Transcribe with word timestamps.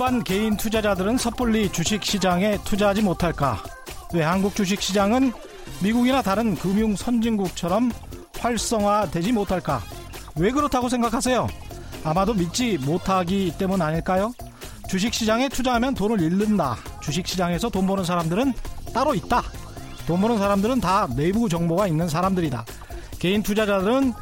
왜 0.00 0.06
일반 0.06 0.24
개인 0.24 0.56
투자자들은 0.56 1.18
섣불리 1.18 1.70
주식 1.70 2.02
시장에 2.02 2.56
투자하지 2.64 3.02
못할까? 3.02 3.62
왜 4.14 4.22
한국 4.22 4.56
주식 4.56 4.80
시장은 4.80 5.30
미국이나 5.82 6.22
다른 6.22 6.54
금융 6.54 6.96
선진국처럼 6.96 7.92
활성화되지 8.38 9.32
못할까? 9.32 9.82
왜 10.36 10.52
그렇다고 10.52 10.88
생각하세요? 10.88 11.46
아마도 12.02 12.32
믿지 12.32 12.78
못하기 12.78 13.56
때문 13.58 13.82
아닐까요? 13.82 14.32
주식 14.88 15.12
시장에 15.12 15.50
투자하면 15.50 15.92
돈을 15.92 16.22
잃는다. 16.22 16.78
주식 17.02 17.26
시장에서 17.26 17.68
돈 17.68 17.86
버는 17.86 18.02
사람들은 18.02 18.54
따로 18.94 19.14
있다. 19.14 19.42
돈 20.06 20.22
버는 20.22 20.38
사람들은 20.38 20.80
다 20.80 21.08
내부 21.14 21.46
정보가 21.46 21.86
있는 21.86 22.08
사람들이다. 22.08 22.64
개인 23.18 23.42
투자자들은 23.42 24.14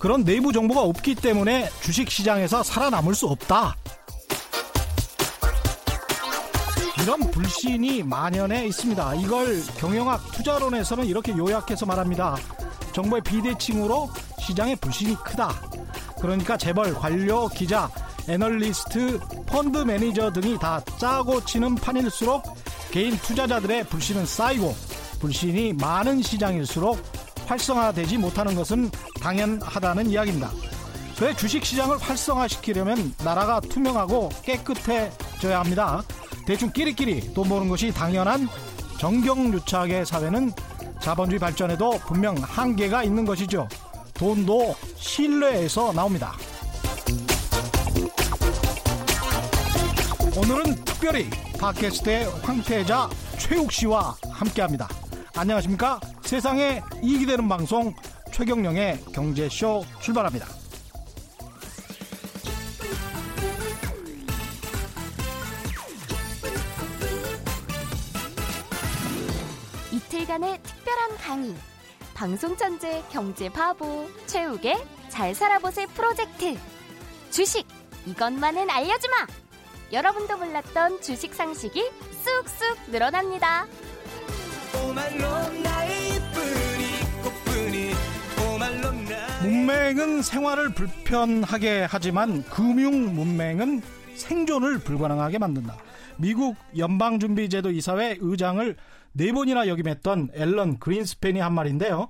그런 0.00 0.24
내부 0.24 0.50
정보가 0.54 0.80
없기 0.80 1.14
때문에 1.16 1.68
주식 1.82 2.10
시장에서 2.10 2.62
살아남을 2.62 3.14
수 3.14 3.26
없다. 3.26 3.76
이런 7.06 7.20
불신이 7.30 8.02
만연해 8.02 8.66
있습니다. 8.66 9.14
이걸 9.14 9.64
경영학 9.78 10.32
투자론에서는 10.32 11.06
이렇게 11.06 11.30
요약해서 11.36 11.86
말합니다. 11.86 12.34
정보의 12.92 13.22
비대칭으로 13.22 14.10
시장의 14.40 14.74
불신이 14.74 15.14
크다. 15.22 15.54
그러니까 16.20 16.56
재벌, 16.56 16.92
관료, 16.94 17.46
기자, 17.46 17.88
애널리스트, 18.28 19.20
펀드 19.46 19.78
매니저 19.78 20.32
등이 20.32 20.58
다 20.58 20.80
짜고 20.98 21.44
치는 21.44 21.76
판일수록 21.76 22.42
개인 22.90 23.16
투자자들의 23.18 23.84
불신은 23.84 24.26
쌓이고 24.26 24.74
불신이 25.20 25.74
많은 25.74 26.22
시장일수록 26.22 27.00
활성화되지 27.46 28.18
못하는 28.18 28.56
것은 28.56 28.90
당연하다는 29.20 30.10
이야기입니다. 30.10 30.50
그래 31.16 31.36
주식 31.36 31.64
시장을 31.64 31.98
활성화시키려면 31.98 33.14
나라가 33.22 33.60
투명하고 33.60 34.28
깨끗해져야 34.42 35.60
합니다. 35.60 36.02
대충 36.46 36.70
끼리끼리 36.70 37.34
돈 37.34 37.48
버는 37.48 37.68
것이 37.68 37.92
당연한 37.92 38.48
정경유착의 38.98 40.06
사회는 40.06 40.52
자본주의 41.00 41.40
발전에도 41.40 41.98
분명 42.06 42.36
한계가 42.36 43.02
있는 43.02 43.24
것이죠. 43.24 43.68
돈도 44.14 44.74
신뢰에서 44.94 45.92
나옵니다. 45.92 46.34
오늘은 50.36 50.84
특별히 50.84 51.28
팟캐스트의 51.58 52.26
황태자 52.42 53.10
최욱 53.38 53.72
씨와 53.72 54.14
함께합니다. 54.30 54.88
안녕하십니까? 55.34 56.00
세상에 56.22 56.80
이익이 57.02 57.26
되는 57.26 57.48
방송 57.48 57.92
최경령의 58.32 59.00
경제쇼 59.12 59.84
출발합니다. 60.00 60.55
방송 72.26 72.56
천재 72.56 73.04
경제 73.12 73.48
바보 73.48 74.04
최욱의 74.26 74.76
잘 75.10 75.32
살아보세 75.32 75.86
프로젝트. 75.86 76.56
주식 77.30 77.64
이것만은 78.04 78.68
알려주마. 78.68 79.14
여러분도 79.92 80.36
몰랐던 80.36 81.00
주식 81.02 81.32
상식이 81.32 81.88
쑥쑥 82.10 82.90
늘어납니다. 82.90 83.68
문맹은 89.42 90.22
생활을 90.22 90.74
불편하게 90.74 91.86
하지만 91.88 92.42
금융 92.46 93.14
문맹은 93.14 93.82
생존을 94.16 94.80
불가능하게 94.80 95.38
만든다. 95.38 95.76
미국 96.16 96.56
연방준비제도 96.76 97.70
이사회 97.70 98.16
의장을 98.18 98.76
네 99.16 99.32
번이나 99.32 99.66
역임했던 99.66 100.30
앨런 100.34 100.78
그린스펜이 100.78 101.40
한 101.40 101.54
말인데요. 101.54 102.08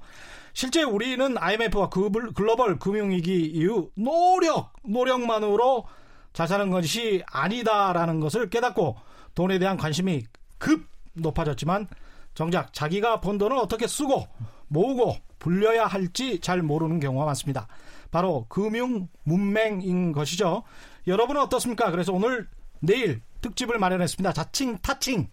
실제 0.53 0.83
우리는 0.83 1.37
IMF와 1.39 1.89
글로벌 1.89 2.79
금융위기 2.79 3.47
이후 3.47 3.91
노력, 3.95 4.73
노력만으로 4.83 5.85
잘 6.33 6.49
사는 6.49 6.69
것이 6.71 7.23
아니다라는 7.27 8.21
것을 8.21 8.51
깨닫고 8.51 8.97
돈에 9.35 9.59
대한 9.59 9.77
관심이 9.77 10.25
급 10.59 10.87
높아졌지만 11.13 11.87
정작 12.35 12.73
자기가 12.73 13.21
번 13.21 13.39
돈을 13.39 13.57
어떻게 13.57 13.87
쓰고 13.87 14.27
모으고 14.69 15.17
불려야 15.39 15.87
할지 15.87 16.41
잘 16.41 16.63
모르는 16.63 17.01
경우가 17.01 17.25
많습니다. 17.27 17.69
바로 18.11 18.47
금융 18.49 19.09
문맹인 19.25 20.13
것이죠. 20.13 20.65
여러분은 21.07 21.41
어떻습니까? 21.43 21.91
그래서 21.91 22.13
오늘 22.13 22.49
내일 22.81 23.23
특집을 23.43 23.79
마련했습니다. 23.79 24.33
자칭 24.33 24.79
타칭 24.79 25.29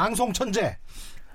방송 0.00 0.32
천재 0.32 0.78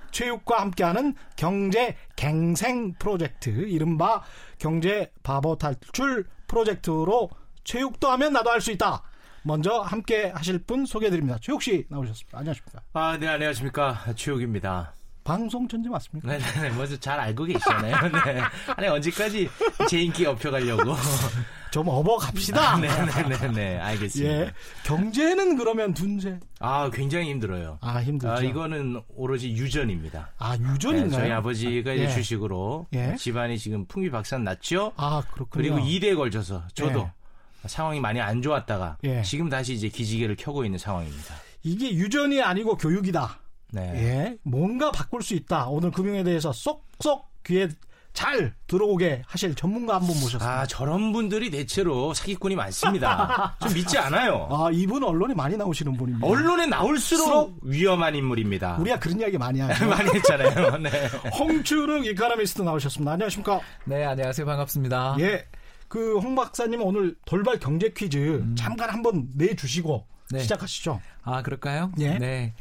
체육과 0.10 0.60
함께하는 0.62 1.14
경제 1.36 1.96
갱생 2.16 2.96
프로젝트 2.98 3.52
이른바 3.52 4.24
경제 4.58 5.12
바보 5.22 5.56
탈출 5.56 6.26
프로젝트로 6.48 7.30
체육도 7.64 8.10
하면 8.10 8.34
나도 8.34 8.50
할 8.50 8.62
수 8.62 8.72
있다. 8.72 9.04
먼저 9.44 9.82
함께 9.82 10.32
하실 10.34 10.58
분 10.58 10.88
소개해드립니다. 10.88 11.38
최욱 11.40 11.62
씨 11.62 11.86
나오셨습니다. 11.90 12.40
안녕하십니까? 12.40 12.82
아, 12.94 13.18
네, 13.20 13.28
안녕하십니까. 13.28 14.00
최욱입니다. 14.16 14.96
방송 15.26 15.68
천재 15.68 15.90
맞습니까? 15.90 16.30
네네, 16.30 16.44
네, 16.44 16.62
네. 16.62 16.70
먼저 16.70 16.96
잘 16.98 17.20
알고 17.20 17.46
계시잖아요. 17.46 17.96
네. 18.26 18.42
아니, 18.78 18.88
언제까지 18.88 19.50
제 19.90 20.00
인기 20.00 20.24
업혀가려고. 20.26 20.94
좀 21.72 21.88
업어 21.90 22.16
갑시다. 22.18 22.78
네네네, 22.78 23.52
네, 23.52 23.78
알겠습니다. 23.80 24.34
예. 24.34 24.54
경제는 24.84 25.58
그러면 25.58 25.96
둔재? 25.96 26.40
아, 26.60 26.90
굉장히 26.94 27.32
힘들어요. 27.32 27.80
아, 27.82 27.98
힘들죠. 27.98 28.34
아, 28.34 28.40
이거는 28.40 29.02
오로지 29.16 29.52
유전입니다. 29.52 30.30
아, 30.38 30.56
유전인가요? 30.56 31.10
네, 31.10 31.10
저희 31.10 31.32
아버지가 31.32 31.94
이제 31.94 32.04
예. 32.04 32.10
주식으로 32.10 32.86
예. 32.94 33.16
집안이 33.18 33.58
지금 33.58 33.86
풍비박산 33.88 34.44
났죠. 34.44 34.94
아, 34.96 35.24
그렇군요. 35.34 35.48
그리고 35.50 35.78
2대에 35.80 36.16
걸쳐서 36.16 36.64
저도 36.76 37.00
예. 37.00 37.68
상황이 37.68 38.00
많이 38.00 38.22
안 38.22 38.44
좋았다가 38.44 38.98
예. 39.04 39.24
지금 39.24 39.50
다시 39.50 39.74
이제 39.74 39.90
기지개를 39.90 40.36
켜고 40.36 40.64
있는 40.64 40.78
상황입니다. 40.78 41.34
이게 41.64 41.92
유전이 41.92 42.44
아니고 42.44 42.78
교육이다. 42.78 43.40
네. 43.72 43.82
예. 43.96 44.38
뭔가 44.44 44.92
바꿀 44.92 45.22
수 45.22 45.34
있다. 45.34 45.68
오늘 45.68 45.92
금융에 45.92 46.24
대해서 46.24 46.52
쏙쏙 46.54 47.28
귀에 47.46 47.68
잘 48.14 48.54
들어오게 48.68 49.24
하실 49.28 49.54
전문가 49.56 49.96
한 49.96 50.02
분 50.02 50.10
모셨습니다. 50.22 50.62
아, 50.62 50.66
저런 50.66 51.12
분들이 51.12 51.50
대체로 51.52 52.14
사기꾼이 52.14 52.56
많습니다. 52.56 53.58
좀 53.62 53.74
믿지 53.74 53.98
않아요. 53.98 54.48
아, 54.50 54.70
이분 54.72 55.04
언론에 55.04 55.34
많이 55.34 55.58
나오시는 55.58 55.98
분입니다. 55.98 56.26
언론에 56.26 56.66
나올수록 56.66 57.58
위험한 57.64 58.16
인물입니다. 58.16 58.78
우리가 58.78 59.00
그런 59.00 59.20
이야기 59.20 59.38
많이 59.38 59.60
하죠. 59.60 59.86
많이 59.90 60.10
했잖아요. 60.12 60.78
네. 60.80 60.90
홍춘욱 61.38 62.06
이카노미스트 62.06 62.62
나오셨습니다. 62.62 63.12
안녕하십니까? 63.12 63.60
네, 63.84 64.06
안녕하세요. 64.06 64.46
반갑습니다. 64.46 65.18
예. 65.20 65.46
그 65.90 66.16
홍 66.18 66.36
박사님 66.36 66.82
오늘 66.82 67.16
돌발 67.26 67.60
경제 67.60 67.90
퀴즈 67.90 68.18
음. 68.18 68.56
잠깐 68.58 68.90
한번 68.92 69.28
내주시고 69.36 70.08
네. 70.32 70.40
시작하시죠. 70.40 71.02
아, 71.24 71.42
그럴까요? 71.42 71.92
예. 72.00 72.18
네. 72.18 72.54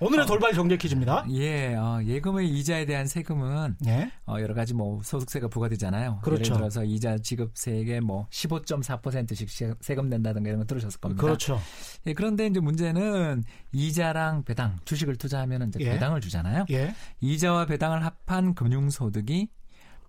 오늘의 0.00 0.24
어, 0.24 0.26
돌발 0.26 0.52
경제 0.52 0.76
퀴즈입니다. 0.76 1.26
예, 1.30 1.74
어, 1.74 2.00
예금의 2.04 2.48
이자에 2.48 2.86
대한 2.86 3.06
세금은 3.08 3.76
예? 3.86 4.12
어, 4.26 4.36
여러 4.40 4.54
가지 4.54 4.72
뭐 4.72 5.00
소득세가 5.02 5.48
부과되잖아요. 5.48 6.20
그렇죠. 6.22 6.44
예를 6.44 6.56
들어서 6.56 6.84
이자 6.84 7.18
지급세액에 7.18 8.00
뭐 8.00 8.28
15.4%씩 8.30 9.76
세금 9.80 10.08
낸다든가 10.08 10.48
이런 10.48 10.60
거 10.60 10.66
들으셨을 10.66 11.00
겁니다. 11.00 11.22
그렇죠. 11.22 11.60
예, 12.06 12.12
그런데 12.12 12.46
이제 12.46 12.60
문제는 12.60 13.42
이자랑 13.72 14.44
배당, 14.44 14.78
주식을 14.84 15.16
투자하면 15.16 15.68
이제 15.68 15.80
예? 15.80 15.90
배당을 15.90 16.20
주잖아요. 16.20 16.66
예? 16.70 16.94
이자와 17.20 17.66
배당을 17.66 18.04
합한 18.04 18.54
금융소득이 18.54 19.48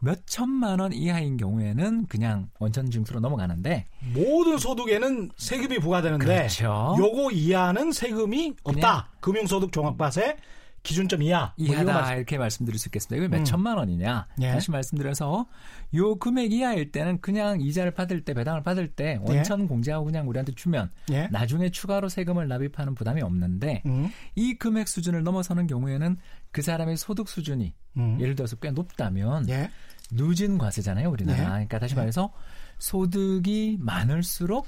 몇 0.01 0.25
천만 0.25 0.79
원 0.79 0.93
이하인 0.93 1.35
경우에는 1.37 2.07
그냥 2.07 2.49
원천 2.59 2.89
징수로 2.89 3.19
넘어가는데 3.19 3.85
모든 4.13 4.57
소득에는 4.57 5.31
세금이 5.35 5.79
부과되는데 5.79 6.25
그렇죠. 6.25 6.95
요거 6.97 7.31
이하는 7.31 7.91
세금이 7.91 8.55
없다. 8.63 9.09
금융소득 9.19 9.71
종합과세 9.73 10.37
기준점 10.83 11.21
이하 11.23 11.53
뭐 11.57 11.67
이하다 11.67 12.01
뭐 12.01 12.11
이렇게 12.13 12.37
말씀드릴 12.37 12.79
수 12.79 12.87
있겠습니다. 12.87 13.17
이게 13.17 13.27
몇 13.27 13.41
음. 13.41 13.45
천만 13.45 13.77
원이냐? 13.77 14.27
예. 14.41 14.51
다시 14.51 14.71
말씀드려서 14.71 15.47
요 15.95 16.15
금액 16.15 16.51
이하일 16.51 16.91
때는 16.91 17.21
그냥 17.21 17.61
이자를 17.61 17.91
받을 17.91 18.23
때 18.23 18.33
배당을 18.33 18.63
받을 18.63 18.87
때 18.87 19.19
예. 19.21 19.31
원천 19.31 19.63
예. 19.63 19.65
공제하고 19.67 20.05
그냥 20.05 20.27
우리한테 20.27 20.53
주면 20.53 20.91
예. 21.11 21.27
나중에 21.31 21.69
추가로 21.69 22.09
세금을 22.09 22.47
납입하는 22.47 22.95
부담이 22.95 23.21
없는데 23.21 23.83
음. 23.85 24.09
이 24.35 24.55
금액 24.55 24.87
수준을 24.87 25.23
넘어서는 25.23 25.67
경우에는 25.67 26.17
그 26.51 26.61
사람의 26.61 26.97
소득 26.97 27.29
수준이 27.29 27.73
음. 27.97 28.17
예를 28.19 28.35
들어서 28.35 28.55
꽤 28.57 28.71
높다면 28.71 29.49
예. 29.49 29.69
누진 30.11 30.57
과세잖아요, 30.57 31.09
우리나라. 31.09 31.37
네. 31.39 31.45
그러니까 31.45 31.79
다시 31.79 31.93
네. 31.93 32.01
말해서 32.01 32.31
소득이 32.79 33.77
많을수록 33.79 34.67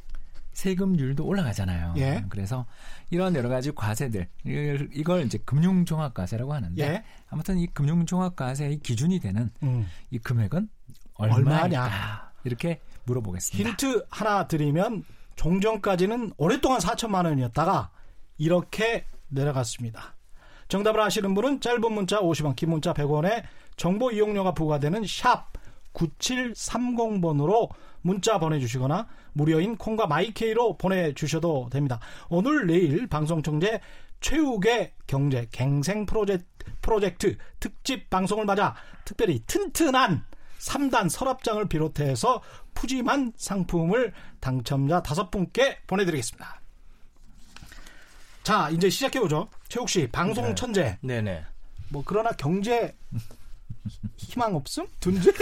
세금률도 0.54 1.26
올라가잖아요. 1.26 1.94
예. 1.98 2.26
그래서 2.30 2.66
이런 3.10 3.36
여러 3.36 3.50
가지 3.50 3.72
과세들 3.72 4.28
이걸 4.44 5.26
이제 5.26 5.38
금융종합과세라고 5.40 6.54
하는데 6.54 6.84
예. 6.84 7.04
아무튼 7.30 7.58
이 7.58 7.68
금융종합과세의 7.68 8.80
기준이 8.80 9.20
되는 9.20 9.50
음. 9.64 9.88
이 10.10 10.20
금액은 10.20 10.70
얼마냐 11.16 12.32
이렇게 12.44 12.82
물어보겠습니다. 13.06 13.70
힌트 13.70 14.06
하나 14.10 14.48
드리면 14.48 15.04
종전까지는 15.36 16.34
오랫동안 16.38 16.80
4천만 16.80 17.26
원이었다가 17.26 17.92
이렇게 18.38 19.06
내려갔습니다. 19.30 20.16
정답을 20.68 21.02
아시는 21.02 21.34
분은 21.34 21.60
짧은 21.60 21.92
문자 21.92 22.20
50원, 22.20 22.56
긴 22.56 22.70
문자 22.70 22.94
100원에 22.94 23.44
정보 23.76 24.12
이용료가 24.12 24.54
부과되는 24.54 25.04
샵 25.06 25.52
9730번으로 25.94 27.70
문자 28.02 28.40
보내주시거나 28.40 29.08
무료인 29.34 29.78
콩과 29.78 30.08
마이케이로 30.08 30.78
보내주셔도 30.78 31.70
됩니다. 31.72 32.00
오늘 32.30 32.68
내일 32.68 33.08
방송천재 33.08 33.82
최욱의 34.20 34.94
경제 35.08 35.48
갱생 35.52 36.06
프로젝트, 36.06 36.46
프로젝트 36.82 37.38
특집 37.60 38.10
방송을 38.10 38.46
맞아 38.46 38.76
특별히 39.06 39.42
튼튼한 39.46 40.26
3단 40.60 41.10
서랍장을 41.10 41.68
비롯해서 41.68 42.42
푸짐한 42.76 43.34
상품을 43.36 44.14
당첨자 44.40 45.02
5분께 45.02 45.78
보내드리겠습니다. 45.88 46.62
자, 48.44 48.70
이제 48.70 48.90
시작해보죠. 48.90 49.50
최욱 49.68 49.90
씨, 49.90 50.08
방송 50.08 50.46
네. 50.46 50.56
천재. 50.56 50.98
네네. 51.02 51.46
뭐, 51.90 52.04
그러나 52.06 52.32
경제 52.32 52.96
희망 54.18 54.56
없음? 54.56 54.86
둔재? 55.00 55.32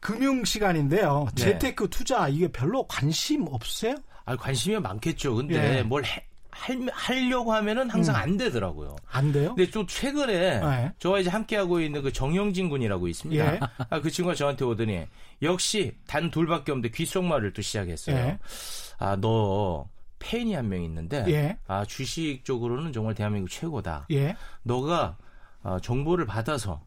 금융 0.00 0.44
시간인데요. 0.44 1.28
네. 1.34 1.44
재테크 1.44 1.88
투자 1.88 2.28
이게 2.28 2.48
별로 2.48 2.86
관심 2.86 3.46
없으세요? 3.48 3.94
아, 4.26 4.36
관심이 4.36 4.78
많겠죠. 4.78 5.34
근데 5.34 5.78
예. 5.78 5.82
뭘 5.82 6.04
해, 6.04 6.24
할, 6.50 6.78
하려고 6.92 7.52
하면은 7.54 7.90
항상 7.90 8.14
음. 8.14 8.20
안 8.20 8.36
되더라고요. 8.36 8.96
안 9.10 9.32
돼요? 9.32 9.54
근데 9.54 9.70
또 9.70 9.86
최근에 9.86 10.60
네. 10.60 10.92
저와 10.98 11.20
이제 11.20 11.30
함께하고 11.30 11.80
있는 11.80 12.02
그 12.02 12.12
정영진 12.12 12.68
군이라고 12.68 13.08
있습니다. 13.08 13.54
예. 13.54 13.60
아, 13.90 14.00
그 14.00 14.10
친구가 14.10 14.34
저한테 14.34 14.64
오더니 14.64 15.06
역시 15.42 15.94
단 16.06 16.30
둘밖에 16.30 16.72
없는데 16.72 16.90
귓속말을 16.94 17.52
또 17.54 17.62
시작했어요. 17.62 18.16
예. 18.16 18.38
아, 18.98 19.16
너 19.16 19.88
팬이 20.18 20.54
한 20.54 20.68
명 20.68 20.82
있는데 20.84 21.24
예. 21.28 21.58
아, 21.66 21.84
주식 21.84 22.44
쪽으로는 22.44 22.92
정말 22.92 23.14
대한민국 23.14 23.48
최고다. 23.50 24.06
예. 24.10 24.36
너가 24.62 25.16
어, 25.64 25.78
정보를 25.80 26.26
받아서 26.26 26.80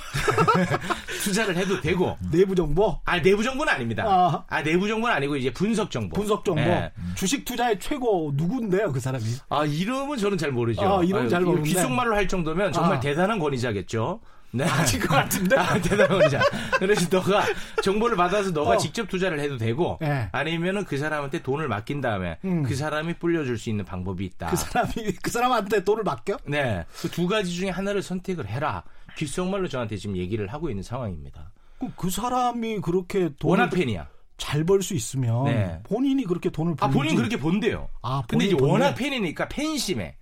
투자를 1.22 1.56
해도 1.56 1.78
되고 1.80 2.16
내부 2.30 2.54
정보? 2.54 2.98
아 3.04 3.20
내부 3.20 3.42
정보는 3.42 3.70
아닙니다. 3.70 4.04
아, 4.06 4.44
아 4.48 4.62
내부 4.62 4.88
정보는 4.88 5.14
아니고 5.14 5.36
이제 5.36 5.52
분석 5.52 5.90
정보. 5.90 6.14
분석 6.14 6.44
정보. 6.44 6.62
네. 6.62 6.90
주식 7.14 7.44
투자의 7.44 7.78
최고 7.78 8.32
누군데요, 8.34 8.92
그 8.92 9.00
사람이? 9.00 9.24
아 9.50 9.66
이름은 9.66 10.16
저는 10.16 10.38
잘 10.38 10.52
모르죠. 10.52 10.82
아, 10.82 11.04
이름 11.04 11.28
잘 11.28 11.42
모르는데. 11.42 11.68
귓속말로 11.68 12.14
할 12.14 12.26
정도면 12.26 12.72
정말 12.72 12.96
아. 12.96 13.00
대단한 13.00 13.38
권위자겠죠. 13.38 14.20
네. 14.52 14.64
아실 14.64 14.98
것 15.00 15.08
같은데? 15.08 15.56
아, 15.56 15.80
대단한 15.80 16.08
권위자. 16.18 16.40
그래서 16.78 17.06
너가 17.10 17.44
정보를 17.82 18.16
받아서 18.16 18.50
너가 18.50 18.72
어. 18.72 18.76
직접 18.78 19.08
투자를 19.08 19.38
해도 19.38 19.56
되고 19.56 19.98
네. 20.00 20.28
아니면은 20.32 20.84
그 20.84 20.98
사람한테 20.98 21.42
돈을 21.42 21.68
맡긴 21.68 22.00
다음에 22.00 22.38
음. 22.44 22.62
그 22.64 22.74
사람이 22.74 23.14
불려줄 23.14 23.58
수 23.58 23.70
있는 23.70 23.84
방법이 23.84 24.24
있다. 24.24 24.48
그 24.48 24.56
사람이 24.56 24.92
그 25.22 25.30
사람한테 25.30 25.84
돈을 25.84 26.02
맡겨? 26.02 26.38
네. 26.46 26.84
그 27.00 27.10
두 27.10 27.26
가지 27.28 27.52
중에 27.52 27.68
하나를 27.70 28.02
선택을 28.02 28.46
해라. 28.48 28.82
귓속말로 29.16 29.68
저한테 29.68 29.96
지금 29.96 30.16
얘기를 30.16 30.46
하고 30.46 30.70
있는 30.70 30.82
상황입니다. 30.82 31.50
그, 31.78 31.88
그 31.96 32.10
사람이 32.10 32.80
그렇게 32.80 33.30
돈을 33.38 33.58
워낙 33.58 33.70
팬이야. 33.70 34.08
잘벌수 34.38 34.94
있으면 34.94 35.44
네. 35.44 35.80
본인이 35.82 36.24
그렇게 36.24 36.48
돈을 36.50 36.76
벌지. 36.76 36.84
아 36.84 36.88
본인 36.98 37.14
그렇게 37.16 37.36
본대요. 37.36 37.88
아 38.02 38.22
근데 38.26 38.46
이제 38.46 38.56
본인. 38.56 38.72
워낙 38.72 38.94
팬이니까 38.94 39.48
팬심에 39.48 40.16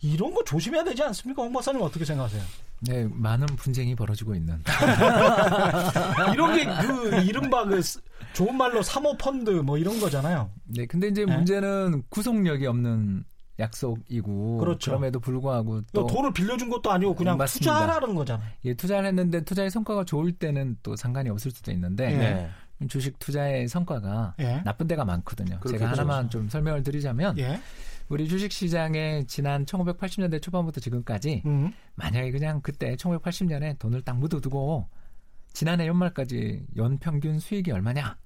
이런 0.00 0.32
거 0.34 0.42
조심해야 0.44 0.84
되지 0.84 1.02
않습니까, 1.02 1.42
홍 1.42 1.52
박사님 1.52 1.80
어떻게 1.82 2.04
생각하세요? 2.04 2.42
네, 2.80 3.08
많은 3.10 3.46
분쟁이 3.46 3.94
벌어지고 3.94 4.34
있는. 4.34 4.62
이런 6.32 6.56
게 6.56 6.64
그 6.64 7.22
이른바 7.22 7.64
그 7.64 7.80
좋은 8.32 8.56
말로 8.56 8.82
사모 8.82 9.16
펀드 9.16 9.50
뭐 9.50 9.78
이런 9.78 9.98
거잖아요. 10.00 10.50
네, 10.66 10.86
근데 10.86 11.08
이제 11.08 11.24
네? 11.24 11.34
문제는 11.36 12.02
구속력이 12.08 12.66
없는 12.66 13.24
약속이고 13.58 14.58
그렇죠. 14.58 14.92
그럼에도 14.92 15.18
불구하고 15.18 15.82
또 15.92 16.06
돈을 16.06 16.32
빌려준 16.32 16.70
것도 16.70 16.92
아니고 16.92 17.14
그냥 17.14 17.36
맞습니다. 17.36 17.72
투자하라는 17.72 18.14
거잖아요. 18.14 18.48
예, 18.64 18.74
투자를 18.74 19.08
했는데 19.08 19.40
투자의 19.42 19.70
성과가 19.70 20.04
좋을 20.04 20.30
때는 20.32 20.76
또 20.84 20.94
상관이 20.94 21.28
없을 21.30 21.50
수도 21.50 21.72
있는데 21.72 22.06
네. 22.16 22.86
주식 22.88 23.18
투자의 23.18 23.66
성과가 23.66 24.34
예. 24.38 24.62
나쁜 24.64 24.86
데가 24.86 25.04
많거든요. 25.04 25.58
제가 25.68 25.86
하나만 25.90 26.28
그렇죠. 26.28 26.38
좀 26.38 26.48
설명을 26.48 26.84
드리자면 26.84 27.36
예. 27.38 27.60
우리 28.08 28.26
주식 28.28 28.52
시장에 28.52 29.24
지난 29.26 29.64
1980년대 29.66 30.40
초반부터 30.40 30.80
지금까지 30.80 31.42
음. 31.46 31.72
만약에 31.94 32.30
그냥 32.30 32.60
그때 32.62 32.96
1980년에 32.96 33.78
돈을 33.78 34.02
딱 34.02 34.18
묻어두고 34.18 34.88
지난해 35.52 35.86
연말까지 35.86 36.66
연평균 36.76 37.38
수익이 37.38 37.70
얼마냐 37.70 38.16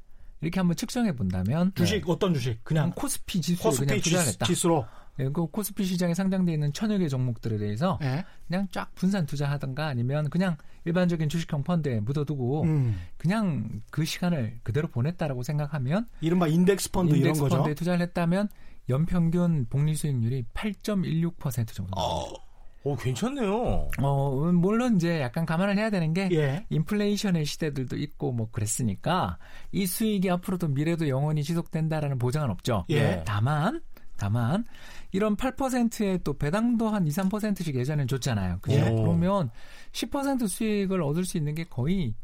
이렇게 0.40 0.61
한번 0.61 0.76
측정해 0.76 1.12
본다면 1.14 1.73
주식 1.75 2.05
네. 2.05 2.12
어떤 2.12 2.34
주식 2.34 2.62
그냥 2.64 2.93
코스피 2.94 3.40
지수 3.40 3.62
코스피 3.62 3.87
그냥 3.87 4.00
투자했다. 4.00 4.46
지수로 4.46 4.84
예, 5.19 5.29
그 5.29 5.46
코스피 5.46 5.85
시장에 5.85 6.14
상장되어 6.14 6.55
있는 6.55 6.73
천여 6.73 6.99
개 6.99 7.06
종목들에 7.06 7.58
대해서 7.58 7.99
네. 8.00 8.25
그냥 8.49 8.67
쫙 8.73 8.94
분산 8.94 9.26
투자하던가 9.26 9.87
아니면 9.87 10.31
그냥 10.31 10.56
일반적인 10.85 11.28
주식형 11.28 11.64
펀드에 11.64 12.00
묻어두고 12.00 12.62
음. 12.62 12.99
그냥 13.19 13.82
그 13.90 14.05
시간을 14.05 14.61
그대로 14.62 14.88
보냈다라고 14.88 15.43
생각하면 15.43 16.08
이른바 16.20 16.49
인덱스 16.49 16.90
펀드 16.90 17.14
인덱스 17.14 17.38
이런 17.38 17.38
거죠. 17.38 17.56
펀드에 17.58 17.75
투자를 17.75 18.00
했다면 18.00 18.49
연평균 18.88 19.67
복리 19.69 19.94
수익률이 19.94 20.44
8.16% 20.55 21.69
정도. 21.75 21.93
어. 21.96 22.52
오, 22.84 22.96
괜찮네요. 22.96 23.90
어, 24.00 24.52
물론 24.52 24.96
이제 24.96 25.20
약간 25.20 25.46
감안을 25.46 25.79
해야 25.79 25.88
되는 25.88 26.12
게 26.12 26.29
예. 26.32 26.67
인플레이션의 26.69 27.44
시대들도 27.44 27.96
있고 27.96 28.32
뭐 28.32 28.49
그랬으니까 28.50 29.38
이 29.70 29.87
수익이 29.87 30.29
앞으로도 30.29 30.69
미래도 30.69 31.08
영원히 31.08 31.44
지속된다라는 31.44 32.19
보장은 32.19 32.50
없죠. 32.50 32.84
예. 32.90 33.23
다만 33.25 33.81
다만 34.17 34.64
이런 35.12 35.37
8%의 35.37 36.20
또 36.25 36.37
배당도 36.37 36.88
한 36.88 37.06
2, 37.06 37.11
3%씩 37.11 37.75
예전엔 37.75 38.08
줬잖아요. 38.08 38.58
그죠? 38.62 38.76
예. 38.76 38.90
그러면 38.90 39.50
10% 39.93 40.49
수익을 40.49 41.02
얻을 41.02 41.25
수 41.25 41.37
있는 41.37 41.55
게 41.55 41.64
거의 41.64 42.14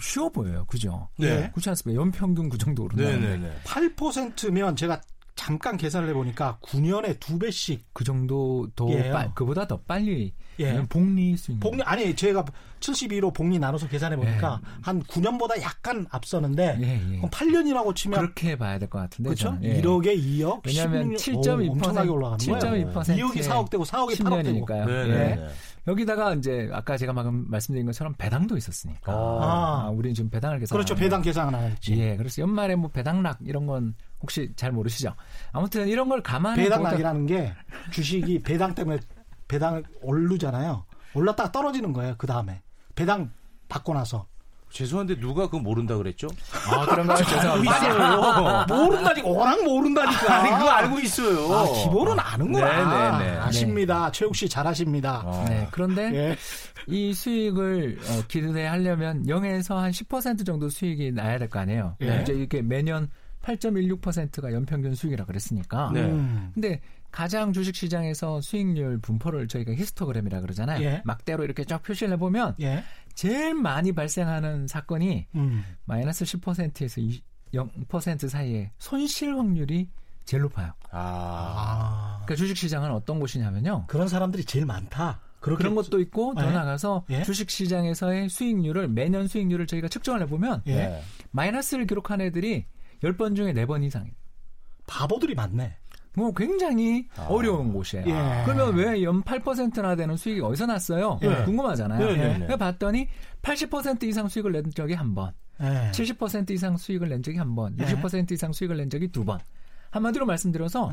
쉬워 0.00 0.28
보여요. 0.28 0.64
그죠? 0.66 1.08
네. 1.16 1.50
그렇지 1.50 1.68
않습니까? 1.70 2.00
연평균 2.00 2.48
그 2.48 2.58
정도 2.58 2.84
오른다는데. 2.84 3.56
8%면 3.64 4.76
제가 4.76 5.00
잠깐 5.46 5.76
계산을 5.76 6.08
해보니까 6.08 6.58
9년에 6.60 7.20
두 7.20 7.38
배씩 7.38 7.84
그 7.92 8.02
정도 8.02 8.66
더 8.74 8.86
빠, 9.12 9.32
그보다 9.32 9.68
더 9.68 9.78
빨리 9.78 10.32
예. 10.58 10.82
복리 10.88 11.36
수익 11.36 11.60
복리 11.60 11.82
아니 11.84 12.16
제가 12.16 12.44
72로 12.80 13.32
복리 13.32 13.56
나눠서 13.60 13.86
계산해 13.86 14.16
보니까 14.16 14.60
예. 14.60 14.68
한 14.82 15.02
9년보다 15.04 15.62
약간 15.62 16.04
앞서는데 16.10 16.78
예, 16.80 17.12
예. 17.12 17.16
그럼 17.18 17.30
8년이라고 17.30 17.94
치면 17.94 18.18
그렇게 18.18 18.56
봐야 18.56 18.80
될 18.80 18.88
것 18.88 18.98
같은데 18.98 19.28
그렇죠? 19.28 19.56
예. 19.62 19.80
1억에 19.80 20.20
2억 20.20 20.66
왜냐하면 20.66 21.14
7.2% 21.14 21.70
엄청나게 21.70 22.08
올라가는 22.08 22.38
7.2% 22.38 22.60
거예요. 22.60 22.90
2억이 22.92 23.40
4억 23.42 23.70
되고 23.70 23.84
4억이 23.84 24.16
8억 24.16 24.42
되고 24.42 24.66
네. 25.06 25.48
여기다가 25.86 26.34
이제 26.34 26.68
아까 26.72 26.96
제가 26.96 27.12
방금 27.12 27.44
말씀드린 27.48 27.86
것처럼 27.86 28.14
배당도 28.18 28.56
있었으니까. 28.56 29.12
아, 29.12 29.84
아 29.86 29.90
우리는 29.90 30.14
지금 30.14 30.30
배당을 30.30 30.58
계산. 30.58 30.74
그렇죠. 30.74 30.96
배당 30.96 31.22
계산을 31.22 31.54
안 31.54 31.70
했지. 31.70 31.96
예. 31.96 32.16
그래서 32.16 32.42
연말에 32.42 32.74
뭐 32.74 32.90
배당락 32.90 33.38
이런 33.44 33.66
건 33.66 33.94
혹시 34.26 34.50
잘 34.56 34.72
모르시죠? 34.72 35.14
아무튼 35.52 35.86
이런 35.86 36.08
걸 36.08 36.20
감안해 36.20 36.60
배당락이라는 36.64 37.26
게 37.26 37.52
주식이 37.92 38.42
배당 38.44 38.74
때문에 38.74 38.98
배당 39.46 39.84
오르잖아요. 40.02 40.84
올랐다가 41.14 41.52
떨어지는 41.52 41.92
거예요. 41.92 42.16
그 42.18 42.26
다음에 42.26 42.60
배당 42.96 43.30
받고 43.68 43.94
나서. 43.94 44.26
죄송한데 44.68 45.20
누가 45.20 45.42
그거 45.46 45.60
모른다 45.60 45.96
그랬죠? 45.96 46.26
아 46.68 46.84
그런가요? 46.86 47.16
아, 47.18 47.22
죄송합니다. 47.22 48.66
모른다니까 48.68 49.28
워낙 49.28 49.62
모른다니까. 49.64 50.34
아니 50.34 50.50
그거 50.50 50.68
알고 50.68 50.98
있어요. 50.98 51.54
아, 51.54 51.64
기본은 51.84 52.18
아는구나. 52.18 53.16
네네네. 53.16 53.38
아십니다. 53.38 54.10
최욱 54.10 54.34
씨 54.34 54.48
잘하십니다. 54.48 55.22
어. 55.24 55.44
네. 55.48 55.68
그런데 55.70 56.12
예. 56.12 56.36
이 56.88 57.14
수익을 57.14 57.98
어, 58.02 58.22
기대하려면 58.26 59.24
0에서 59.26 59.76
한 59.76 59.92
10% 59.92 60.44
정도 60.44 60.68
수익이 60.68 61.12
나야 61.12 61.38
될 61.38 61.48
거 61.48 61.60
아니에요. 61.60 61.96
예. 62.02 62.18
이제 62.22 62.32
이렇게 62.32 62.60
매년 62.60 63.08
8.16%가 63.46 64.52
연평균 64.52 64.94
수익이라 64.94 65.24
그랬으니까. 65.24 65.90
네. 65.94 66.02
음. 66.02 66.50
근데 66.54 66.80
가장 67.12 67.52
주식 67.52 67.76
시장에서 67.76 68.40
수익률 68.40 68.98
분포를 68.98 69.48
저희가 69.48 69.72
히스토그램이라 69.72 70.40
그러잖아요. 70.40 70.82
예. 70.82 71.02
막대로 71.04 71.44
이렇게 71.44 71.64
쫙 71.64 71.82
표시를 71.82 72.14
해 72.14 72.16
보면 72.18 72.56
예. 72.60 72.82
제일 73.14 73.54
많이 73.54 73.92
발생하는 73.92 74.66
사건이 74.66 75.28
음. 75.36 75.64
마이너스 75.84 76.24
10%에서 76.24 77.00
0% 77.54 78.28
사이에 78.28 78.72
손실 78.78 79.36
확률이 79.36 79.88
제일 80.24 80.42
높아요. 80.42 80.72
아. 80.90 82.20
그러니까 82.24 82.34
주식 82.34 82.56
시장은 82.56 82.90
어떤 82.90 83.20
곳이냐면요. 83.20 83.84
그런 83.86 84.08
사람들이 84.08 84.44
제일 84.44 84.66
많다. 84.66 85.20
그런 85.40 85.76
것도 85.76 86.00
있고 86.00 86.34
더 86.34 86.42
네. 86.42 86.50
나가서 86.52 87.04
예? 87.10 87.22
주식 87.22 87.50
시장에서의 87.50 88.28
수익률을 88.28 88.88
매년 88.88 89.28
수익률을 89.28 89.68
저희가 89.68 89.86
측정을 89.86 90.22
해보면 90.22 90.62
예. 90.66 91.00
마이너스를 91.30 91.86
기록한 91.86 92.20
애들이 92.20 92.66
10번 93.02 93.36
중에 93.36 93.52
4번 93.52 93.82
이상이에요. 93.84 94.14
바보들이 94.86 95.34
많네. 95.34 95.76
뭐 96.14 96.32
굉장히 96.32 97.08
아. 97.16 97.26
어려운 97.28 97.72
곳이에요. 97.72 98.06
예. 98.08 98.42
그러면 98.46 98.74
왜 98.74 99.02
연 99.02 99.22
8%나 99.22 99.96
되는 99.96 100.16
수익이 100.16 100.40
어디서 100.40 100.66
났어요? 100.66 101.18
예. 101.22 101.44
궁금하잖아요. 101.44 102.06
예. 102.08 102.46
예. 102.48 102.56
봤더니 102.56 103.08
80% 103.42 104.04
이상 104.04 104.26
수익을 104.28 104.52
낸 104.52 104.70
적이 104.70 104.94
한 104.94 105.14
번. 105.14 105.32
네. 105.58 105.90
70% 105.92 106.50
이상 106.50 106.76
수익을 106.76 107.08
낸 107.08 107.22
적이 107.22 107.38
한 107.38 107.54
번, 107.54 107.76
60% 107.76 108.30
이상 108.32 108.52
수익을 108.52 108.76
낸 108.76 108.88
적이 108.90 109.08
두 109.08 109.24
번. 109.24 109.38
한마디로 109.90 110.26
말씀드려서 110.26 110.92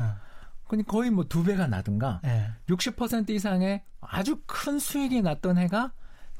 거의 0.86 1.10
뭐 1.10 1.24
두 1.28 1.44
배가 1.44 1.66
나든가 1.66 2.20
60% 2.68 3.30
이상의 3.30 3.82
아주 4.00 4.40
큰 4.46 4.78
수익이 4.78 5.20
났던 5.22 5.58
해가 5.58 5.92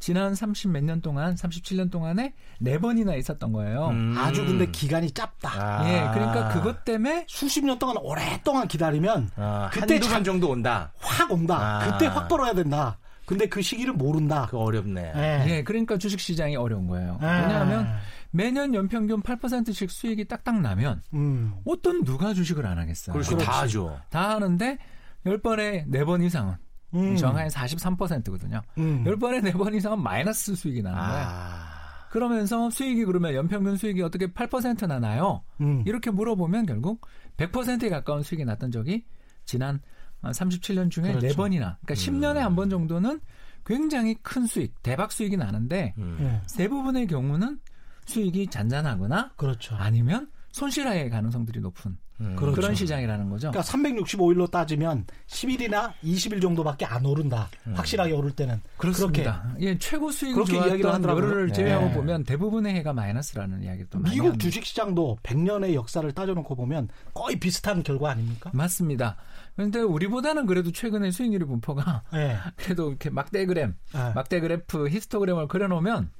지난 0.04 0.34
30 0.34 0.70
몇 0.70 0.84
년 0.84 1.00
동안, 1.00 1.34
37년 1.34 1.90
동안에 1.90 2.34
네 2.58 2.78
번이나 2.78 3.14
있었던 3.14 3.52
거예요. 3.52 3.88
음. 3.88 4.14
아주 4.18 4.44
근데 4.44 4.66
기간이 4.66 5.10
짧다. 5.12 5.50
아. 5.54 5.88
예, 5.88 6.12
그러니까 6.12 6.50
그것 6.50 6.84
때문에 6.84 7.24
수십 7.26 7.64
년 7.64 7.78
동안 7.78 7.96
오랫동안 8.02 8.68
기다리면 8.68 9.30
아, 9.36 9.70
그때 9.72 9.98
한 10.06 10.22
정도 10.22 10.50
온다. 10.50 10.92
확 10.98 11.32
온다. 11.32 11.56
아. 11.58 11.90
그때 11.90 12.04
확 12.04 12.28
벌어야 12.28 12.52
된다. 12.52 12.98
근데 13.24 13.48
그 13.48 13.62
시기를 13.62 13.94
모른다. 13.94 14.46
그 14.50 14.58
어렵네. 14.58 15.12
예. 15.16 15.44
예, 15.48 15.62
그러니까 15.64 15.96
주식 15.96 16.20
시장이 16.20 16.54
어려운 16.56 16.86
거예요. 16.86 17.18
예. 17.22 17.26
왜냐하면 17.26 17.88
매년 18.30 18.74
연평균 18.74 19.22
8%씩 19.22 19.90
수익이 19.90 20.28
딱딱 20.28 20.60
나면 20.60 21.00
음. 21.14 21.54
어떤 21.64 22.04
누가 22.04 22.34
주식을 22.34 22.66
안 22.66 22.76
하겠어요. 22.78 23.14
그렇죠. 23.14 23.38
다 23.38 23.62
하죠. 23.62 23.98
다 24.10 24.28
하는데 24.34 24.76
10번에 25.24 25.88
4번 25.88 26.22
이상은 26.22 26.56
음. 26.94 27.16
정확히 27.16 27.48
43%거든요. 27.50 28.62
음. 28.78 29.04
10번에 29.04 29.42
4번 29.52 29.74
이상은 29.74 30.02
마이너스 30.02 30.54
수익이 30.54 30.82
나는 30.82 30.98
거예요. 30.98 31.26
아. 31.26 31.74
그러면서 32.10 32.70
수익이 32.70 33.04
그러면 33.04 33.34
연평균 33.34 33.76
수익이 33.76 34.00
어떻게 34.02 34.28
8%나 34.28 35.00
나요? 35.00 35.42
음. 35.60 35.82
이렇게 35.84 36.10
물어보면 36.10 36.66
결국 36.66 37.06
100%에 37.36 37.88
가까운 37.88 38.22
수익이 38.22 38.44
났던 38.44 38.70
적이 38.70 39.04
지난 39.44 39.80
37년 40.22 40.90
중에 40.90 41.12
그렇죠. 41.12 41.26
4번이나 41.26 41.76
그러니까 41.84 41.94
10년에 41.94 42.36
음. 42.36 42.42
한번 42.42 42.70
정도는 42.70 43.20
굉장히 43.66 44.14
큰 44.22 44.46
수익, 44.46 44.82
대박 44.82 45.10
수익이 45.10 45.36
나는데 45.36 45.94
음. 45.98 46.40
대부분의 46.56 47.08
경우는 47.08 47.58
수익이 48.06 48.46
잔잔하거나 48.48 49.32
그렇죠. 49.36 49.74
아니면 49.74 50.28
손실할 50.54 51.10
가능성들이 51.10 51.58
높은 51.58 51.96
음. 52.20 52.36
그렇죠. 52.36 52.54
그런 52.54 52.76
시장이라는 52.76 53.28
거죠. 53.28 53.50
그러니까 53.50 53.72
365일로 53.72 54.48
따지면 54.48 55.04
10일이나 55.26 55.92
20일 56.04 56.40
정도밖에 56.40 56.84
안 56.84 57.04
오른다. 57.04 57.48
음. 57.66 57.74
확실하게 57.74 58.12
오를 58.12 58.30
때는 58.30 58.60
그렇습니다. 58.76 59.42
그렇게 59.48 59.66
예, 59.66 59.78
최고 59.78 60.10
그렇게 60.10 60.56
이야기를 60.56 60.94
하더라고요. 60.94 61.24
열흘을 61.24 61.52
제외하고 61.52 61.86
네. 61.86 61.94
보면 61.94 62.22
대부분의 62.22 62.72
해가 62.76 62.92
마이너스라는 62.92 63.64
이야기를 63.64 63.88
또 63.90 63.98
미국 63.98 64.28
많이 64.28 64.38
주식 64.38 64.64
시장도 64.64 65.18
100년의 65.24 65.74
역사를 65.74 66.10
따져놓고 66.12 66.54
보면 66.54 66.88
거의 67.14 67.40
비슷한 67.40 67.82
결과 67.82 68.12
아닙니까? 68.12 68.52
맞습니다. 68.54 69.16
그런데 69.56 69.80
우리보다는 69.80 70.46
그래도 70.46 70.70
최근에 70.70 71.10
수익률의 71.10 71.48
분포가 71.48 72.04
네. 72.12 72.36
그래도 72.54 72.90
이렇게 72.90 73.10
막대 73.10 73.44
그램, 73.44 73.74
네. 73.92 74.12
막대 74.14 74.38
그래프, 74.38 74.88
히스토그램을 74.88 75.48
그려놓으면 75.48 76.10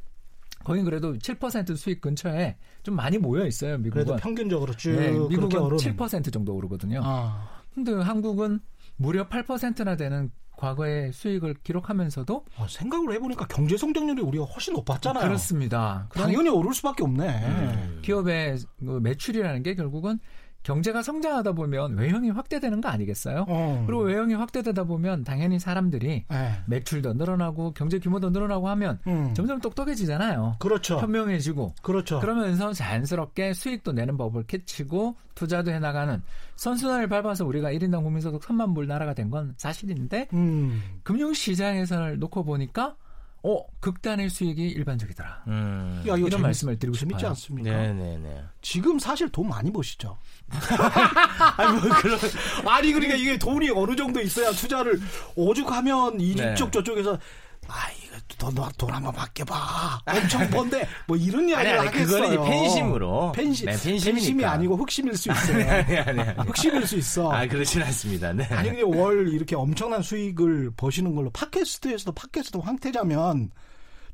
거의 0.65 0.83
그래도 0.83 1.15
7% 1.15 1.77
수익 1.77 2.01
근처에 2.01 2.57
좀 2.83 2.97
많이 2.97 3.19
모여 3.19 3.47
있어요. 3.47 3.79
미국은. 3.79 4.05
그래도 4.05 4.17
평균적으로 4.17 4.75
쭉 4.75 4.93
네, 4.93 5.11
미국은 5.11 5.49
7% 5.77 6.33
정도 6.33 6.55
오르거든요. 6.55 7.01
아. 7.05 7.49
근데 7.75 7.93
한국은 7.93 8.61
무려 8.97 9.29
8%나 9.29 9.97
되는 9.97 10.31
과거의 10.57 11.13
수익을 11.13 11.55
기록하면서도 11.65 12.45
아, 12.57 12.67
생각을 12.69 13.13
해보니까 13.15 13.47
경제 13.49 13.77
성장률이 13.77 14.23
우리가 14.23 14.45
훨씬 14.45 14.73
높았잖아요. 14.75 15.25
그렇습니다. 15.25 16.09
당연히 16.13 16.49
오를 16.49 16.73
수밖에 16.73 17.03
없네. 17.03 17.29
음. 17.29 17.99
기업의 18.03 18.59
그 18.79 19.01
매출이라는 19.03 19.63
게 19.63 19.75
결국은 19.75 20.19
경제가 20.65 21.03
성장하다 21.03 21.53
보면 21.53 21.97
외형이 21.97 22.31
확대되는 22.31 22.81
거 22.81 22.89
아니겠어요? 22.89 23.45
어. 23.49 23.85
그리고 23.87 24.03
외형이 24.03 24.35
확대되다 24.35 24.85
보면 24.85 25.23
당연히 25.23 25.59
사람들이 25.61 26.11
에. 26.11 26.25
네. 26.29 26.53
매출도 26.67 27.13
늘어나고 27.15 27.73
경제 27.75 27.99
규모도 27.99 28.31
늘어나고 28.31 28.69
하면 28.71 28.99
음. 29.07 29.33
점점 29.35 29.61
똑똑해지잖아요. 29.61 30.57
그렇죠. 30.59 30.99
현명해지고. 30.99 31.75
그렇죠. 31.83 32.19
그러면서 32.21 32.73
자연스럽게 32.73 33.53
수익도 33.53 33.93
내는 33.93 34.17
법을 34.17 34.45
캐치고 34.47 35.17
투자도 35.35 35.71
해나가는 35.71 36.23
선순환을 36.57 37.09
밟아서 37.09 37.45
우리가 37.45 37.71
1인당 37.73 38.03
국민소득 38.03 38.41
3만 38.43 38.75
불 38.75 38.87
나라가 38.87 39.13
된 39.15 39.31
건 39.31 39.55
사실인데 39.57 40.29
음. 40.33 40.83
금융시장에서 41.03 42.11
놓고 42.17 42.45
보니까 42.45 42.97
어 43.47 43.63
극단의 43.81 44.31
수익이 44.31 44.69
일반적이더라. 44.69 45.45
음. 45.49 46.03
야, 46.09 46.17
이런 46.17 46.31
재밌, 46.31 46.43
말씀을 46.43 46.79
드리고 46.79 46.97
재밌지 46.97 47.19
싶어요. 47.19 47.31
않습니까? 47.31 47.71
네네네. 47.71 48.43
지금 48.63 48.99
사실 48.99 49.29
돈 49.29 49.49
많이 49.51 49.71
버시죠. 49.71 50.17
아니 51.59 51.73
뭐 51.79 51.95
그런 52.01 52.19
아니 52.67 52.93
그러니까 52.93 53.17
이게 53.17 53.37
돈이 53.39 53.69
어느 53.71 53.95
정도 53.97 54.21
있어야 54.23 54.51
투자를 54.53 54.99
오죽하면 55.37 56.21
이쪽 56.21 56.43
네. 56.43 56.71
저쪽에서 56.71 57.19
아이 57.69 57.95
거 58.15 58.21
돈, 58.39 58.55
돈 58.77 58.91
한번 58.91 59.15
맡겨봐 59.15 60.01
엄청 60.07 60.49
번데 60.51 60.87
뭐 61.07 61.17
이런 61.17 61.49
이야기를 61.49 61.79
아니, 61.79 61.79
아니, 61.79 61.89
하겠어요. 61.89 62.29
그거는 62.31 62.51
팬심으로 62.51 63.33
팬심 63.33 63.67
네, 63.67 63.77
팬심이 63.83 64.45
아니고 64.45 64.77
흑심일 64.77 65.17
수 65.17 65.31
있어요. 65.31 65.57
아니, 65.71 65.99
아니, 65.99 66.21
아니, 66.21 66.49
흑심일 66.49 66.87
수 66.87 66.97
있어. 66.97 67.33
아 67.33 67.47
그렇진 67.47 67.83
않습니다. 67.83 68.33
네. 68.33 68.45
아니 68.51 68.71
근데 68.71 68.83
월 68.83 69.29
이렇게 69.33 69.57
엄청난 69.57 70.03
수익을 70.03 70.73
버시는 70.77 71.15
걸로 71.15 71.31
팟캐스트에서도 71.31 72.13
팟캐스트 72.13 72.59
황태자면 72.59 73.51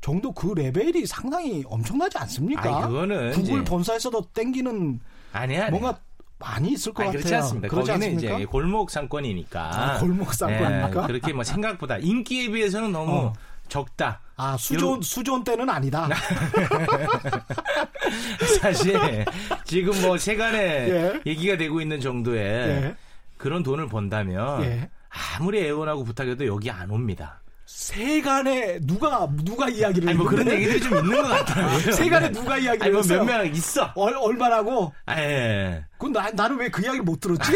정도 0.01 0.31
그 0.31 0.53
레벨이 0.55 1.05
상당히 1.05 1.63
엄청나지 1.67 2.17
않습니까? 2.17 2.77
아니, 2.77 2.87
그거는 2.87 3.31
구글 3.31 3.63
본사에서도 3.63 4.29
땡기는 4.33 4.99
아니 5.33 5.57
아니 5.57 5.71
뭔가 5.71 5.99
많이 6.41 6.71
있을 6.71 6.91
것 6.91 7.03
아니, 7.03 7.09
같아요. 7.09 7.21
그렇지 7.21 7.35
않습니다. 7.35 7.67
그렇지 7.67 7.91
거기는 7.91 8.07
않습니까? 8.15 8.35
이제 8.37 8.45
골목 8.45 8.89
상권이니까. 8.89 9.61
아, 9.73 9.99
골목 9.99 10.33
상권입니까? 10.33 11.01
네, 11.01 11.07
그렇게 11.07 11.33
뭐 11.33 11.43
생각보다 11.43 11.97
인기에 11.99 12.49
비해서는 12.49 12.91
너무 12.91 13.11
어. 13.11 13.33
적다. 13.71 14.19
아 14.35 14.57
수존 14.57 14.97
요... 14.97 15.01
수존 15.01 15.45
때는 15.45 15.69
아니다. 15.69 16.09
사실 18.59 19.25
지금 19.63 19.99
뭐 20.01 20.17
세간에 20.17 20.89
예. 20.89 21.21
얘기가 21.25 21.55
되고 21.55 21.79
있는 21.79 22.01
정도의 22.01 22.43
예. 22.43 22.95
그런 23.37 23.63
돈을 23.63 23.87
번다면 23.87 24.63
예. 24.65 24.89
아무리 25.37 25.65
애원하고 25.65 26.03
부탁해도 26.03 26.45
여기 26.47 26.69
안 26.69 26.91
옵니다. 26.91 27.39
세간에 27.65 28.79
누가 28.81 29.25
누가 29.45 29.69
이야기를 29.69 30.09
아니 30.09 30.17
뭐 30.17 30.27
그런 30.27 30.45
얘기들이 30.51 30.81
좀 30.81 30.97
있는 30.97 31.21
것 31.21 31.29
같아요. 31.29 31.79
세간에 31.93 32.29
누가 32.29 32.57
이야기를 32.57 32.97
아니 32.97 33.07
뭐몇 33.07 33.25
명 33.25 33.45
있어. 33.55 33.93
얼, 33.95 34.13
얼마라고? 34.17 34.93
아, 35.05 35.17
예. 35.17 35.85
그럼 35.97 36.11
나 36.11 36.29
나는 36.31 36.57
왜 36.57 36.67
그 36.67 36.83
이야기를 36.83 37.05
못 37.05 37.21
들었지? 37.21 37.53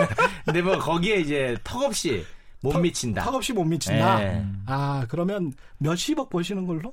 근데 0.46 0.62
뭐 0.62 0.78
거기에 0.78 1.16
이제 1.16 1.58
턱없이 1.62 2.24
못 2.60 2.72
턱, 2.72 2.80
미친다. 2.80 3.22
턱없이 3.24 3.52
못 3.52 3.64
미친다. 3.64 4.22
예. 4.22 4.44
아 4.66 5.06
그러면 5.08 5.52
몇십억 5.78 6.28
버시는 6.30 6.66
걸로? 6.66 6.92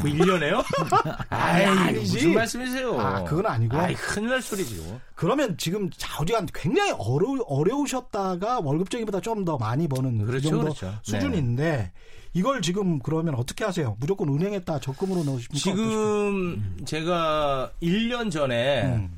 뭐 0.00 0.04
1년에요? 0.10 0.62
아이, 1.30 1.64
아니지. 1.64 2.14
무슨 2.16 2.34
말씀이세요? 2.34 3.00
아, 3.00 3.24
그건 3.24 3.46
아니고. 3.46 3.76
아이, 3.76 3.94
큰일 3.94 4.28
날 4.30 4.42
소리죠. 4.42 5.00
그러면 5.14 5.56
지금 5.56 5.90
좌우지간 5.96 6.46
굉장히 6.54 6.92
어려, 6.98 7.42
어려우셨다가 7.46 8.60
월급쟁이보다 8.60 9.20
좀 9.20 9.44
더 9.44 9.56
많이 9.58 9.88
버는 9.88 10.18
그 10.18 10.26
그렇죠, 10.26 10.42
그 10.50 10.56
정도 10.56 10.64
그렇죠. 10.74 10.94
수준인데 11.02 11.62
네. 11.76 11.92
이걸 12.34 12.62
지금 12.62 12.98
그러면 13.00 13.34
어떻게 13.34 13.64
하세요? 13.64 13.96
무조건 13.98 14.28
은행에다 14.28 14.78
적금으로 14.78 15.24
넣으십니까? 15.24 15.58
지금 15.58 15.86
어떠십니까? 15.88 16.84
제가 16.86 17.72
1년 17.82 18.30
전에 18.30 18.82
음. 18.84 19.16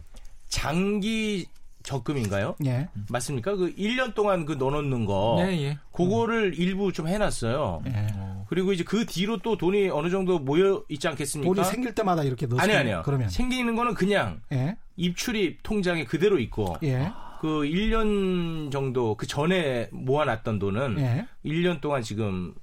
장기 0.49 1.47
적금인가요? 1.85 2.57
예. 2.67 2.89
맞습니까? 3.09 3.55
그 3.55 3.73
1년 3.77 4.15
동안 4.15 4.45
그 4.45 4.55
넣어놓는 4.55 5.05
거. 5.05 5.37
예, 5.41 5.53
예. 5.63 5.79
그거를 5.93 6.47
음. 6.47 6.55
일부 6.57 6.93
좀 6.93 7.07
해놨어요. 7.07 7.83
예. 7.87 8.07
그리고 8.49 8.73
이제 8.73 8.83
그 8.83 9.07
뒤로 9.07 9.39
또 9.39 9.57
돈이 9.57 9.91
어느 9.91 10.11
정도 10.11 10.39
모여 10.39 10.83
있지 10.89 11.07
않겠습니까? 11.07 11.55
돈이 11.55 11.65
생길 11.67 11.95
때마다 11.95 12.25
이렇게 12.25 12.47
넣으 12.47 12.59
아니, 12.59 12.75
아니요. 12.75 13.03
그러면. 13.05 13.29
생기는 13.29 13.77
거는 13.77 13.95
그냥 13.95 14.41
예. 14.53 14.77
입출입 14.97 15.63
통장에 15.63 16.05
그대로 16.05 16.39
있고. 16.41 16.77
예. 16.83 17.13
그 17.41 17.49
1년 17.65 18.73
정도 18.73 19.17
그 19.17 19.27
전에 19.27 19.89
모아놨던 19.93 20.59
돈은 20.59 20.99
예. 20.99 21.27
1년 21.45 21.81
동안 21.81 22.03
지금 22.03 22.55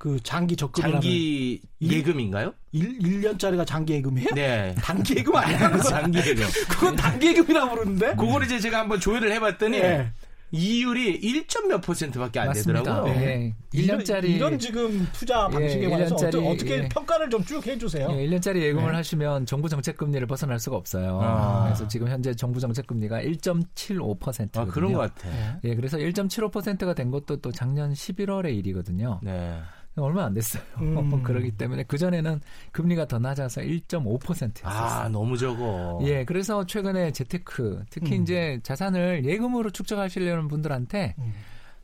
그 0.00 0.18
장기 0.22 0.56
적금 0.56 0.80
장기 0.80 1.60
예금인가요? 1.82 2.54
1, 2.72 3.00
1년짜리가 3.00 3.66
장기 3.66 3.92
예금이에요? 3.92 4.28
네. 4.34 4.74
단기 4.78 5.14
예금 5.18 5.36
아니야? 5.36 5.76
장기 5.84 6.18
예금. 6.20 6.46
그건 6.70 6.96
단기 6.96 7.26
예금이라고 7.28 7.74
부르는데? 7.74 8.14
그거를 8.16 8.46
이제 8.46 8.58
제가 8.58 8.78
한번 8.78 8.98
조회를 8.98 9.30
해봤더니 9.32 9.78
네. 9.78 10.10
이율이 10.52 11.16
1. 11.16 11.44
몇 11.68 11.82
퍼센트밖에 11.82 12.40
안 12.40 12.46
맞습니다. 12.46 12.80
되더라고요. 12.80 13.12
네. 13.14 13.54
1년짜리 13.74 14.30
이런, 14.30 14.58
지금 14.58 15.06
투자 15.12 15.46
예, 15.50 15.54
방식에 15.54 15.84
예, 15.84 15.88
관해서 15.90 16.14
어떻게, 16.14 16.38
어떻게 16.48 16.74
예. 16.78 16.88
평가를 16.88 17.28
좀 17.28 17.44
쭉 17.44 17.66
해주세요. 17.66 18.08
예, 18.10 18.26
1년짜리 18.26 18.62
예금을 18.62 18.92
네. 18.92 18.96
하시면 18.96 19.44
정부 19.44 19.68
정책 19.68 19.98
금리를 19.98 20.26
벗어날 20.26 20.58
수가 20.58 20.76
없어요. 20.78 21.20
아. 21.22 21.64
그래서 21.64 21.86
지금 21.88 22.08
현재 22.08 22.34
정부 22.34 22.58
정책 22.58 22.86
금리가 22.86 23.20
1.75%거든요. 23.22 24.62
아, 24.62 24.64
그런 24.64 24.94
것 24.94 25.00
같아. 25.00 25.28
예, 25.62 25.74
그래서 25.74 25.98
1.75%가 25.98 26.94
된 26.94 27.10
것도 27.10 27.36
또 27.36 27.52
작년 27.52 27.92
11월의 27.92 28.56
일이거든요. 28.56 29.20
네. 29.22 29.60
얼마 30.02 30.24
안 30.24 30.34
됐어요. 30.34 30.62
음. 30.80 31.22
그러기 31.22 31.52
때문에 31.52 31.84
그 31.84 31.98
전에는 31.98 32.40
금리가 32.72 33.06
더 33.06 33.18
낮아서 33.18 33.60
1.5%였어요. 33.60 34.64
아 34.64 35.08
너무 35.08 35.36
적어. 35.36 36.00
예, 36.02 36.24
그래서 36.24 36.64
최근에 36.66 37.12
재테크 37.12 37.84
특히 37.90 38.16
음. 38.16 38.22
이제 38.22 38.60
자산을 38.62 39.24
예금으로 39.24 39.70
축적하시려는 39.70 40.48
분들한테 40.48 41.14
음. 41.18 41.32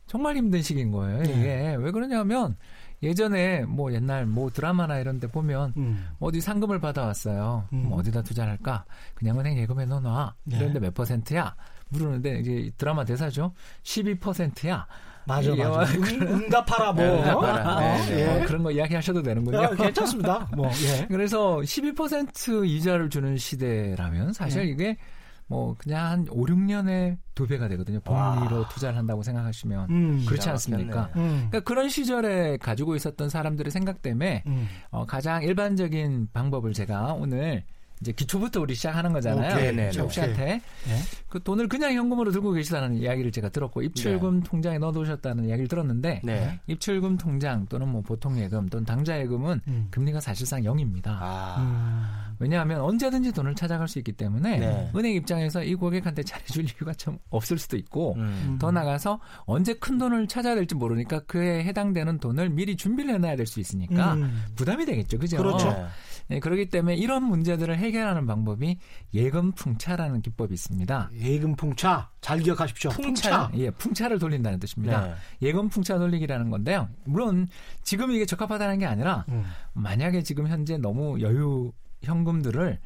정말 0.07 0.37
힘든 0.37 0.61
시기인 0.61 0.91
거예요. 0.91 1.23
네. 1.23 1.29
이게 1.29 1.75
왜 1.77 1.91
그러냐면 1.91 2.55
예전에 3.03 3.65
뭐 3.65 3.93
옛날 3.93 4.25
뭐 4.25 4.49
드라마나 4.49 4.99
이런 4.99 5.19
데 5.19 5.27
보면 5.27 5.73
음. 5.77 6.07
어디 6.19 6.41
상금을 6.41 6.79
받아왔어요. 6.79 7.67
음. 7.73 7.83
뭐 7.89 7.99
어디다 7.99 8.23
투자를 8.23 8.51
할까? 8.51 8.85
그냥 9.13 9.39
은행 9.39 9.57
예금에 9.57 9.85
넣어놔. 9.85 10.33
네. 10.45 10.57
이런데 10.57 10.79
몇 10.79 10.93
퍼센트야? 10.93 11.55
물으는데 11.89 12.39
이게 12.39 12.71
드라마 12.77 13.05
대사죠. 13.05 13.53
12%야. 13.83 14.87
맞아, 15.27 15.53
맞아. 15.55 15.93
응, 15.93 16.49
답하라 16.49 16.93
뭐. 16.93 17.03
응답하라. 17.03 17.79
네, 17.79 18.05
네. 18.09 18.21
예. 18.21 18.25
뭐 18.37 18.45
그런 18.47 18.63
거 18.63 18.71
이야기하셔도 18.71 19.21
되는군요. 19.21 19.57
아, 19.59 19.69
괜찮습니다. 19.75 20.47
뭐, 20.55 20.69
예. 20.69 21.05
그래서 21.11 21.57
12% 21.57 22.67
이자를 22.67 23.09
주는 23.09 23.37
시대라면 23.37 24.33
사실 24.33 24.63
예. 24.63 24.71
이게 24.71 24.97
뭐 25.47 25.75
그냥 25.77 26.05
한 26.05 26.27
5, 26.29 26.45
6년에 26.45 27.17
두 27.35 27.47
배가 27.47 27.67
되거든요. 27.69 27.99
복리로 28.01 28.61
와. 28.61 28.67
투자를 28.69 28.97
한다고 28.97 29.23
생각하시면 29.23 29.89
음, 29.89 30.25
그렇지 30.25 30.49
않습니까? 30.49 31.09
음. 31.15 31.47
그러니까 31.49 31.59
그런 31.61 31.89
시절에 31.89 32.57
가지고 32.57 32.95
있었던 32.95 33.29
사람들의 33.29 33.71
생각 33.71 34.01
때문에 34.01 34.43
음. 34.47 34.67
어, 34.91 35.05
가장 35.05 35.43
일반적인 35.43 36.29
방법을 36.33 36.73
제가 36.73 37.13
오늘 37.13 37.63
이제 38.01 38.11
기초부터 38.11 38.61
우리 38.61 38.75
시작하는 38.75 39.11
거잖아요. 39.11 39.55
혹시한테 40.03 40.45
네. 40.45 40.61
그 41.29 41.41
돈을 41.41 41.67
그냥 41.67 41.93
현금으로 41.93 42.31
들고 42.31 42.51
계시다는 42.51 42.97
이야기를 42.97 43.31
제가 43.31 43.49
들었고 43.49 43.81
입출금 43.81 44.41
네. 44.41 44.43
통장에 44.47 44.77
넣어두셨다는 44.77 45.45
이야기를 45.45 45.67
들었는데 45.67 46.21
네. 46.23 46.59
입출금 46.67 47.17
통장 47.17 47.65
또는 47.67 47.87
뭐 47.89 48.01
보통 48.01 48.39
예금 48.39 48.69
또는 48.69 48.85
당좌 48.85 49.19
예금은 49.19 49.61
음. 49.67 49.87
금리가 49.89 50.19
사실상 50.19 50.61
0입니다. 50.61 51.07
아. 51.07 51.55
음. 51.59 52.35
왜냐하면 52.39 52.81
언제든지 52.81 53.31
돈을 53.31 53.55
찾아갈 53.55 53.87
수 53.87 53.97
있기 53.97 54.11
때문에 54.11 54.59
네. 54.59 54.91
은행 54.95 55.13
입장에서 55.13 55.63
이 55.63 55.73
고객한테 55.73 56.21
잘해줄 56.21 56.65
이유가 56.65 56.93
좀 56.93 57.17
없을 57.31 57.57
수도 57.57 57.77
있고 57.77 58.13
음. 58.17 58.57
더 58.61 58.69
나가서 58.69 59.19
언제 59.45 59.73
큰 59.73 59.97
돈을 59.97 60.27
찾아야 60.27 60.53
될지 60.53 60.75
모르니까 60.75 61.21
그에 61.21 61.63
해당되는 61.63 62.19
돈을 62.19 62.49
미리 62.51 62.75
준비를 62.75 63.15
해놔야 63.15 63.35
될 63.35 63.47
수 63.47 63.59
있으니까 63.61 64.13
음. 64.15 64.43
부담이 64.55 64.85
되겠죠, 64.85 65.17
그죠? 65.17 65.37
그렇죠. 65.37 65.87
네, 66.29 66.39
그렇기 66.39 66.69
때문에 66.69 66.95
이런 66.95 67.23
문제들을 67.23 67.77
해결하는 67.77 68.25
방법이 68.25 68.77
예금 69.13 69.53
풍차라는 69.53 70.21
기법이 70.21 70.53
있습니다. 70.53 71.09
예금 71.21 71.55
풍차 71.55 72.09
잘 72.21 72.39
기억하십시오. 72.39 72.91
풍차. 72.91 73.51
예, 73.55 73.69
풍차를 73.71 74.19
돌린다는 74.19 74.59
뜻입니다. 74.59 75.05
네. 75.05 75.13
예금 75.41 75.69
풍차 75.69 75.97
돌리기라는 75.97 76.49
건데요. 76.49 76.89
물론 77.05 77.47
지금 77.83 78.11
이게 78.11 78.25
적합하다는 78.25 78.79
게 78.79 78.85
아니라 78.85 79.25
음. 79.29 79.45
만약에 79.73 80.23
지금 80.23 80.47
현재 80.47 80.77
너무 80.77 81.21
여유 81.21 81.71
현금들을 82.03 82.79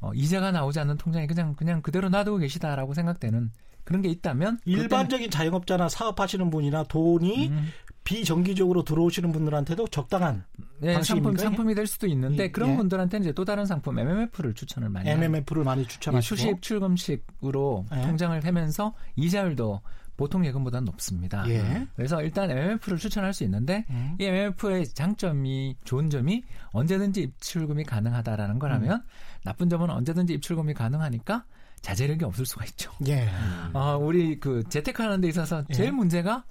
어, 0.00 0.12
이자가 0.14 0.52
나오지 0.52 0.78
않는 0.80 0.96
통장에 0.96 1.26
그냥 1.26 1.54
그냥 1.54 1.82
그대로 1.82 2.08
놔두고 2.08 2.38
계시다라고 2.38 2.94
생각되는 2.94 3.50
그런 3.84 4.02
게 4.02 4.08
있다면 4.08 4.60
일반적인 4.64 5.30
자영업자나 5.30 5.88
사업하시는 5.88 6.50
분이나 6.50 6.84
돈이 6.84 7.48
음. 7.48 7.68
비정기적으로 8.04 8.84
들어오시는 8.84 9.32
분들한테도 9.32 9.88
적당한 9.88 10.44
네, 10.78 11.02
상품, 11.02 11.36
상품이 11.36 11.74
될 11.74 11.86
수도 11.86 12.06
있는데 12.06 12.44
예. 12.44 12.50
그런 12.50 12.72
예. 12.72 12.76
분들한테는 12.76 13.24
이제 13.24 13.32
또 13.32 13.44
다른 13.44 13.64
상품 13.64 13.98
MMF를 13.98 14.54
추천을 14.54 14.90
많이 14.90 15.08
MMF를 15.08 15.64
많이 15.64 15.86
추천하시고 15.86 16.36
수십 16.36 16.60
출금식으로 16.60 17.86
예. 17.96 18.02
통장을 18.02 18.44
해면서 18.44 18.94
이자율도 19.16 19.80
보통 20.16 20.46
예금보다는 20.46 20.84
높습니다. 20.84 21.48
예. 21.48 21.88
그래서 21.96 22.22
일단 22.22 22.50
MMF를 22.50 22.98
추천할 22.98 23.32
수 23.32 23.42
있는데 23.44 23.84
음. 23.90 24.16
이 24.20 24.24
MMF의 24.24 24.88
장점이 24.88 25.76
좋은 25.84 26.10
점이 26.10 26.44
언제든지 26.72 27.22
입출금이 27.22 27.84
가능하다라는 27.84 28.58
거라면 28.58 28.92
음. 28.92 29.08
나쁜 29.44 29.68
점은 29.68 29.90
언제든지 29.90 30.34
입출금이 30.34 30.74
가능하니까 30.74 31.44
자제력이 31.80 32.24
없을 32.24 32.46
수가 32.46 32.64
있죠. 32.66 32.92
예. 33.06 33.24
음. 33.24 33.70
어, 33.72 33.96
우리 33.96 34.38
그 34.38 34.62
재테크하는 34.68 35.22
데 35.22 35.28
있어서 35.28 35.64
제일 35.72 35.88
예. 35.88 35.90
문제가 35.90 36.44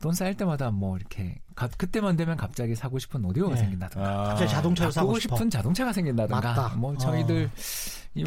돈 0.00 0.12
쌓일 0.12 0.34
때마다 0.34 0.70
뭐 0.70 0.96
이렇게 0.96 1.36
가, 1.54 1.68
그때만 1.68 2.16
되면 2.16 2.36
갑자기 2.36 2.74
사고 2.74 2.98
싶은 2.98 3.24
오디오가 3.24 3.54
네. 3.54 3.60
생긴다든가 3.62 4.08
아. 4.08 4.24
갑자기 4.28 4.50
자동차를 4.50 4.92
사고 4.92 5.18
싶은 5.18 5.48
자동차가 5.48 5.92
생긴다든가 5.92 6.40
맞다. 6.40 6.76
뭐 6.76 6.96
저희들 6.96 7.46
어. 7.46 7.50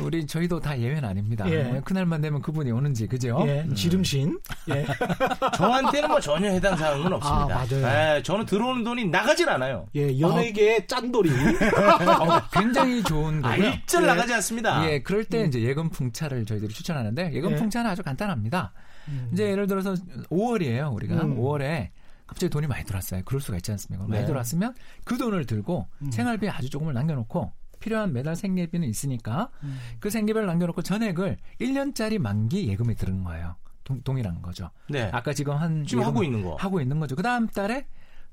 우리 0.03 0.25
저희도 0.25 0.59
다 0.59 0.77
예외는 0.77 1.03
아닙니다. 1.05 1.49
예. 1.49 1.63
뭐 1.63 1.81
그날만 1.81 2.21
되면 2.21 2.41
그분이 2.41 2.71
오는지 2.71 3.07
그죠? 3.07 3.43
예. 3.47 3.61
음. 3.61 3.73
지름신. 3.73 4.39
예. 4.69 4.85
저한테는 5.57 6.09
뭐 6.09 6.19
전혀 6.19 6.49
해당 6.49 6.75
사항은 6.75 7.11
없습니다. 7.13 7.59
아, 7.59 7.65
맞아요. 7.65 8.17
예, 8.17 8.23
저는 8.23 8.45
들어오는 8.45 8.83
돈이 8.83 9.05
나가질 9.05 9.49
않아요. 9.49 9.87
예, 9.95 10.19
연예계의 10.19 10.77
어. 10.77 10.87
짠돌이. 10.87 11.29
어, 11.33 12.41
굉장히 12.51 13.01
좋은 13.03 13.41
거고요. 13.41 13.67
아, 13.67 13.73
일절 13.73 14.03
예. 14.03 14.07
나가지 14.07 14.33
않습니다. 14.33 14.89
예, 14.89 15.01
그럴 15.01 15.23
때 15.23 15.41
음. 15.43 15.47
이제 15.47 15.61
예금 15.61 15.89
풍차를 15.89 16.45
저희들이 16.45 16.71
추천하는데 16.71 17.31
예금 17.33 17.51
예. 17.51 17.55
풍차는 17.55 17.89
아주 17.89 18.03
간단합니다. 18.03 18.73
음. 19.09 19.29
이제 19.33 19.49
예를 19.49 19.67
들어서 19.67 19.93
5월이에요. 20.29 20.93
우리가 20.93 21.21
음. 21.23 21.37
5월에 21.37 21.89
갑자기 22.27 22.49
돈이 22.49 22.67
많이 22.67 22.85
들어왔어요. 22.85 23.23
그럴 23.25 23.41
수가 23.41 23.57
있지 23.57 23.71
않습니까? 23.71 24.05
네. 24.05 24.17
많이 24.17 24.25
들어왔으면 24.27 24.75
그 25.03 25.17
돈을 25.17 25.45
들고 25.45 25.87
음. 26.03 26.11
생활비 26.11 26.47
아주 26.47 26.69
조금을 26.69 26.93
남겨놓고 26.93 27.51
필요한 27.79 28.13
매달 28.13 28.35
생계비는 28.35 28.87
있으니까 28.87 29.49
음. 29.63 29.79
그 29.99 30.09
생계비를 30.09 30.45
남겨놓고 30.47 30.81
전액을 30.81 31.37
1년짜리 31.59 32.19
만기 32.19 32.67
예금에 32.67 32.93
들은 32.93 33.23
거예요. 33.23 33.55
동, 33.83 34.01
동일한 34.03 34.41
거죠. 34.41 34.69
네. 34.89 35.09
아까 35.11 35.33
지금 35.33 35.55
한 35.55 35.85
지금 35.85 36.03
하고 36.03 36.23
있는 36.23 36.43
거 36.43 36.55
하고 36.55 36.79
있는 36.81 36.99
거죠. 36.99 37.15
그 37.15 37.23
다음 37.23 37.47
달에 37.47 37.87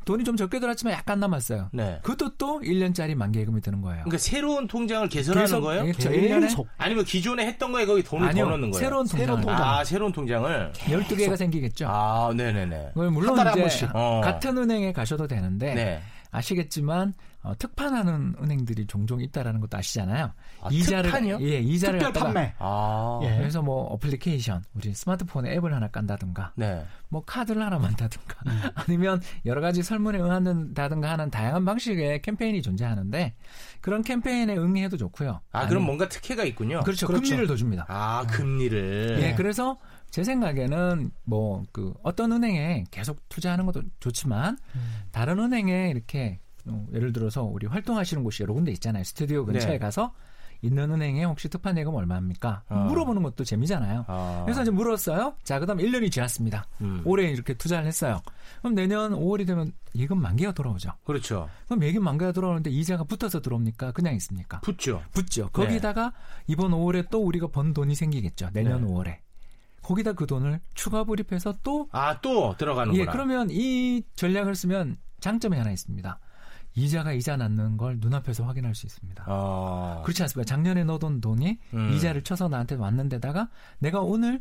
돈이 0.06 0.22
좀 0.22 0.36
적게 0.36 0.60
들었지만 0.60 0.94
약간 0.94 1.18
남았어요. 1.18 1.68
네. 1.72 1.98
그것도 2.02 2.36
또 2.38 2.60
1년짜리 2.60 3.16
만기예금이 3.16 3.60
드는 3.60 3.82
거예요. 3.82 4.04
그러니까 4.04 4.18
새로운 4.18 4.68
통장을 4.68 5.08
개설하는 5.08 5.60
거예요? 5.60 5.82
그렇죠. 5.82 6.10
1년에 6.10 6.64
아니면 6.78 7.04
기존에 7.04 7.44
했던 7.44 7.72
거에 7.72 7.84
거기 7.84 8.04
돈을 8.04 8.28
아니요, 8.28 8.44
더 8.44 8.50
넣는 8.52 8.70
거예요? 8.70 8.84
새로운 8.84 9.06
통장. 9.06 9.18
새로운 9.18 9.40
통장. 9.40 9.68
아, 9.68 9.84
새로운 9.84 10.12
통장을 10.12 10.72
12개가 10.74 11.36
생기겠죠. 11.36 11.88
아, 11.88 12.32
네, 12.36 12.52
네, 12.52 12.64
네. 12.66 12.92
물론 12.94 13.36
이제 13.66 13.88
어. 13.94 14.20
같은 14.22 14.56
은행에 14.56 14.92
가셔도 14.92 15.26
되는데 15.26 15.74
네. 15.74 16.02
아시겠지만 16.30 17.12
어, 17.46 17.54
특판하는 17.56 18.34
은행들이 18.42 18.86
종종 18.86 19.20
있다라는 19.20 19.60
것도 19.60 19.78
아시잖아요. 19.78 20.32
아, 20.62 20.68
이자를 20.70 21.04
특판이요? 21.04 21.38
예, 21.42 21.60
이자를 21.60 22.00
특별 22.00 22.12
판매. 22.24 22.54
아. 22.58 23.20
예. 23.22 23.36
그래서 23.36 23.62
뭐 23.62 23.84
어플리케이션, 23.84 24.64
우리 24.74 24.92
스마트폰에 24.92 25.54
앱을 25.54 25.72
하나 25.72 25.88
깐다든가, 25.88 26.54
네. 26.56 26.84
뭐 27.08 27.22
카드를 27.24 27.62
하나 27.62 27.78
만다든가, 27.78 28.36
음. 28.46 28.60
아니면 28.74 29.20
여러 29.44 29.60
가지 29.60 29.82
설문에 29.82 30.18
응한다든가 30.18 31.08
하는 31.08 31.30
다양한 31.30 31.64
방식의 31.64 32.22
캠페인이 32.22 32.62
존재하는데 32.62 33.34
그런 33.80 34.02
캠페인에 34.02 34.56
응해도 34.56 34.96
좋고요. 34.96 35.40
아, 35.52 35.60
아니, 35.60 35.68
그럼 35.68 35.84
뭔가 35.84 36.08
특혜가 36.08 36.42
있군요. 36.44 36.80
그렇죠. 36.80 37.06
그렇죠. 37.06 37.22
금리를 37.22 37.46
더 37.46 37.54
줍니다. 37.54 37.84
아, 37.88 38.26
금리를. 38.26 39.18
예, 39.20 39.34
그래서 39.34 39.78
제 40.10 40.24
생각에는 40.24 41.10
뭐 41.24 41.62
그 41.72 41.92
어떤 42.02 42.32
은행에 42.32 42.84
계속 42.90 43.28
투자하는 43.28 43.66
것도 43.66 43.82
좋지만 44.00 44.56
음. 44.74 44.80
다른 45.12 45.38
은행에 45.38 45.90
이렇게 45.90 46.40
어, 46.66 46.86
예를 46.92 47.12
들어서 47.12 47.42
우리 47.42 47.66
활동하시는 47.66 48.22
곳이 48.24 48.42
여러 48.42 48.54
군데 48.54 48.72
있잖아요. 48.72 49.04
스튜디오 49.04 49.44
근처에 49.44 49.72
네. 49.72 49.78
가서 49.78 50.12
있는 50.62 50.90
은행에 50.90 51.24
혹시 51.24 51.48
특판 51.48 51.76
예금 51.78 51.94
얼마입니까? 51.94 52.62
어. 52.68 52.74
물어보는 52.88 53.22
것도 53.22 53.44
재미잖아요. 53.44 54.04
어. 54.08 54.42
그래서 54.44 54.62
이제 54.62 54.70
물었어요. 54.70 55.34
자, 55.42 55.58
그 55.58 55.66
다음 55.66 55.78
1년이 55.78 56.10
지났습니다. 56.10 56.66
음. 56.80 57.02
올해 57.04 57.30
이렇게 57.30 57.54
투자를 57.54 57.86
했어요. 57.86 58.22
그럼 58.60 58.74
내년 58.74 59.12
5월이 59.12 59.46
되면 59.46 59.72
예금 59.94 60.20
만기가 60.20 60.52
돌아오죠. 60.52 60.92
그렇죠. 61.04 61.48
그럼 61.66 61.82
예금 61.84 62.02
만기가 62.02 62.32
돌아오는데 62.32 62.70
이자가 62.70 63.04
붙어서 63.04 63.40
들어옵니까? 63.40 63.92
그냥 63.92 64.14
있습니까? 64.16 64.60
붙죠. 64.60 65.02
붙죠. 65.12 65.50
거기다가 65.50 66.10
네. 66.10 66.44
이번 66.48 66.70
5월에 66.70 67.10
또 67.10 67.22
우리가 67.24 67.48
번 67.48 67.72
돈이 67.74 67.94
생기겠죠. 67.94 68.50
내년 68.52 68.86
네. 68.86 68.92
5월에. 68.92 69.16
거기다 69.82 70.14
그 70.14 70.26
돈을 70.26 70.60
추가 70.74 71.04
불입해서 71.04 71.54
또 71.62 71.88
아, 71.92 72.20
또 72.20 72.56
들어가는구나. 72.56 73.02
예, 73.02 73.06
그러면 73.06 73.48
이 73.50 74.02
전략을 74.16 74.56
쓰면 74.56 74.96
장점이 75.20 75.56
하나 75.56 75.70
있습니다. 75.70 76.18
이자가 76.76 77.14
이자 77.14 77.36
낳는 77.36 77.78
걸 77.78 77.96
눈앞에서 77.98 78.44
확인할 78.44 78.74
수 78.74 78.86
있습니다. 78.86 79.24
아. 79.26 80.02
그렇지 80.04 80.22
않습니까? 80.22 80.46
작년에 80.46 80.84
넣어둔 80.84 81.20
돈이 81.20 81.58
음. 81.74 81.92
이자를 81.94 82.22
쳐서 82.22 82.48
나한테 82.48 82.74
왔는 82.76 83.08
데다가 83.08 83.48
내가 83.78 84.00
오늘 84.00 84.40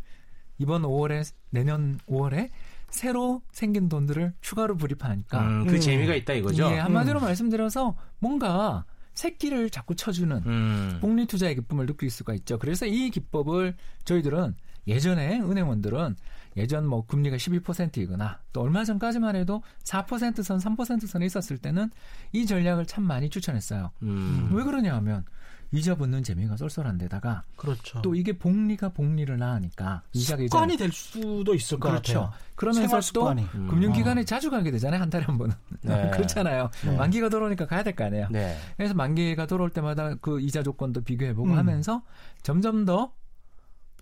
이번 0.58 0.84
5월에 0.84 1.24
내년 1.50 1.98
5월에 2.08 2.50
새로 2.89 3.41
생긴 3.52 3.89
돈들을 3.89 4.34
추가로 4.41 4.78
불입하니까 4.78 5.41
음, 5.41 5.67
그 5.67 5.76
음. 5.76 5.80
재미가 5.80 6.15
있다 6.15 6.34
이거죠. 6.34 6.71
예, 6.71 6.78
한마디로 6.78 7.19
음. 7.19 7.24
말씀드려서 7.24 7.95
뭔가 8.19 8.86
새끼를 9.13 9.69
자꾸 9.69 9.95
쳐주는 9.95 10.43
음. 10.45 10.98
복리 11.02 11.26
투자의 11.26 11.56
기쁨을 11.56 11.86
느낄 11.88 12.10
수가 12.10 12.34
있죠. 12.36 12.60
그래서 12.60 12.86
이 12.86 13.10
기법을 13.10 13.76
저희들은 14.04 14.56
예전에 14.88 15.39
은행원들은 15.39 16.15
예전 16.58 16.86
뭐 16.88 17.06
금리가 17.06 17.38
12%이거나 17.38 18.39
또 18.54 18.62
얼마 18.62 18.84
전까지만 18.84 19.36
해도 19.36 19.62
4%선, 19.84 20.58
3%선에 20.60 21.26
있었을 21.26 21.58
때는 21.58 21.89
이 22.32 22.46
전략을 22.46 22.86
참 22.86 23.04
많이 23.04 23.30
추천했어요. 23.30 23.91
음. 24.04 24.50
왜 24.54 24.63
그러냐 24.63 24.96
하면 24.96 25.26
이자 25.72 25.96
붙는 25.96 26.24
재미가 26.24 26.56
쏠쏠한데다가 26.58 27.44
그렇죠. 27.58 28.02
또 28.02 28.15
이게 28.15 28.38
복리가 28.38 28.89
복리를 28.89 29.36
낳으니까 29.38 30.04
이자가 30.13 30.44
습관이 30.44 30.78
될 30.78 30.91
수도 30.91 31.54
있을 31.54 31.80
것 31.80 31.89
그렇죠. 31.89 32.13
같아요. 32.22 32.34
그러면서 32.56 33.00
또 33.13 33.30
음. 33.32 33.68
금융기관에 33.68 34.22
어. 34.22 34.24
자주 34.24 34.50
가게 34.50 34.72
되잖아요. 34.72 35.02
한 35.02 35.10
달에 35.10 35.26
한 35.26 35.38
번은. 35.38 35.54
네. 35.82 36.12
그렇잖아요. 36.13 36.70
네. 36.86 36.96
만기가 36.96 37.30
들어오니까 37.30 37.65
가야 37.65 37.84
될 37.84 37.96
거 37.96 38.06
아니에요. 38.06 38.28
네. 38.32 38.56
그래서 38.78 38.94
만기가 38.94 39.48
들어올 39.48 39.70
때마다 39.72 40.15
그 40.15 40.39
이자 40.39 40.63
조건도 40.63 41.02
비교해보고 41.02 41.50
음. 41.52 41.58
하면서 41.58 42.04
점점 42.44 42.86
더 42.86 43.12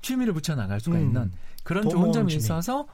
취미를 0.03 0.33
붙여 0.33 0.53
나갈 0.55 0.79
수가 0.79 0.97
음. 0.97 1.01
있는 1.03 1.31
그런 1.63 1.89
좋은 1.89 2.11
점이 2.11 2.29
취미. 2.29 2.43
있어서 2.43 2.87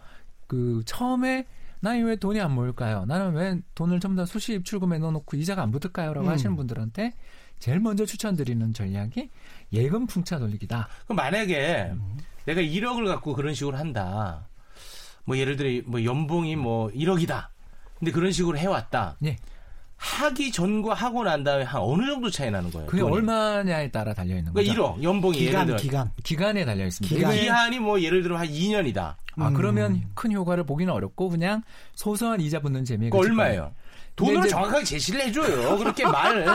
그 0.48 0.82
처음에 0.86 1.46
나는 1.82 2.06
왜 2.06 2.16
돈이 2.16 2.40
안 2.40 2.54
모일까요? 2.54 3.06
나는 3.06 3.34
왜 3.34 3.60
돈을 3.76 4.00
전부 4.00 4.18
다 4.22 4.26
수시입 4.26 4.64
출금에 4.66 5.00
넣어놓고 5.00 5.36
이자가 5.38 5.62
안 5.62 5.72
붙을까요? 5.72 6.14
라고 6.14 6.28
음. 6.28 6.32
하시는 6.32 6.56
분들한테 6.56 7.14
제일 7.60 7.80
먼저 7.80 8.06
추천드리는 8.06 8.74
전략이 8.74 9.30
예금 9.74 10.08
풍차 10.08 10.40
돌리기다. 10.40 10.88
그럼 11.06 11.18
만약에 11.18 11.90
음. 11.92 12.18
내가 12.46 12.62
1억을 12.62 13.06
갖고 13.08 13.34
그런 13.34 13.54
식으로 13.54 13.78
한다. 13.78 14.48
뭐 15.26 15.38
예를 15.38 15.58
들어 15.58 15.82
뭐 15.86 16.04
연봉이 16.04 16.56
뭐 16.56 16.90
1억이다. 16.90 17.48
근데 17.98 18.12
그런 18.12 18.32
식으로 18.32 18.58
해왔다. 18.58 19.18
예. 19.26 19.38
하기 20.00 20.52
전과 20.52 20.94
하고 20.94 21.24
난 21.26 21.44
다음에 21.44 21.64
한 21.64 21.82
어느 21.82 22.06
정도 22.06 22.30
차이 22.30 22.50
나는 22.50 22.72
거예요? 22.72 22.88
그게 22.88 23.02
돈이. 23.02 23.14
얼마냐에 23.14 23.92
따라 23.92 24.14
달려 24.14 24.38
있는 24.38 24.54
거죠. 24.54 24.74
그러니까 24.74 24.96
1억 24.96 25.04
연봉이 25.04 25.38
기간, 25.40 25.54
예를 25.54 25.66
들어 25.66 25.78
기간 25.78 26.12
기간에 26.24 26.66
달려 26.66 26.86
있습니다. 26.88 27.16
기간. 27.16 27.34
기한이 27.34 27.80
뭐 27.80 28.02
예를 28.02 28.24
들어 28.24 28.38
한 28.38 28.48
2년이다. 28.48 29.16
아 29.42 29.52
그러면 29.52 29.94
음. 29.94 30.12
큰 30.16 30.32
효과를 30.32 30.66
보기는 30.66 30.92
어렵고 30.92 31.30
그냥 31.30 31.64
소소한 31.96 32.42
이자 32.42 32.62
붙는 32.62 32.86
재미가 32.86 33.18
얼마예요? 33.18 33.74
돈으로 34.16 34.40
이제... 34.40 34.50
정확하게 34.50 34.84
제시를 34.86 35.22
해줘요. 35.22 35.78
그렇게 35.78 36.06
말 36.06 36.46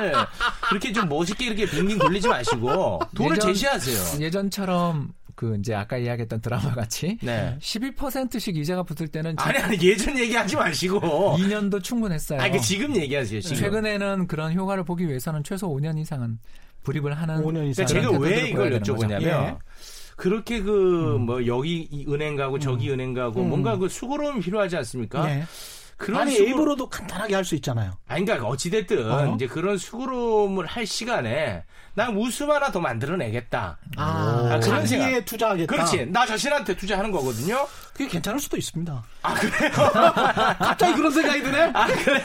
그렇게 0.68 0.92
좀 0.92 1.08
멋있게 1.08 1.46
이렇게 1.46 1.66
빙빙 1.66 1.98
돌리지 1.98 2.28
마시고 2.28 3.00
돈을 3.14 3.36
예전, 3.36 3.52
제시하세요. 3.52 4.24
예전처럼 4.24 5.12
그 5.34 5.56
이제 5.58 5.74
아까 5.74 5.96
이야기했던 5.96 6.40
드라마 6.40 6.72
같이 6.74 7.18
네. 7.22 7.56
12%씩 7.60 8.56
이자가 8.56 8.82
붙을 8.84 9.08
때는 9.08 9.36
아니 9.38 9.58
아니 9.58 9.78
예전 9.82 10.18
얘기하지 10.18 10.56
마시고 10.56 11.00
2년도 11.00 11.82
충분했어요. 11.82 12.40
아니 12.40 12.60
지금 12.60 12.96
얘기하세요. 12.96 13.40
지금. 13.40 13.56
최근에는 13.56 14.26
그런 14.26 14.54
효과를 14.54 14.84
보기 14.84 15.08
위해서는 15.08 15.42
최소 15.44 15.68
5년 15.68 15.98
이상은 15.98 16.38
불입을 16.82 17.14
하는 17.14 17.42
5년 17.42 17.68
이상. 17.68 17.86
그러니까 17.86 18.12
제가 18.12 18.18
왜 18.18 18.48
이걸 18.48 18.78
여쭤보냐면 18.78 19.22
예. 19.22 19.56
그렇게 20.16 20.60
그뭐 20.62 21.16
음. 21.16 21.20
뭐 21.22 21.46
여기 21.46 22.06
은행 22.08 22.36
가고 22.36 22.58
저기 22.58 22.88
음. 22.88 22.94
은행 22.94 23.14
가고 23.14 23.40
음. 23.42 23.48
뭔가 23.48 23.76
그 23.76 23.88
수고로움이 23.88 24.40
필요하지 24.40 24.76
않습니까? 24.76 25.28
예. 25.30 25.44
그런 25.96 26.22
아니 26.22 26.36
수고... 26.36 26.48
앱으로도 26.50 26.88
간단하게 26.88 27.34
할 27.34 27.44
수 27.44 27.54
있잖아요. 27.56 27.92
아니 28.08 28.24
그러니까 28.24 28.48
어찌 28.48 28.70
됐든 28.70 29.10
어? 29.10 29.34
이제 29.34 29.46
그런 29.46 29.76
수고로움을 29.76 30.64
할 30.66 30.86
시간에 30.86 31.64
난 31.94 32.16
웃음 32.16 32.50
하나 32.50 32.72
더 32.72 32.80
만들어내겠다. 32.80 33.78
아, 33.96 34.48
아 34.50 34.60
그런 34.60 34.86
생각에 34.86 35.24
투자하겠다. 35.24 35.72
그렇지. 35.72 36.06
나 36.06 36.26
자신한테 36.26 36.76
투자하는 36.76 37.12
거거든요. 37.12 37.68
그게 37.94 38.08
괜찮을 38.08 38.40
수도 38.40 38.56
있습니다. 38.56 39.02
아 39.22 39.34
그래요? 39.34 39.70
갑자기 40.58 40.94
그런 40.94 41.12
생각이 41.12 41.42
드네. 41.42 41.70
아 41.72 41.86
그래. 41.86 42.22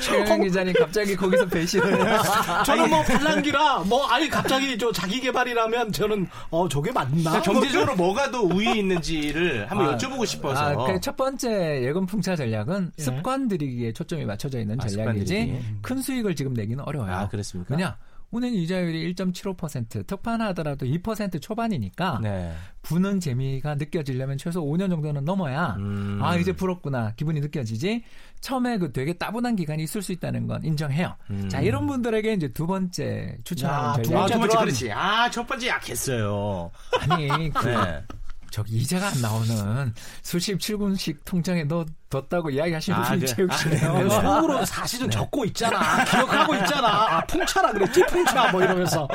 최영 0.00 0.40
기자님 0.42 0.74
갑자기 0.78 1.14
거기서 1.14 1.46
배신을. 1.46 2.08
저는 2.64 2.88
뭐 2.88 3.02
팔랑기라 3.02 3.80
뭐 3.80 4.06
아니 4.06 4.28
갑자기 4.30 4.78
저 4.78 4.90
자기 4.92 5.20
개발이라면 5.20 5.92
저는 5.92 6.26
어 6.50 6.66
저게 6.68 6.90
맞나? 6.90 7.10
그러니까 7.32 7.40
경제적으로 7.42 7.94
뭐가 7.96 8.30
더 8.30 8.40
우위 8.40 8.78
있는지를 8.78 9.70
한번 9.70 9.90
아, 9.90 9.96
여쭤보고 9.98 10.24
싶어서. 10.26 10.58
아, 10.60 10.74
그 10.86 11.00
첫 11.00 11.16
번째 11.16 11.82
예금 11.82 12.06
풍차 12.06 12.36
전략은 12.36 12.92
예. 12.98 13.02
습관 13.02 13.48
들이기에 13.48 13.92
초점이 13.92 14.24
맞춰져 14.24 14.60
있는 14.60 14.80
아, 14.80 14.86
전략이지 14.86 15.78
큰 15.82 16.00
수익을 16.00 16.34
지금 16.34 16.54
내기는 16.54 16.82
어려워요. 16.84 17.12
아 17.12 17.28
그렇습니까? 17.28 17.74
왜냐? 17.74 17.96
은행 18.34 18.54
이자율이 18.54 19.12
1.75% 19.14 20.06
특판하더라도 20.06 20.86
2% 20.86 21.42
초반이니까 21.42 22.20
네. 22.22 22.52
부는 22.82 23.18
재미가 23.20 23.74
느껴지려면 23.74 24.38
최소 24.38 24.62
5년 24.64 24.88
정도는 24.90 25.24
넘어야 25.24 25.74
음. 25.78 26.18
아 26.22 26.36
이제 26.36 26.52
불었구나 26.52 27.12
기분이 27.16 27.40
느껴지지 27.40 28.04
처음에 28.40 28.78
그 28.78 28.92
되게 28.92 29.12
따분한 29.14 29.56
기간이 29.56 29.82
있을 29.82 30.00
수 30.02 30.12
있다는 30.12 30.46
건 30.46 30.64
인정해요. 30.64 31.16
음. 31.30 31.48
자 31.48 31.60
이런 31.60 31.86
분들에게 31.86 32.32
이제 32.34 32.48
두 32.52 32.66
번째 32.66 33.36
추천하는 33.44 34.02
전략. 34.04 34.22
아, 34.22 34.26
두 34.26 34.38
번째 34.38 34.56
그렇지. 34.58 34.92
아 34.92 35.28
첫 35.30 35.46
번째 35.46 35.68
약했어요. 35.68 36.70
아니 37.08 37.50
그 37.50 37.68
네. 37.68 38.04
저기 38.50 38.76
이자가 38.78 39.08
안 39.08 39.20
나오는 39.22 39.94
수십 40.22 40.58
7분씩 40.58 41.24
통장에 41.24 41.64
넣 41.64 41.86
뒀다고 42.10 42.50
이야기하시는 42.50 42.98
아, 42.98 43.02
분이 43.02 43.24
체육시네요. 43.24 43.90
아, 43.92 44.02
네. 44.02 44.08
속으로 44.10 44.64
사실은 44.64 45.06
네. 45.06 45.10
적고 45.10 45.44
있잖아. 45.46 46.04
기억하고 46.04 46.56
있잖아. 46.56 46.88
아, 46.88 47.20
풍차라 47.26 47.72
그랬지, 47.72 48.04
풍차 48.06 48.50
뭐 48.50 48.62
이러면서. 48.64 49.06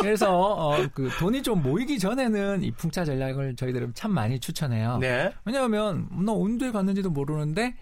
그래서 0.00 0.34
어, 0.34 0.86
그 0.94 1.10
돈이 1.18 1.42
좀 1.42 1.62
모이기 1.62 1.98
전에는 1.98 2.62
이 2.62 2.70
풍차 2.72 3.04
전략을 3.04 3.56
저희들은 3.56 3.92
참 3.94 4.12
많이 4.12 4.40
추천해요. 4.40 4.98
네. 4.98 5.30
왜냐하면 5.44 6.08
너 6.24 6.32
언제 6.32 6.72
갔는지도 6.72 7.10
모르는데 7.10 7.74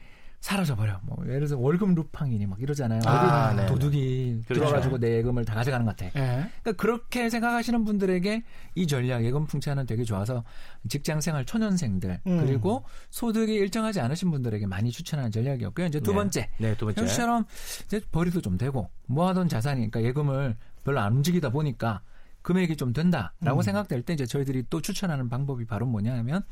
사라져버려. 0.43 0.99
뭐 1.05 1.17
예를 1.25 1.39
들어서 1.39 1.57
월급 1.57 1.95
루팡이니 1.95 2.47
막 2.47 2.61
이러잖아요. 2.61 3.01
아, 3.07 3.55
네. 3.55 3.65
도둑이 3.67 4.43
그렇죠. 4.45 4.65
들어가지고 4.65 4.99
내 4.99 5.19
예금을 5.19 5.45
다 5.45 5.55
가져가는 5.55 5.87
것 5.87 5.97
같아. 5.97 6.11
네. 6.19 6.51
그러니까 6.63 6.73
그렇게 6.83 7.31
생각하시는 7.31 7.85
분들에게 7.85 8.43
이 8.75 8.87
전략 8.89 9.25
예금 9.25 9.47
풍차는 9.47 9.87
되게 9.87 10.03
좋아서 10.03 10.43
직장생활 10.89 11.45
초년생들 11.45 12.23
음. 12.27 12.45
그리고 12.45 12.85
소득이 13.11 13.55
일정하지 13.55 14.01
않으신 14.01 14.33
분들에게 14.33 14.67
많이 14.67 14.91
추천하는 14.91 15.31
전략이었고요. 15.31 15.87
이제 15.87 16.01
두 16.01 16.11
네. 16.11 16.17
번째, 16.17 16.51
네, 16.59 16.77
두 16.77 16.87
번째. 16.87 17.01
현실처럼 17.01 17.45
이제 17.87 18.01
벌이도 18.11 18.41
좀 18.41 18.59
되고 18.59 18.91
모아둔 19.07 19.49
자산이니까 19.49 20.03
예금을 20.03 20.57
별로 20.83 20.99
안 20.99 21.13
움직이다 21.13 21.51
보니까 21.51 22.01
금액이 22.43 22.77
좀 22.77 22.93
된다라고 22.93 23.61
음. 23.61 23.63
생각될 23.63 24.03
때 24.03 24.13
이제 24.13 24.27
저희들이 24.27 24.65
또 24.69 24.81
추천하는 24.81 25.29
방법이 25.29 25.65
바로 25.65 25.87
뭐냐면 25.87 26.43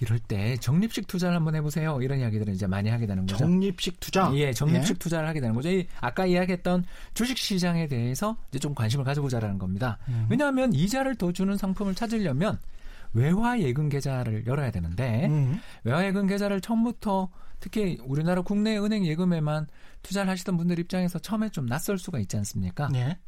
이럴 0.00 0.18
때 0.18 0.56
적립식 0.56 1.06
투자를 1.06 1.36
한번 1.36 1.54
해보세요. 1.54 2.00
이런 2.02 2.20
이야기들을 2.20 2.52
이제 2.52 2.66
많이 2.66 2.90
하게 2.90 3.06
되는 3.06 3.24
거죠. 3.24 3.38
적립식 3.38 4.00
투자? 4.00 4.30
예, 4.34 4.52
적립식 4.52 4.96
예? 4.96 4.98
투자를 4.98 5.28
하게 5.28 5.40
되는 5.40 5.54
거죠. 5.54 5.70
이 5.70 5.86
아까 6.00 6.26
이야기했던 6.26 6.84
주식 7.14 7.38
시장에 7.38 7.86
대해서 7.86 8.36
이제 8.50 8.58
좀 8.58 8.74
관심을 8.74 9.04
가져보자라는 9.04 9.58
겁니다. 9.58 9.98
음. 10.08 10.26
왜냐하면 10.28 10.72
이자를 10.72 11.14
더 11.16 11.32
주는 11.32 11.56
상품을 11.56 11.94
찾으려면 11.94 12.58
외화 13.12 13.58
예금 13.58 13.88
계좌를 13.88 14.46
열어야 14.46 14.70
되는데 14.70 15.26
음. 15.26 15.60
외화 15.84 16.04
예금 16.04 16.26
계좌를 16.26 16.60
처음부터 16.60 17.30
특히 17.60 17.98
우리나라 18.04 18.42
국내 18.42 18.76
은행 18.76 19.06
예금에만 19.06 19.66
투자를 20.02 20.30
하시던 20.30 20.56
분들 20.56 20.78
입장에서 20.78 21.18
처음에 21.18 21.48
좀 21.48 21.66
낯설 21.66 21.98
수가 21.98 22.18
있지 22.18 22.36
않습니까? 22.36 22.88
예. 22.94 23.18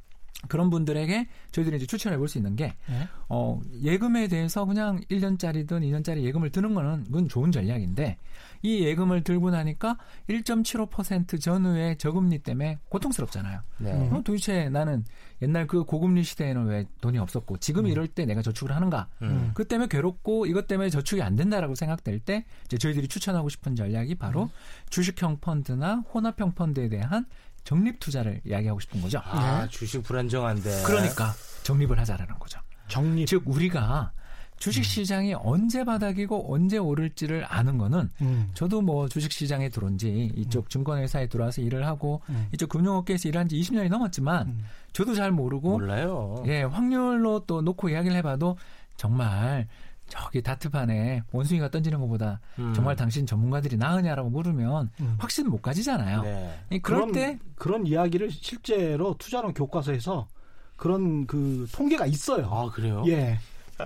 그런 0.47 0.71
분들에게 0.71 1.27
저희들이 1.51 1.79
이제 1.79 1.87
추천해 1.87 2.17
볼 2.17 2.29
수 2.29 2.39
있는 2.39 2.55
게, 2.55 2.77
네. 2.89 3.09
어, 3.29 3.61
예금에 3.83 4.29
대해서 4.29 4.65
그냥 4.65 5.01
1년짜리든 5.11 5.69
2년짜리 5.69 6.23
예금을 6.23 6.51
드는 6.51 6.75
거는 6.75 7.05
그건 7.05 7.29
좋은 7.29 7.51
전략인데, 7.51 8.19
이 8.63 8.85
예금을 8.85 9.25
들고 9.25 9.51
나니까 9.51 9.97
1.75% 10.29 11.41
전후의 11.41 11.99
저금리 11.99 12.39
때문에 12.41 12.79
고통스럽잖아요. 12.89 13.61
네. 13.79 13.93
어, 13.93 14.21
도대체 14.25 14.69
나는 14.69 15.05
옛날 15.43 15.67
그 15.67 15.85
고금리 15.85 16.23
시대에는 16.23 16.67
왜 16.67 16.85
돈이 17.01 17.19
없었고, 17.19 17.59
지금 17.59 17.87
음. 17.87 17.91
이럴 17.91 18.07
때 18.07 18.25
내가 18.27 18.43
저축을 18.43 18.75
하는가? 18.75 19.09
음. 19.23 19.53
그 19.55 19.67
때문에 19.67 19.89
괴롭고, 19.89 20.47
이것 20.47 20.67
때문에 20.69 20.91
저축이 20.91 21.23
안 21.23 21.35
된다라고 21.35 21.75
생각될 21.75 22.21
때, 22.21 22.45
이제 22.67 22.79
저희들이 22.79 23.09
추천하고 23.09 23.49
싶은 23.49 23.75
전략이 23.75 24.17
바로 24.17 24.45
음. 24.45 24.49
주식형 24.91 25.39
펀드나 25.41 26.05
혼합형 26.13 26.53
펀드에 26.53 26.89
대한 26.89 27.27
적립 27.69 28.01
투자를 28.01 28.41
이야기하고 28.47 28.81
싶은 28.81 29.03
거죠. 29.03 29.21
아, 29.23 29.65
네. 29.65 29.69
주식 29.69 30.03
불안정한데. 30.03 30.85
그러니까 30.87 31.35
적립을 31.65 31.99
하자라는 31.99 32.39
거죠. 32.39 32.59
적립. 32.89 33.27
즉 33.27 33.43
우리가 33.45 34.11
주식 34.57 34.87
시장이 34.87 35.35
음. 35.35 35.41
언제 35.43 35.85
바닥이고 35.85 36.51
언제 36.51 36.79
오를지를 36.79 37.45
아는 37.47 37.77
거는 37.77 38.09
음. 38.23 38.51
저도 38.55 38.81
뭐 38.81 39.07
주식 39.07 39.33
시장에 39.33 39.69
들어온 39.69 39.99
지 39.99 40.33
이쪽 40.35 40.65
음. 40.65 40.69
증권회사에 40.71 41.27
들어와서 41.27 41.61
일을 41.61 41.87
하고 41.87 42.23
음. 42.31 42.49
이쪽 42.55 42.71
금융업계에서 42.71 43.29
일한 43.29 43.47
지 43.51 43.61
20년이 43.61 43.91
넘었지만 43.91 44.47
음. 44.47 44.65
저도 44.95 45.15
잘 45.15 45.31
모르고 45.31 45.73
몰라요. 45.73 46.43
예, 46.47 46.63
확률로 46.63 47.41
또 47.41 47.61
놓고 47.61 47.91
이야기를 47.91 48.17
해 48.17 48.23
봐도 48.23 48.57
정말 48.97 49.69
저기 50.09 50.43
다트판에 50.43 51.23
원숭이가 51.33 51.71
던지는 51.71 52.01
것보다 52.01 52.41
음. 52.59 52.73
정말 52.75 52.97
당신 52.97 53.27
전문가들이 53.27 53.77
나으냐라고 53.77 54.31
물으면 54.31 54.91
음. 55.01 55.17
확신 55.19 55.49
못 55.49 55.63
가지잖아요. 55.63 56.23
네. 56.23 56.79
그럴 56.83 57.01
그런, 57.01 57.13
때 57.13 57.39
그런 57.57 57.87
이야기를 57.87 58.31
실제로 58.31 59.15
투자론 59.19 59.55
교과서에서 59.55 60.29
그런 60.77 61.27
그 61.27 61.67
통계가 61.73 62.07
있어요. 62.07 62.49
아 62.51 62.71
그래요? 62.71 63.05
예. 63.07 63.39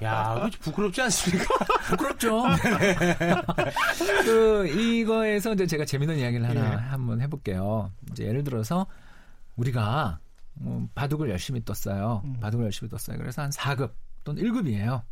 야, 0.02 0.48
부끄럽지 0.60 1.02
않습니까? 1.02 1.44
부끄럽죠. 1.90 2.42
그 4.24 4.66
이거에서 4.68 5.52
이제 5.52 5.66
제가 5.66 5.84
재밌는 5.84 6.16
이야기를 6.16 6.48
하나 6.48 6.72
예. 6.72 6.76
한번 6.76 7.20
해볼게요. 7.20 7.90
이제 8.10 8.24
예를 8.24 8.42
들어서 8.42 8.86
우리가 9.56 10.18
뭐 10.54 10.88
바둑을 10.94 11.28
열심히 11.30 11.62
떴어요. 11.64 12.22
음. 12.24 12.36
바둑을 12.40 12.64
열심히 12.66 12.88
떴어요. 12.88 13.18
그래서 13.18 13.42
한 13.42 13.50
4급 13.50 13.90
또는 14.24 14.42
1급이에요. 14.42 15.02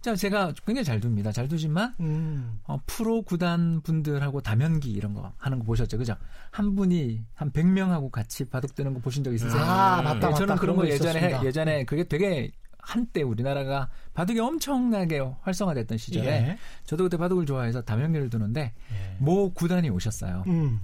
자, 0.00 0.16
제가 0.16 0.54
굉장히 0.64 0.84
잘 0.84 1.00
둡니다. 1.02 1.30
잘 1.30 1.46
두지만, 1.46 1.94
음. 2.00 2.58
어, 2.64 2.78
프로 2.86 3.20
구단 3.22 3.82
분들하고 3.82 4.40
다면기 4.40 4.90
이런 4.90 5.12
거 5.12 5.32
하는 5.36 5.58
거 5.58 5.64
보셨죠? 5.64 5.98
그죠? 5.98 6.16
한 6.50 6.74
분이 6.74 7.22
한 7.34 7.50
100명하고 7.52 8.10
같이 8.10 8.46
바둑 8.46 8.74
뜨는 8.74 8.94
거 8.94 9.00
보신 9.00 9.22
적 9.22 9.34
있으세요? 9.34 9.60
아, 9.60 10.00
맞다, 10.00 10.30
네, 10.30 10.34
저는 10.34 10.56
그런 10.56 10.76
거 10.76 10.86
예전에, 10.88 11.10
있었습니다. 11.10 11.44
예전에 11.44 11.84
그게 11.84 12.04
되게 12.04 12.50
한때 12.78 13.20
우리나라가 13.22 13.90
바둑이 14.14 14.40
엄청나게 14.40 15.20
활성화됐던 15.42 15.98
시절에 15.98 16.26
예. 16.26 16.58
저도 16.84 17.04
그때 17.04 17.18
바둑을 17.18 17.44
좋아해서 17.44 17.82
다면기를 17.82 18.30
두는데 18.30 18.72
예. 18.92 19.16
모 19.18 19.52
구단이 19.52 19.90
오셨어요. 19.90 20.44
음. 20.46 20.80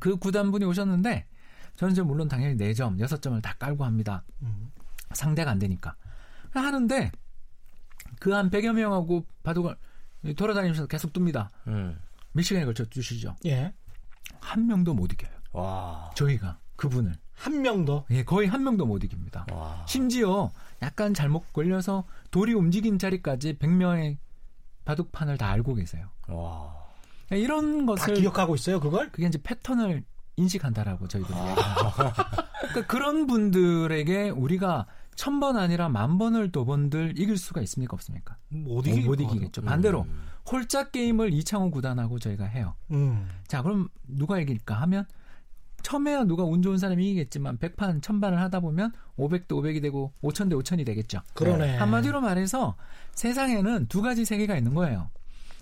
그 0.00 0.16
구단분이 0.16 0.64
오셨는데 0.64 1.26
저는 1.76 1.92
이제 1.92 2.02
물론 2.02 2.26
당연히 2.26 2.56
4점, 2.56 2.98
6점을 2.98 3.40
다 3.40 3.54
깔고 3.56 3.84
합니다. 3.84 4.24
음. 4.42 4.72
상대가 5.12 5.52
안 5.52 5.60
되니까. 5.60 5.94
하는데 6.50 7.12
그 8.20 8.32
한 8.34 8.50
100여 8.50 8.72
명하고 8.72 9.26
바둑을 9.42 9.76
돌아다니면서 10.36 10.86
계속 10.86 11.12
둡니다. 11.16 11.50
음. 11.66 11.98
몇 12.32 12.42
시간에 12.42 12.64
걸쳐 12.64 12.84
주시죠. 12.84 13.36
예. 13.46 13.72
한 14.40 14.66
명도 14.66 14.94
못 14.94 15.12
이겨요. 15.12 15.30
와. 15.52 16.10
저희가 16.14 16.58
그분을 16.76 17.14
한 17.34 17.62
명도 17.62 18.04
예, 18.10 18.24
거의 18.24 18.48
한 18.48 18.62
명도 18.64 18.84
못 18.86 19.02
이깁니다. 19.04 19.46
와. 19.52 19.84
심지어 19.86 20.50
약간 20.82 21.14
잘못 21.14 21.52
걸려서 21.52 22.04
돌이 22.30 22.52
움직인 22.52 22.98
자리까지 22.98 23.54
100명의 23.58 24.18
바둑판을 24.84 25.38
다 25.38 25.50
알고 25.50 25.74
계세요. 25.74 26.08
와. 26.28 26.74
예, 27.32 27.38
이런 27.38 27.86
것을 27.86 28.14
기억하고 28.14 28.54
있어요, 28.54 28.80
그걸? 28.80 29.10
그게 29.12 29.26
이제 29.26 29.38
패턴을 29.42 30.04
인식한다라고 30.36 31.08
저희들이 31.08 31.34
아. 31.36 32.14
그러니까 32.60 32.86
그런 32.86 33.26
분들에게 33.26 34.30
우리가 34.30 34.86
천 35.18 35.40
번 35.40 35.56
아니라 35.56 35.88
만 35.88 36.16
번을 36.16 36.52
더 36.52 36.64
번들 36.64 37.14
이길 37.18 37.36
수가 37.36 37.60
있습니까 37.62 37.94
없습니까? 37.94 38.36
못, 38.50 38.86
이기, 38.86 39.00
못 39.00 39.20
이기겠죠. 39.20 39.62
반대로 39.62 40.02
음. 40.02 40.28
홀짝 40.50 40.92
게임을 40.92 41.32
이창호 41.34 41.72
구단하고 41.72 42.20
저희가 42.20 42.44
해요. 42.44 42.74
음. 42.92 43.28
자 43.48 43.60
그럼 43.62 43.88
누가 44.06 44.38
이길까 44.38 44.76
하면 44.82 45.04
처음에야 45.82 46.24
누가 46.24 46.44
운 46.44 46.62
좋은 46.62 46.78
사람이 46.78 47.04
이기겠지만 47.10 47.58
100판, 47.58 48.00
1000판을 48.00 48.34
하다 48.36 48.60
보면 48.60 48.92
500대 49.16 49.48
500이 49.48 49.82
되고 49.82 50.12
5000대 50.22 50.52
5000이 50.62 50.86
되겠죠. 50.86 51.20
그러네. 51.34 51.78
한마디로 51.78 52.20
말해서 52.20 52.76
세상에는 53.12 53.86
두 53.88 54.02
가지 54.02 54.24
세계가 54.24 54.56
있는 54.56 54.74
거예요. 54.74 55.10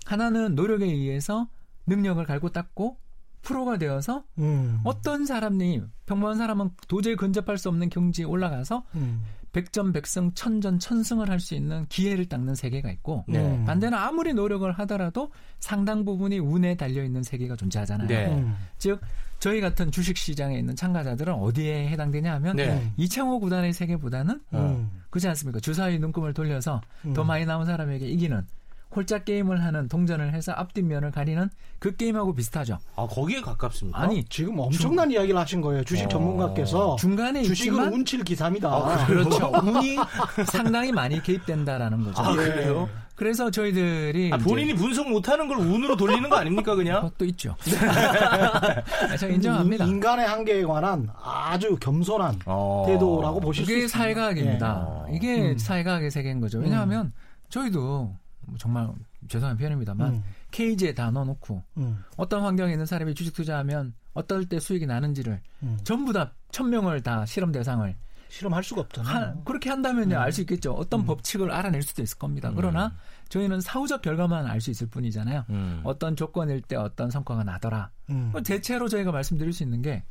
하나는 0.05 0.53
노력에 0.53 0.85
의해서 0.85 1.47
능력을 1.87 2.23
갈고 2.25 2.49
닦고 2.49 2.97
프로가 3.41 3.77
되어서 3.77 4.23
음. 4.37 4.81
어떤 4.83 5.25
사람이 5.25 5.81
평범한 6.05 6.37
사람은 6.37 6.71
도저히 6.87 7.15
근접할 7.15 7.57
수 7.57 7.69
없는 7.69 7.89
경지에 7.89 8.25
올라가서 8.25 8.83
음. 8.95 9.23
100점 9.57 9.93
100승 9.93 10.33
1000전 10.33 10.79
1000승을 10.79 11.27
할 11.27 11.39
수 11.39 11.55
있는 11.55 11.85
기회를 11.87 12.25
닦는 12.25 12.55
세계가 12.55 12.89
있고 12.91 13.23
네. 13.27 13.63
반대는 13.65 13.97
아무리 13.97 14.33
노력을 14.33 14.69
하더라도 14.71 15.31
상당 15.59 16.03
부분이 16.03 16.39
운에 16.39 16.75
달려 16.75 17.03
있는 17.03 17.23
세계가 17.23 17.55
존재하잖아요. 17.55 18.07
네. 18.07 18.27
음. 18.27 18.55
즉 18.77 18.99
저희 19.39 19.61
같은 19.61 19.91
주식 19.91 20.17
시장에 20.17 20.57
있는 20.57 20.75
참가자들은 20.75 21.33
어디에 21.33 21.89
해당되냐 21.89 22.33
하면 22.33 22.55
네. 22.55 22.91
이창호 22.97 23.39
구단의 23.39 23.71
세계보다는 23.73 24.41
음. 24.53 24.89
그렇지 25.11 25.27
않습니까? 25.29 25.59
주사위 25.59 25.99
눈금을 25.99 26.33
돌려서 26.33 26.81
음. 27.05 27.13
더 27.13 27.23
많이 27.23 27.45
남은 27.45 27.65
사람에게 27.67 28.07
이기는 28.07 28.45
홀짝 28.95 29.25
게임을 29.25 29.63
하는 29.63 29.87
동전을 29.87 30.33
해서 30.33 30.53
앞뒷면을 30.53 31.11
가리는 31.11 31.49
그 31.79 31.95
게임하고 31.95 32.33
비슷하죠. 32.33 32.79
아 32.95 33.07
거기에 33.07 33.41
가깝습니까? 33.41 33.99
아니 33.99 34.23
지금 34.25 34.59
엄청난 34.59 35.09
중... 35.09 35.17
이야기를 35.17 35.39
하신 35.39 35.61
거예요. 35.61 35.83
주식 35.83 36.05
어... 36.05 36.09
전문가께서 36.09 36.95
중간에 36.97 37.43
주식은 37.43 37.73
있지만... 37.73 37.93
운칠 37.93 38.23
기사입니다. 38.23 38.69
아, 38.69 39.05
그렇죠. 39.05 39.51
운이 39.63 39.97
상당히 40.45 40.91
많이 40.91 41.21
개입된다라는 41.21 42.03
거죠. 42.03 42.21
아, 42.21 42.33
그래요? 42.33 42.89
그래서 43.17 43.49
저희들이 43.49 44.29
아, 44.31 44.37
본인이 44.37 44.75
분석 44.75 45.09
못하는 45.09 45.47
걸 45.47 45.57
운으로 45.57 45.97
돌리는 45.97 46.29
거 46.29 46.35
아닙니까 46.35 46.75
그냥? 46.75 47.01
그것도 47.01 47.25
있죠. 47.25 47.55
네. 47.65 49.17
저 49.17 49.27
인정합니다. 49.27 49.85
인간의 49.85 50.27
한계에 50.27 50.63
관한 50.63 51.09
아주 51.23 51.75
겸손한 51.77 52.41
어... 52.45 52.83
태도라고 52.85 53.39
보실 53.39 53.65
수 53.65 53.71
있습니다. 53.71 53.85
이게 53.85 53.87
사회과학입니다. 53.87 55.05
네. 55.07 55.15
이게 55.15 55.51
음. 55.51 55.57
사회과학의 55.57 56.11
세계인 56.11 56.39
거죠. 56.39 56.59
왜냐하면 56.59 57.07
음. 57.07 57.13
저희도 57.49 57.79
뭐 57.79 58.17
정말 58.57 58.89
죄송한 59.27 59.57
표현입니다만 59.57 60.13
음. 60.13 60.23
케이지에 60.51 60.93
다 60.93 61.11
넣어놓고 61.11 61.63
음. 61.77 62.03
어떤 62.15 62.43
환경에 62.43 62.71
있는 62.71 62.85
사람이 62.85 63.13
주식 63.15 63.33
투자하면 63.33 63.93
어떨 64.13 64.45
때 64.45 64.59
수익이 64.59 64.85
나는지를 64.85 65.41
음. 65.63 65.77
전부 65.83 66.13
다 66.13 66.33
천명을 66.51 67.01
다 67.03 67.25
실험 67.25 67.51
대상을 67.51 67.95
실험할 68.29 68.63
수가 68.63 68.81
없잖아요. 68.81 69.43
그렇게 69.45 69.69
한다면요 69.69 70.15
음. 70.15 70.21
알수 70.21 70.41
있겠죠. 70.41 70.73
어떤 70.73 71.01
음. 71.01 71.05
법칙을 71.05 71.51
알아낼 71.51 71.81
수도 71.81 72.01
있을 72.01 72.17
겁니다. 72.17 72.51
그러나 72.55 72.87
음. 72.87 72.91
저희는 73.29 73.61
사후적 73.61 74.01
결과만 74.01 74.45
알 74.45 74.59
수 74.61 74.71
있을 74.71 74.87
뿐이잖아요. 74.87 75.45
어떤 75.83 76.15
조건일 76.15 76.61
때 76.61 76.75
어떤 76.75 77.09
성과가 77.11 77.43
나더라. 77.43 77.91
대체로 78.43 78.87
저희가 78.89 79.11
말씀드릴 79.11 79.53
수 79.53 79.63
있는 79.63 79.81
게 79.81 80.03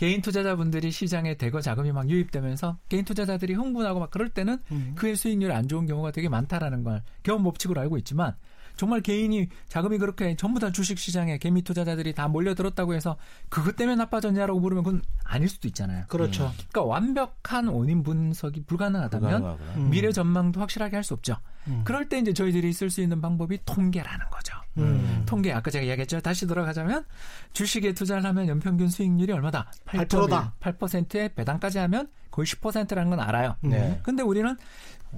개인 0.00 0.22
투자자분들이 0.22 0.90
시장에 0.90 1.34
대거 1.34 1.60
자금이 1.60 1.92
막 1.92 2.08
유입되면서 2.08 2.78
개인 2.88 3.04
투자자들이 3.04 3.52
흥분하고 3.52 4.00
막 4.00 4.10
그럴 4.10 4.30
때는 4.30 4.56
음. 4.72 4.94
그의 4.96 5.14
수익률이 5.14 5.52
안 5.52 5.68
좋은 5.68 5.84
경우가 5.84 6.10
되게 6.10 6.30
많다라는 6.30 6.84
걸 6.84 7.02
경험 7.22 7.42
법칙으로 7.42 7.82
알고 7.82 7.98
있지만 7.98 8.34
정말 8.76 9.00
개인이 9.00 9.48
자금이 9.68 9.98
그렇게 9.98 10.36
전부 10.36 10.60
다 10.60 10.72
주식 10.72 10.98
시장에 10.98 11.38
개미 11.38 11.62
투자자들이 11.62 12.14
다 12.14 12.28
몰려들었다고 12.28 12.94
해서 12.94 13.16
그것 13.48 13.76
때문에 13.76 13.96
나빠졌냐라고 13.96 14.60
물으면 14.60 14.84
그건 14.84 15.02
아닐 15.24 15.48
수도 15.48 15.68
있잖아요. 15.68 16.04
그렇죠. 16.08 16.46
음. 16.46 16.50
그러니까 16.70 16.82
완벽한 16.82 17.68
원인 17.68 18.02
분석이 18.02 18.64
불가능하다면 18.64 19.58
음. 19.76 19.90
미래 19.90 20.12
전망도 20.12 20.60
확실하게 20.60 20.96
할 20.96 21.00
수 21.04 21.14
없죠. 21.14 21.36
음. 21.66 21.82
그럴 21.84 22.08
때 22.08 22.18
이제 22.18 22.32
저희들이 22.32 22.72
쓸 22.72 22.90
수 22.90 23.00
있는 23.00 23.20
방법이 23.20 23.58
통계라는 23.64 24.26
거죠. 24.30 24.54
음. 24.78 25.22
통계 25.26 25.52
아까 25.52 25.70
제가 25.70 25.84
이야기했죠. 25.84 26.20
다시 26.20 26.46
돌아가자면 26.46 27.04
주식에 27.52 27.92
투자를 27.92 28.24
하면 28.24 28.48
연평균 28.48 28.88
수익률이 28.88 29.32
얼마다? 29.32 29.70
8%다. 29.86 30.54
8%의 30.60 31.34
배당까지 31.34 31.78
하면 31.78 32.08
거의 32.30 32.46
10%라는 32.46 33.10
건 33.10 33.20
알아요. 33.20 33.56
네. 33.60 33.98
근데 34.02 34.22
우리는 34.22 34.56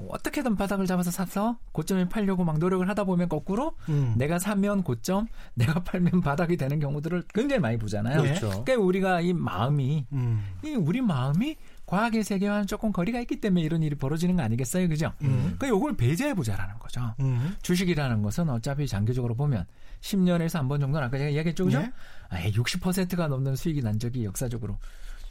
어떻게든 0.08 0.56
바닥을 0.56 0.86
잡아서 0.86 1.10
사서 1.10 1.58
고점에 1.72 2.08
팔려고 2.08 2.44
막 2.44 2.58
노력을 2.58 2.86
하다 2.88 3.04
보면 3.04 3.28
거꾸로 3.28 3.76
음. 3.88 4.14
내가 4.16 4.38
사면 4.38 4.82
고점, 4.82 5.26
내가 5.54 5.82
팔면 5.84 6.20
바닥이 6.22 6.56
되는 6.56 6.80
경우들을 6.80 7.24
굉장히 7.34 7.60
많이 7.60 7.76
보잖아요. 7.78 8.22
그렇죠. 8.22 8.48
그러니까 8.64 8.76
우리가 8.76 9.20
이 9.20 9.32
마음이 9.32 10.06
음. 10.12 10.44
이 10.64 10.70
우리 10.74 11.00
마음이 11.00 11.56
과학의 11.86 12.24
세계와는 12.24 12.66
조금 12.66 12.90
거리가 12.90 13.20
있기 13.20 13.40
때문에 13.40 13.62
이런 13.62 13.82
일이 13.82 13.94
벌어지는 13.96 14.36
거 14.36 14.42
아니겠어요, 14.42 14.88
그죠? 14.88 15.12
음. 15.22 15.56
그러니까 15.58 15.66
이걸 15.66 15.94
배제해 15.96 16.32
보자라는 16.34 16.78
거죠. 16.78 17.14
음. 17.20 17.54
주식이라는 17.62 18.22
것은 18.22 18.48
어차피 18.48 18.86
장기적으로 18.86 19.34
보면 19.34 19.66
10년에서 20.00 20.54
한 20.56 20.68
번 20.68 20.80
정도는 20.80 21.06
아까 21.06 21.18
제가 21.18 21.30
이야기했죠, 21.30 21.64
그죠? 21.66 21.80
네? 21.80 21.92
아, 22.30 22.38
60%가 22.40 23.28
넘는 23.28 23.56
수익이 23.56 23.82
난 23.82 23.98
적이 23.98 24.24
역사적으로 24.24 24.78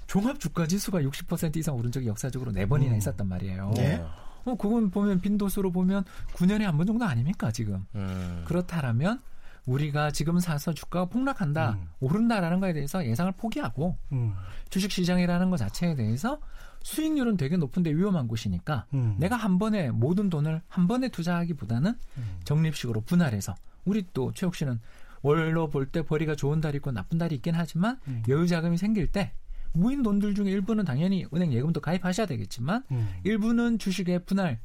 종합 0.06 0.40
주가 0.40 0.68
지수가 0.68 1.02
60% 1.02 1.58
이상 1.58 1.76
오른 1.76 1.92
적이 1.92 2.08
역사적으로 2.08 2.52
네 2.52 2.66
번이나 2.68 2.94
음. 2.94 2.98
있었단 2.98 3.28
말이에요. 3.28 3.72
네? 3.76 4.04
어, 4.46 4.56
그건 4.56 4.90
보면 4.92 5.22
빈도수로 5.22 5.72
보면 5.72 6.04
9년에 6.34 6.62
한 6.64 6.78
번 6.78 6.88
정도 6.88 7.06
아닙니까, 7.06 7.52
지금? 7.52 7.86
음. 7.96 8.44
그렇다라면 8.46 9.22
우리가 9.66 10.12
지금 10.12 10.40
사서 10.40 10.74
주가가 10.74 11.06
폭락한다, 11.06 11.72
음. 11.74 11.88
오른다라는 12.00 12.60
거에 12.60 12.74
대해서 12.74 13.06
예상을 13.06 13.32
포기하고 13.34 13.96
음. 14.12 14.34
주식 14.70 14.92
시장이라는 14.92 15.50
것 15.52 15.58
자체에 15.58 15.96
대해서 15.96 16.40
수익률은 16.84 17.38
되게 17.38 17.58
높은데 17.58 17.92
위험한 17.96 18.28
곳이니까 18.28 18.88
음. 18.96 19.16
내가 19.20 19.36
한 19.36 19.60
번에 19.60 19.92
모든 19.92 20.30
돈을 20.32 20.62
한 20.68 20.88
번에 20.88 21.10
투자하기보다는 21.10 21.94
음. 22.18 22.40
적립식으로 22.44 23.02
분할해서 23.02 23.54
우리 23.86 24.04
또 24.14 24.32
최욱 24.34 24.56
씨는 24.56 24.80
월로 25.22 25.70
볼 25.70 25.86
때 25.92 26.02
벌이가 26.02 26.34
좋은 26.36 26.60
달이 26.62 26.78
있고 26.78 26.92
나쁜 26.92 27.20
달이 27.20 27.36
있긴 27.36 27.54
하지만 27.54 28.00
음. 28.08 28.24
여유 28.28 28.48
자금이 28.48 28.78
생길 28.80 29.06
때 29.12 29.34
무인 29.74 30.04
돈들 30.04 30.36
중에 30.36 30.50
일부는 30.52 30.86
당연히 30.86 31.26
은행 31.34 31.54
예금도 31.54 31.80
가입하셔야 31.82 32.26
되겠지만 32.28 32.84
음. 32.92 33.10
일부는 33.24 33.80
주식에 33.80 34.20
분할 34.20 34.60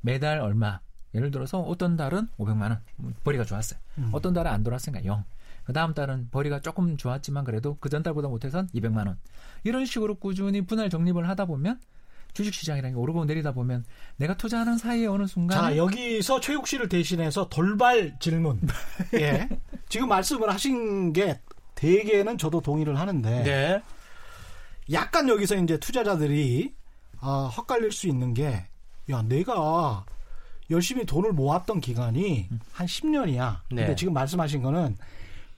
매달 0.00 0.38
얼마 0.40 0.80
예를 1.14 1.30
들어서 1.30 1.60
어떤 1.60 1.96
달은 1.96 2.28
500만 2.38 2.62
원 2.62 2.80
벌이가 3.24 3.44
좋았어요. 3.44 3.78
음. 3.98 4.10
어떤 4.12 4.32
달은 4.32 4.50
안 4.50 4.62
돌았으니까 4.62 5.04
0. 5.04 5.24
그 5.64 5.72
다음 5.72 5.94
달은 5.94 6.28
벌이가 6.30 6.60
조금 6.60 6.96
좋았지만 6.96 7.44
그래도 7.44 7.76
그 7.78 7.88
전 7.88 8.02
달보다 8.02 8.28
못해선 8.28 8.68
200만 8.74 9.06
원. 9.06 9.18
이런 9.64 9.84
식으로 9.86 10.14
꾸준히 10.16 10.62
분할 10.62 10.90
적립을 10.90 11.28
하다 11.28 11.44
보면 11.44 11.80
주식시장이라는 12.32 12.94
게 12.96 12.98
오르고 13.00 13.26
내리다 13.26 13.52
보면 13.52 13.84
내가 14.16 14.34
투자하는 14.36 14.78
사이에 14.78 15.06
어느 15.06 15.26
순간 15.26 15.58
자 15.60 15.76
여기서 15.76 16.40
최욱 16.40 16.66
씨를 16.66 16.88
대신해서 16.88 17.48
돌발 17.50 18.16
질문 18.20 18.58
예 19.14 19.48
지금 19.90 20.08
말씀을 20.08 20.50
하신 20.50 21.12
게 21.12 21.38
대개는 21.74 22.38
저도 22.38 22.62
동의를 22.62 22.98
하는데 22.98 23.42
네. 23.42 23.82
약간 24.92 25.28
여기서 25.28 25.56
이제 25.56 25.78
투자자들이 25.78 26.74
아, 27.20 27.50
헛갈릴 27.56 27.92
수 27.92 28.08
있는 28.08 28.34
게, 28.34 28.66
야, 29.10 29.22
내가 29.22 30.04
열심히 30.70 31.06
돈을 31.06 31.32
모았던 31.32 31.80
기간이 31.80 32.48
한 32.72 32.86
10년이야. 32.86 33.60
근데 33.68 33.86
네. 33.86 33.94
지금 33.94 34.12
말씀하신 34.12 34.62
거는 34.62 34.96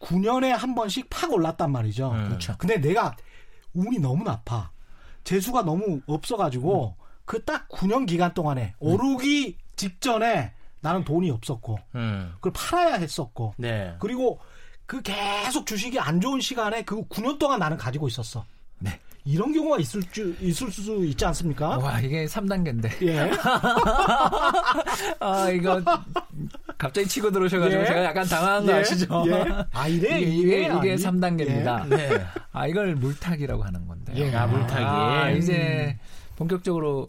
9년에 0.01 0.49
한 0.49 0.75
번씩 0.75 1.09
팍 1.09 1.33
올랐단 1.33 1.73
말이죠. 1.73 2.11
음. 2.11 2.25
그렇죠. 2.25 2.55
근데 2.59 2.79
내가 2.79 3.17
운이 3.73 3.99
너무 3.99 4.25
나빠. 4.25 4.71
재수가 5.25 5.63
너무 5.63 6.01
없어가지고 6.07 6.97
음. 6.99 7.05
그딱 7.25 7.69
9년 7.69 8.07
기간 8.07 8.35
동안에 8.35 8.75
음. 8.83 8.87
오르기 8.87 9.57
직전에 9.77 10.53
나는 10.81 11.03
돈이 11.03 11.31
없었고 11.31 11.79
음. 11.95 12.33
그걸 12.35 12.53
팔아야 12.53 12.97
했었고 12.97 13.55
네. 13.57 13.97
그리고 13.99 14.39
그 14.85 15.01
계속 15.01 15.65
주식이 15.65 15.99
안 15.99 16.21
좋은 16.21 16.41
시간에 16.41 16.83
그 16.83 17.03
9년 17.09 17.39
동안 17.39 17.59
나는 17.59 17.79
가지고 17.79 18.07
있었어. 18.07 18.45
네. 18.81 19.01
이런 19.27 19.53
경우가 19.55 19.79
있을 19.79 20.03
줄, 20.13 20.37
있을 20.41 20.71
수 20.71 21.03
있지 21.07 21.25
않습니까? 21.25 21.79
와, 21.79 21.99
이게 21.99 22.27
3단계인데. 22.27 23.07
예. 23.07 23.31
아, 25.19 25.49
이거, 25.51 25.81
갑자기 26.77 27.09
치고 27.09 27.31
들어오셔가지고 27.31 27.83
예. 27.83 27.87
제가 27.87 28.05
약간 28.05 28.27
당황한 28.27 28.67
거 28.67 28.73
예. 28.73 28.77
아시죠? 28.81 29.25
예. 29.29 29.45
아, 29.73 29.89
이래? 29.89 30.21
이게, 30.21 30.65
이게, 30.65 30.67
이게 30.67 30.97
3단계입니다. 30.97 31.91
예. 31.93 31.97
네. 31.97 32.25
아, 32.53 32.67
이걸 32.67 32.95
물타기라고 32.97 33.63
하는 33.63 33.87
건데. 33.89 34.13
예. 34.17 34.35
아, 34.35 34.47
물타기. 34.47 34.85
아, 34.85 35.31
이제, 35.31 35.99
본격적으로 36.37 37.09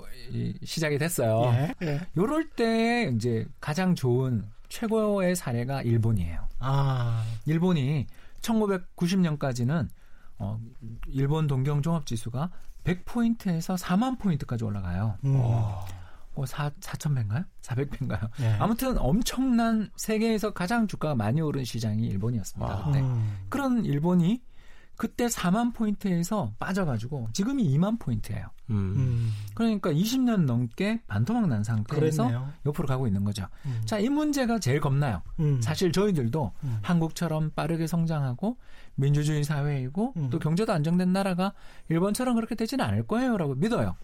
시작이 0.64 0.98
됐어요. 0.98 1.52
예. 1.54 1.74
예. 1.86 2.02
요럴 2.16 2.52
때 2.52 3.12
이제 3.14 3.46
가장 3.60 3.94
좋은 3.94 4.46
최고의 4.70 5.36
사례가 5.36 5.82
일본이에요. 5.82 6.48
아. 6.60 7.26
일본이 7.46 8.08
1990년까지는 8.42 9.90
어, 10.38 10.60
일본 11.08 11.48
동경 11.48 11.82
종합 11.82 12.06
지수가 12.06 12.50
100포인트에서 12.84 13.78
4만 13.78 14.20
포인트까지 14.20 14.64
올라가요. 14.64 15.18
음. 15.24 15.36
어, 15.38 16.46
4, 16.46 16.70
4,000배인가요? 16.72 17.46
400배인가요? 17.62 18.30
네. 18.40 18.56
아무튼 18.60 18.98
엄청난 18.98 19.90
세계에서 19.96 20.52
가장 20.52 20.88
주가가 20.88 21.16
많이 21.16 21.42
오른 21.42 21.64
시장이 21.64 22.06
일본이었습니다. 22.08 22.84
그때. 22.86 23.02
음. 23.02 23.46
그런 23.50 23.86
일본이 23.86 24.42
그때 24.98 25.28
4만 25.28 25.74
포인트에서 25.74 26.54
빠져가지고 26.58 27.30
지금이 27.34 27.64
2만 27.78 28.00
포인트예요. 28.00 28.48
음. 28.70 28.76
음. 28.96 29.32
그러니까 29.54 29.92
20년 29.92 30.46
넘게 30.46 31.02
반토막 31.08 31.48
난 31.48 31.64
상태에서 31.64 32.24
그랬네요. 32.24 32.54
옆으로 32.66 32.88
가고 32.88 33.06
있는 33.08 33.24
거죠. 33.24 33.46
음. 33.66 33.82
자, 33.86 34.00
이 34.00 34.10
문제가 34.10 34.60
제일 34.60 34.80
겁나요. 34.80 35.22
음. 35.40 35.62
사실 35.62 35.92
저희들도 35.92 36.52
음. 36.64 36.80
한국처럼 36.82 37.52
빠르게 37.52 37.88
성장하고 37.88 38.58
민주주의 38.96 39.44
사회이고 39.44 40.14
음. 40.18 40.30
또 40.30 40.40
경제도 40.40 40.72
안정된 40.74 41.12
나라가 41.14 41.54
일본처럼 41.90 42.36
그렇게 42.36 42.56
되지는 42.56 42.84
않을 42.86 43.08
거예요라고 43.08 43.56
믿어요. 43.56 43.96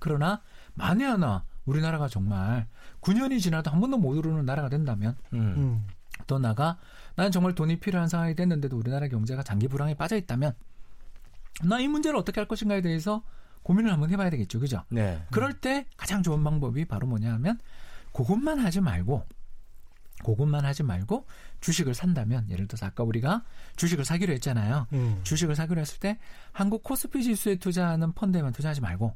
그러나 0.00 0.40
만에 0.74 1.04
하나 1.04 1.44
우리나라가 1.64 2.08
정말 2.08 2.66
9년이 3.00 3.40
지나도 3.40 3.70
한 3.70 3.80
번도 3.80 3.98
못 3.98 4.16
오르는 4.16 4.44
나라가 4.44 4.68
된다면 4.68 5.16
더 6.26 6.38
나가 6.38 6.78
나는 7.16 7.30
정말 7.32 7.54
돈이 7.54 7.80
필요한 7.80 8.08
상황이 8.08 8.34
됐는데도 8.34 8.76
우리나라 8.76 9.08
경제가 9.08 9.42
장기 9.42 9.68
불황에 9.68 9.94
빠져 9.94 10.16
있다면 10.16 10.54
나 11.64 11.78
이 11.80 11.88
문제를 11.88 12.18
어떻게 12.18 12.40
할 12.40 12.48
것인가에 12.48 12.80
대해서 12.80 13.22
고민을 13.62 13.92
한번 13.92 14.10
해봐야 14.10 14.28
되겠죠, 14.30 14.60
그죠? 14.60 14.82
네. 14.90 15.22
그럴 15.30 15.52
때 15.54 15.86
가장 15.96 16.22
좋은 16.22 16.42
방법이 16.44 16.84
바로 16.84 17.06
뭐냐 17.06 17.32
하면 17.34 17.58
그것만 18.12 18.58
하지 18.58 18.80
말고 18.80 19.24
그것만 20.24 20.64
하지 20.64 20.82
말고 20.82 21.26
주식을 21.60 21.94
산다면 21.94 22.50
예를 22.50 22.66
들어서 22.66 22.86
아까 22.86 23.04
우리가 23.04 23.44
주식을 23.76 24.04
사기로 24.04 24.32
했잖아요. 24.32 24.88
음. 24.92 25.20
주식을 25.22 25.54
사기로 25.54 25.80
했을 25.80 26.00
때 26.00 26.18
한국 26.50 26.82
코스피 26.82 27.22
지수에 27.22 27.56
투자하는 27.56 28.12
펀드에만 28.14 28.52
투자하지 28.52 28.80
말고 28.80 29.14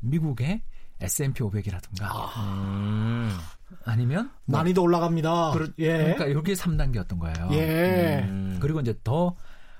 미국의 0.00 0.62
S&P 1.00 1.42
500이라든가 1.42 2.02
아. 2.02 3.38
아니면 3.84 4.30
뭐, 4.44 4.58
많이도 4.60 4.82
올라갑니다. 4.82 5.50
그러, 5.52 5.66
예. 5.78 6.14
그러니까 6.14 6.26
이게 6.26 6.52
3단계였던 6.52 7.18
거예요. 7.18 7.48
예. 7.52 8.22
음. 8.28 8.58
그리고 8.60 8.80
이제 8.80 8.94
더 9.02 9.34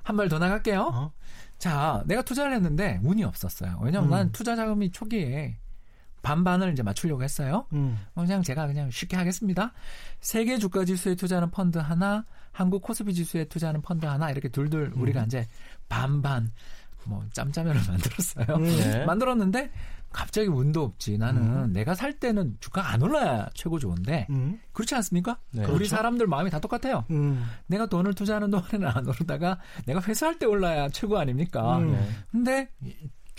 한 0.05 0.17
발 0.17 0.29
더 0.29 0.39
나갈게요. 0.41 0.81
어? 0.93 1.13
자, 1.59 2.03
내가 2.07 2.23
투자를 2.23 2.53
했는데 2.55 2.99
운이 3.05 3.23
없었어요. 3.23 3.79
왜냐면 3.83 4.09
음. 4.09 4.11
난 4.11 4.33
투자 4.33 4.57
자금이 4.57 4.91
초기에 4.91 5.59
반반을 6.23 6.73
이제 6.73 6.83
맞추려고 6.83 7.23
했어요. 7.23 7.67
음. 7.73 7.99
그냥 8.15 8.43
제가 8.43 8.67
그냥 8.67 8.91
쉽게 8.91 9.17
하겠습니다. 9.17 9.73
세계 10.21 10.59
주가 10.59 10.85
지수에 10.85 11.15
투자하는 11.15 11.51
펀드 11.51 11.79
하나, 11.79 12.25
한국 12.53 12.83
코스피 12.83 13.13
지수에 13.13 13.45
투자하는 13.47 13.83
펀드 13.83 14.07
하나 14.07 14.31
이렇게 14.31 14.49
둘둘 14.49 14.93
음. 14.95 15.03
우리가 15.03 15.25
이제 15.25 15.47
반반 15.89 16.53
뭐 17.05 17.25
짬짜면을 17.33 17.81
만들었어요. 17.89 18.57
음. 18.57 18.63
네. 18.63 19.05
만들었는데 19.05 19.71
갑자기 20.13 20.47
운도 20.49 20.83
없지. 20.85 21.19
나는 21.19 21.43
음. 21.43 21.73
내가 21.73 21.95
살 21.95 22.13
때는 22.13 22.57
주가가 22.61 22.91
안 22.91 23.03
올라야 23.03 23.49
최고 23.55 23.79
좋은데 23.79 24.27
음. 24.31 24.61
그렇지 24.73 24.95
않습니까? 24.95 25.39
네. 25.51 25.63
우리 25.63 25.73
그렇죠. 25.73 25.97
사람들 25.97 26.27
마음이 26.27 26.51
다 26.51 26.61
똑같아요. 26.61 27.05
음. 27.11 27.45
내가 27.67 27.87
돈을 27.87 28.15
투자하는 28.15 28.51
동안에는 28.51 28.87
안 28.87 29.09
오르다가 29.09 29.59
내가 29.87 30.01
회수할 30.03 30.39
때 30.39 30.47
올라야 30.47 30.89
최고 30.91 31.19
아닙니까? 31.19 31.79
음. 31.79 31.93
네. 31.93 32.09
근데 32.31 32.71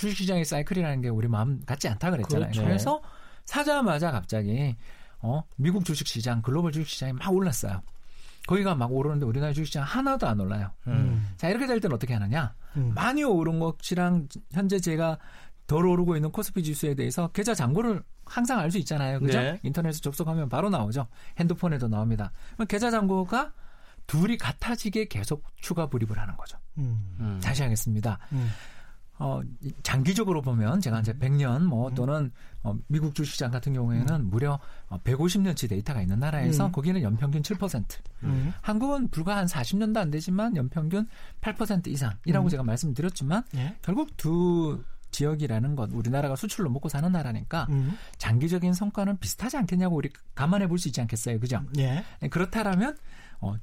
주식시장의 0.03 0.45
사이클이라는 0.45 1.01
게 1.01 1.09
우리 1.09 1.27
마음 1.27 1.63
같지 1.65 1.87
않다 1.87 2.11
그랬잖아요. 2.11 2.51
그렇죠. 2.51 2.63
그래서 2.63 3.01
사자마자 3.45 4.11
갑자기 4.11 4.75
어 5.19 5.43
미국 5.55 5.85
주식시장, 5.85 6.41
글로벌 6.41 6.71
주식시장이 6.71 7.13
막 7.13 7.33
올랐어요. 7.33 7.81
거기가 8.45 8.75
막 8.75 8.91
오르는데 8.91 9.25
우리나라 9.25 9.53
주식시장 9.53 9.83
하나도 9.83 10.27
안 10.27 10.39
올라요. 10.39 10.71
음. 10.87 11.33
자 11.37 11.47
이렇게 11.49 11.65
될 11.65 11.79
때는 11.79 11.95
어떻게 11.95 12.13
하느냐? 12.13 12.53
음. 12.75 12.91
많이 12.93 13.23
오른 13.23 13.59
것이랑 13.59 14.27
현재 14.51 14.79
제가 14.79 15.17
덜 15.65 15.85
오르고 15.87 16.17
있는 16.17 16.29
코스피 16.31 16.61
지수에 16.61 16.93
대해서 16.93 17.29
계좌 17.29 17.53
잔고를 17.55 18.03
항상 18.25 18.59
알 18.59 18.69
수 18.69 18.77
있잖아요. 18.79 19.19
그죠? 19.21 19.39
네. 19.39 19.59
인터넷에 19.63 19.99
접속하면 20.01 20.49
바로 20.49 20.69
나오죠. 20.69 21.07
핸드폰에도 21.39 21.87
나옵니다. 21.87 22.31
그럼 22.55 22.67
계좌 22.67 22.91
잔고가 22.91 23.53
둘이 24.07 24.37
같아지게 24.37 25.05
계속 25.05 25.45
추가 25.55 25.87
불입을 25.87 26.19
하는 26.19 26.35
거죠. 26.35 26.57
음. 26.77 27.15
음. 27.19 27.39
다시 27.41 27.63
하겠습니다. 27.63 28.19
음. 29.19 29.23
어, 29.25 29.41
장기적으로 29.83 30.41
보면 30.41 30.81
제가 30.81 30.99
이제 30.99 31.13
100년 31.13 31.63
뭐 31.63 31.89
음. 31.89 31.95
또는 31.95 32.31
어, 32.63 32.75
미국 32.87 33.13
주식시장 33.15 33.51
같은 33.51 33.73
경우에는 33.73 34.15
음. 34.15 34.29
무려 34.29 34.59
150년치 34.89 35.65
어, 35.65 35.67
데이터가 35.67 36.01
있는 36.01 36.19
나라에서 36.19 36.67
음. 36.67 36.71
거기는 36.71 37.01
연평균 37.01 37.41
7%. 37.41 37.83
음. 38.23 38.53
한국은 38.61 39.09
불과 39.09 39.37
한 39.37 39.45
40년도 39.45 39.97
안 39.97 40.11
되지만 40.11 40.55
연평균 40.55 41.07
8% 41.41 41.87
이상이라고 41.87 42.47
음. 42.47 42.49
제가 42.49 42.63
말씀드렸지만 42.63 43.43
예? 43.55 43.77
결국 43.81 44.17
두 44.17 44.83
지역이라는 45.11 45.75
것 45.75 45.91
우리나라가 45.93 46.35
수출로 46.35 46.69
먹고 46.71 46.89
사는 46.89 47.09
나라니까 47.11 47.67
음. 47.69 47.95
장기적인 48.17 48.73
성과는 48.73 49.19
비슷하지 49.19 49.57
않겠냐고 49.57 49.95
우리 49.95 50.09
감안해 50.35 50.67
볼 50.67 50.79
수 50.79 50.87
있지 50.89 50.99
않겠어요, 51.01 51.39
그죠? 51.39 51.61
예. 51.77 52.03
네, 52.19 52.27
그렇다라면 52.29 52.97
어, 53.39 53.55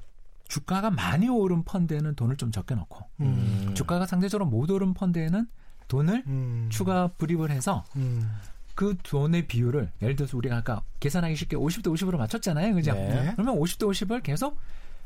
주가가 0.51 0.89
많이 0.89 1.29
오른 1.29 1.63
펀드에는 1.63 2.13
돈을 2.15 2.35
좀 2.35 2.51
적게 2.51 2.75
넣고 2.75 3.05
음. 3.21 3.71
주가가 3.73 4.05
상대적으로 4.05 4.49
못 4.49 4.69
오른 4.69 4.93
펀드에는 4.93 5.47
돈을 5.87 6.23
음. 6.27 6.67
추가 6.69 7.07
불입을 7.07 7.51
해서 7.51 7.85
음. 7.95 8.29
그 8.75 8.97
돈의 9.01 9.47
비율을 9.47 9.91
예를 10.01 10.17
들어서 10.17 10.35
우리가 10.35 10.57
아까 10.57 10.81
계산하기 10.99 11.37
쉽게 11.37 11.55
50대 11.55 11.85
50으로 11.85 12.17
맞췄잖아요, 12.17 12.73
그죠? 12.73 12.93
네. 12.93 13.31
그러면 13.33 13.57
50대 13.61 13.87
50을 13.87 14.23
계속 14.23 14.59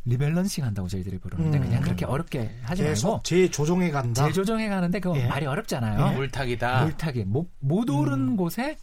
리밸런싱 0.05 0.63
한다고 0.63 0.87
저희들이 0.87 1.19
부르는데 1.19 1.59
음. 1.59 1.63
그냥 1.63 1.81
그렇게 1.83 2.05
어렵게 2.05 2.61
하지 2.63 2.81
말고 2.81 3.21
재조정해 3.23 3.91
간다. 3.91 4.25
재조정해 4.25 4.67
가는데 4.67 4.99
그거 4.99 5.15
예. 5.15 5.27
말이 5.27 5.45
어렵잖아요. 5.45 6.07
예. 6.11 6.15
물타기다. 6.15 6.85
물타기. 6.85 7.25
못, 7.25 7.51
못 7.59 7.87
오른 7.91 8.29
음. 8.29 8.35
곳에 8.35 8.77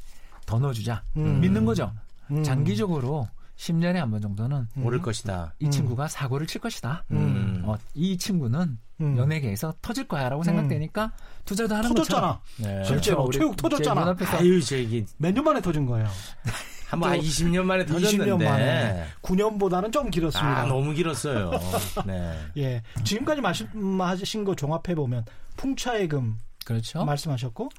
더 0.47 0.61
넣어주자. 0.61 1.03
음. 1.17 1.41
믿는 1.41 1.65
거죠. 1.65 1.93
음. 2.31 2.45
장기적으로 2.45 3.27
10년에 3.57 3.95
한 3.95 4.11
번 4.11 4.21
정도는 4.21 4.67
음. 4.77 4.87
오를 4.87 5.01
것이다. 5.01 5.55
이 5.61 5.71
친구가 5.71 6.09
사고를 6.09 6.47
칠 6.47 6.61
것이다. 6.61 7.05
음. 7.11 7.63
어, 7.65 7.77
이 7.95 8.17
친구는 8.17 8.79
연예계에서 9.01 9.75
터질 9.83 10.07
거야라고 10.07 10.45
생각되니까 10.45 11.13
투자도 11.45 11.75
하는 11.75 11.89
터졌잖아. 11.89 12.41
네. 12.59 12.85
실제로. 12.85 13.29
체육 13.31 13.57
터졌잖아. 13.57 14.15
아유, 14.39 14.63
저기 14.63 15.05
몇년 15.19 15.43
만에 15.45 15.61
터진 15.61 15.87
거예요. 15.87 16.07
한번 16.89 17.19
20년 17.19 17.63
만에 17.65 17.85
터졌는데 17.87 18.31
20년 18.33 18.45
만에 18.45 19.07
9년보다는 19.23 19.93
좀 19.93 20.11
길었습니다. 20.11 20.63
아, 20.63 20.67
너무 20.67 20.93
길었어요. 20.93 21.51
네. 22.07 22.39
예. 22.59 22.83
지금까지 23.03 23.41
말씀하신 23.41 24.45
거 24.45 24.55
종합해 24.55 24.95
보면 24.95 25.25
풍차예금 25.57 26.37
그렇죠. 26.65 27.05
말씀하셨고 27.05 27.71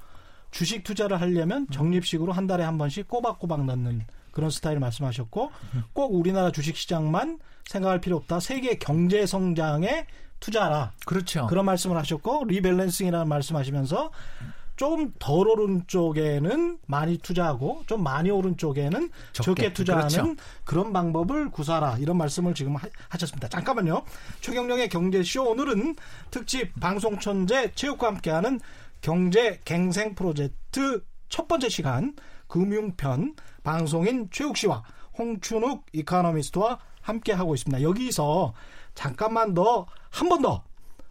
주식 0.50 0.82
투자를 0.84 1.20
하려면 1.20 1.66
적립식으로 1.70 2.32
한 2.32 2.46
달에 2.46 2.64
한 2.64 2.76
번씩 2.76 3.08
꼬박꼬박 3.08 3.64
넣는 3.64 4.04
그런 4.34 4.50
스타일 4.50 4.80
말씀하셨고 4.80 5.50
꼭 5.92 6.14
우리나라 6.14 6.50
주식 6.50 6.76
시장만 6.76 7.38
생각할 7.66 8.00
필요 8.00 8.16
없다. 8.16 8.40
세계 8.40 8.76
경제 8.76 9.24
성장에 9.24 10.06
투자하라. 10.40 10.92
그렇죠. 11.06 11.46
그런 11.46 11.64
말씀을 11.64 11.96
하셨고 11.96 12.44
rebalancing이라는 12.44 13.28
말씀하시면서 13.28 14.10
좀덜 14.76 15.48
오른 15.48 15.84
쪽에는 15.86 16.78
많이 16.86 17.16
투자하고 17.18 17.84
좀 17.86 18.02
많이 18.02 18.30
오른 18.30 18.56
쪽에는 18.56 19.08
적게, 19.32 19.44
적게 19.44 19.72
투자하는 19.72 20.08
그렇죠. 20.08 20.34
그런 20.64 20.92
방법을 20.92 21.50
구사라 21.50 21.98
이런 21.98 22.16
말씀을 22.16 22.54
지금 22.54 22.74
하, 22.74 22.88
셨습니다 23.16 23.48
잠깐만요. 23.48 24.02
최경령의 24.40 24.88
경제쇼 24.88 25.48
오늘은 25.48 25.94
특집 26.32 26.78
방송 26.80 27.20
천재 27.20 27.70
체육과 27.76 28.08
함께하는 28.08 28.58
경제 29.00 29.60
갱생 29.64 30.16
프로젝트 30.16 31.04
첫 31.28 31.46
번째 31.46 31.68
시간 31.68 32.16
금융편 32.48 33.34
방송인 33.64 34.28
최욱 34.30 34.56
씨와 34.56 34.84
홍춘욱 35.18 35.86
이카노미스트와 35.92 36.78
함께 37.02 37.32
하고 37.32 37.54
있습니다. 37.56 37.82
여기서 37.82 38.54
잠깐만 38.94 39.52
더 39.54 39.86
한 40.12 40.28
번 40.28 40.42
더 40.42 40.62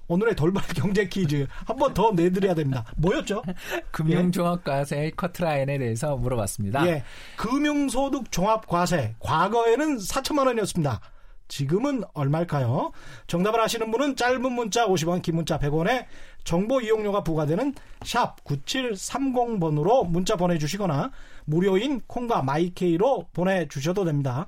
오늘의 0.08 0.36
돌발 0.36 0.64
경제 0.76 1.08
퀴즈 1.08 1.47
한 1.66 1.78
번 1.78 1.93
더 1.93 2.12
내드려야 2.12 2.54
됩니다. 2.54 2.86
뭐였죠? 2.95 3.41
금융종합과세 3.91 5.12
커트라인에 5.18 5.78
대해서 5.78 6.16
물어봤습니다. 6.16 6.88
예. 6.88 7.04
금융소득 7.38 8.32
종합과세 8.32 9.16
과거에는 9.20 9.97
4천만 9.97 10.45
원이었습니다. 10.47 11.01
지금은 11.49 12.04
얼마일까요? 12.14 12.91
정답을 13.28 13.60
아시는 13.62 13.91
분은 13.91 14.16
짧은 14.16 14.41
문자 14.51 14.88
50원, 14.88 15.22
긴 15.22 15.36
문자 15.36 15.60
100원에 15.60 16.06
정보 16.43 16.81
이용료가 16.81 17.23
부과되는 17.23 17.73
샵 18.03 18.43
9730번으로 18.43 20.07
문자 20.07 20.35
보내주시거나 20.35 21.11
무료인 21.45 22.01
콩과 22.07 22.43
마이케이로 22.43 23.27
보내주셔도 23.33 24.05
됩니다. 24.05 24.47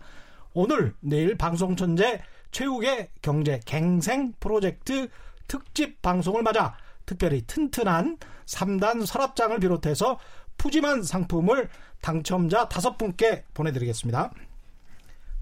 오늘, 0.53 0.93
내일 0.99 1.37
방송천재 1.37 2.21
최욱의 2.51 3.09
경제 3.21 3.59
갱생 3.65 4.33
프로젝트 4.39 5.09
특집 5.47 6.01
방송을 6.01 6.43
맞아 6.43 6.75
특별히 7.05 7.41
튼튼한 7.45 8.17
3단 8.45 9.05
서랍장을 9.05 9.59
비롯해서 9.59 10.17
푸짐한 10.57 11.03
상품을 11.03 11.69
당첨자 12.01 12.67
5분께 12.69 13.43
보내드리겠습니다. 13.53 14.31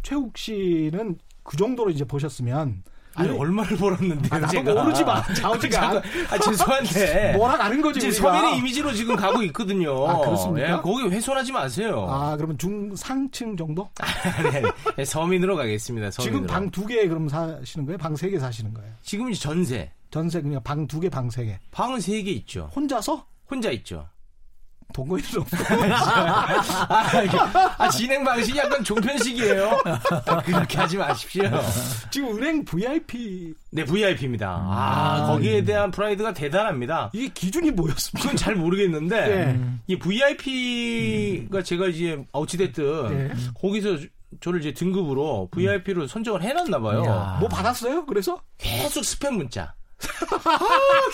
최욱 0.01 0.37
씨는 0.37 1.17
그 1.43 1.57
정도로 1.57 1.91
이제 1.91 2.05
보셨으면 2.05 2.83
아니 3.16 3.30
네. 3.30 3.38
얼마를 3.38 3.78
벌었는데 3.78 4.30
아, 4.32 4.39
나도 4.39 4.64
모르지 4.64 5.03
마. 5.03 5.22
자우지가. 5.34 6.01
아, 6.32 6.38
죄송한데. 6.39 7.34
뭐라 7.38 7.57
가는 7.57 7.82
거지 7.82 7.99
지금 7.99 8.14
서민의 8.16 8.57
이미지로 8.57 8.91
지금 8.93 9.16
가고 9.16 9.43
있거든요. 9.43 10.07
아, 10.09 10.18
그렇습니까? 10.20 10.68
예, 10.78 10.82
거기 10.82 11.03
훼손하지 11.07 11.51
마세요. 11.51 12.07
아, 12.09 12.36
그러면 12.36 12.57
중상층 12.57 13.55
정도? 13.57 13.88
네, 14.51 14.64
네, 14.97 15.05
서민으로 15.05 15.55
가겠습니다. 15.55 16.11
서민으로. 16.11 16.41
지금 16.41 16.47
방 16.47 16.72
두 16.72 16.86
개 16.88 17.07
그럼 17.07 17.30
사시는 17.30 17.86
거예요? 17.86 17.97
방 17.97 18.14
세 18.16 18.30
개 18.30 18.39
사시는 18.39 18.74
거예요? 18.74 18.91
지금 19.03 19.30
이제 19.30 19.39
전세. 19.41 19.91
전세 20.11 20.41
그냥 20.41 20.61
방 20.64 20.88
두 20.88 20.99
개, 20.99 21.09
방 21.09 21.30
세 21.30 21.45
개. 21.45 21.59
방은 21.72 21.99
세 21.99 22.24
개 22.24 22.32
있죠. 22.32 22.70
혼자서? 22.76 23.26
혼자 23.49 23.70
있죠. 23.72 24.07
동거인은 24.93 25.29
없어. 25.41 25.57
아, 25.91 27.75
아, 27.77 27.89
진행 27.89 28.23
방식이 28.23 28.57
약간 28.57 28.83
종편식이에요. 28.83 29.79
그렇게 30.45 30.77
하지 30.77 30.97
마십시오. 30.97 31.43
지금 32.11 32.37
은행 32.37 32.63
VIP. 32.63 33.53
네, 33.71 33.83
VIP입니다. 33.83 34.47
아, 34.49 35.15
아 35.17 35.27
거기에 35.27 35.63
대한 35.63 35.91
프라이드가 35.91 36.33
대단합니다. 36.33 37.09
이게 37.13 37.27
기준이 37.33 37.71
뭐였습니까? 37.71 38.21
그건 38.21 38.37
잘 38.37 38.55
모르겠는데, 38.55 39.27
네. 39.27 39.59
이 39.87 39.97
VIP가 39.97 41.57
음. 41.57 41.63
제가 41.63 41.87
이제 41.87 42.23
어찌됐든, 42.31 43.09
네. 43.09 43.33
거기서 43.59 43.97
저를 44.41 44.59
이제 44.59 44.73
등급으로 44.73 45.49
VIP로 45.51 46.07
선정을 46.07 46.43
해놨나 46.43 46.79
봐요. 46.79 47.03
야. 47.05 47.37
뭐 47.39 47.49
받았어요? 47.49 48.05
그래서? 48.05 48.41
계속 48.57 49.01
스팸 49.01 49.31
문자. 49.31 49.73
아, 50.45 50.59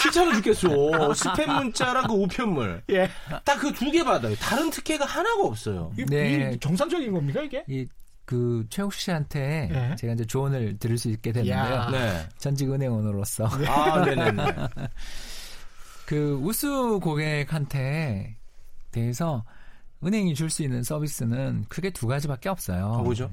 귀찮아 0.04 0.34
죽겠어. 0.36 0.68
스팸 0.68 1.46
문자랑 1.48 2.08
그 2.08 2.14
우편물. 2.14 2.82
예. 2.90 3.10
딱 3.46 3.60
그 3.60 3.72
두 3.74 3.92
개 3.92 4.04
받아요. 4.04 4.36
다른 4.36 4.70
특혜가 4.70 5.06
하나가 5.06 5.44
없어요. 5.44 5.92
네. 6.08 6.58
정상적인 6.60 7.12
겁니까, 7.12 7.42
이게? 7.42 7.64
이, 7.68 7.86
그 8.26 8.66
최욱 8.70 8.94
씨한테 8.94 9.70
예. 9.72 9.96
제가 9.96 10.14
이제 10.14 10.26
조언을 10.26 10.78
들을 10.80 10.98
수 10.98 11.10
있게 11.10 11.32
됐는데요. 11.32 11.90
네. 11.92 12.28
전직 12.38 12.72
은행원으로서. 12.72 13.50
아, 13.68 14.04
네네네. 14.06 14.44
그 16.06 16.40
우수 16.42 17.00
고객한테 17.04 18.36
대해서 18.92 19.44
은행이 20.04 20.34
줄 20.34 20.50
수 20.50 20.64
있는 20.64 20.82
서비스는 20.82 21.66
크게 21.68 21.90
두 21.90 22.08
가지밖에 22.08 22.50
없어요. 22.50 23.02
뭐죠? 23.04 23.30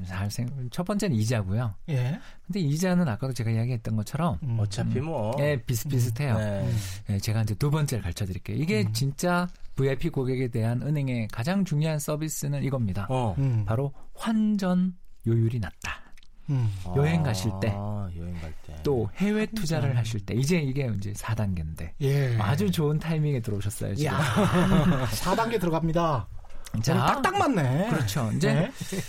첫 0.71 0.85
번째는 0.85 1.17
이자고요. 1.17 1.75
예. 1.91 2.19
근데 2.47 2.61
이자는 2.61 3.07
아까도 3.09 3.33
제가 3.33 3.51
이야기했던 3.51 3.97
것처럼 3.97 4.39
음. 4.43 4.57
어차피 4.61 5.01
뭐 5.01 5.35
예, 5.39 5.57
비슷비슷해요. 5.65 6.35
음. 6.35 6.39
네. 7.07 7.15
예, 7.15 7.19
제가 7.19 7.43
이제 7.43 7.55
두 7.55 7.71
번째를 7.71 8.03
가르쳐 8.03 8.27
드릴게요. 8.27 8.57
이게 8.57 8.83
음. 8.83 8.93
진짜 8.93 9.47
VIP 9.77 10.11
고객에 10.11 10.49
대한 10.49 10.83
은행의 10.83 11.29
가장 11.29 11.65
중요한 11.65 11.99
서비스는 11.99 12.65
이겁니다. 12.65 13.07
어. 13.09 13.35
음. 13.39 13.65
바로 13.65 13.93
환전 14.15 14.95
요율이 15.27 15.61
낮다. 15.61 16.01
음. 16.49 16.71
여행 16.95 17.25
가실 17.25 17.51
때, 17.61 17.73
아, 17.75 18.09
여행 18.17 18.33
갈 18.41 18.53
때, 18.65 18.77
또 18.85 19.11
해외 19.17 19.47
투자를 19.47 19.91
음. 19.91 19.97
하실 19.97 20.21
때, 20.25 20.33
이제 20.35 20.59
이게 20.59 20.89
이제 20.97 21.13
4단계인데, 21.13 21.91
예. 22.03 22.37
아주 22.39 22.71
좋은 22.71 23.01
타이밍에 23.01 23.41
들어오셨어요, 23.41 23.97
지금. 23.97 24.13
4단계 24.17 25.59
들어갑니다. 25.61 26.29
자, 26.83 26.95
딱딱 27.07 27.39
맞네. 27.39 27.89
그렇죠. 27.91 28.31
이제 28.37 28.53
네. 28.53 28.73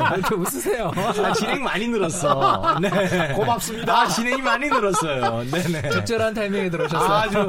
아, 0.00 0.14
이렇게 0.16 0.34
웃으세요. 0.34 0.90
아, 0.96 1.32
진행 1.34 1.62
많이 1.62 1.86
늘었어. 1.86 2.78
네. 2.80 3.32
고맙습니다. 3.34 4.00
아, 4.00 4.08
진행이 4.08 4.40
많이 4.40 4.68
늘었어요. 4.68 5.44
네네. 5.50 5.90
적절한 5.90 6.32
타이밍에 6.34 6.70
들어오셨어요. 6.70 7.12
아주 7.12 7.46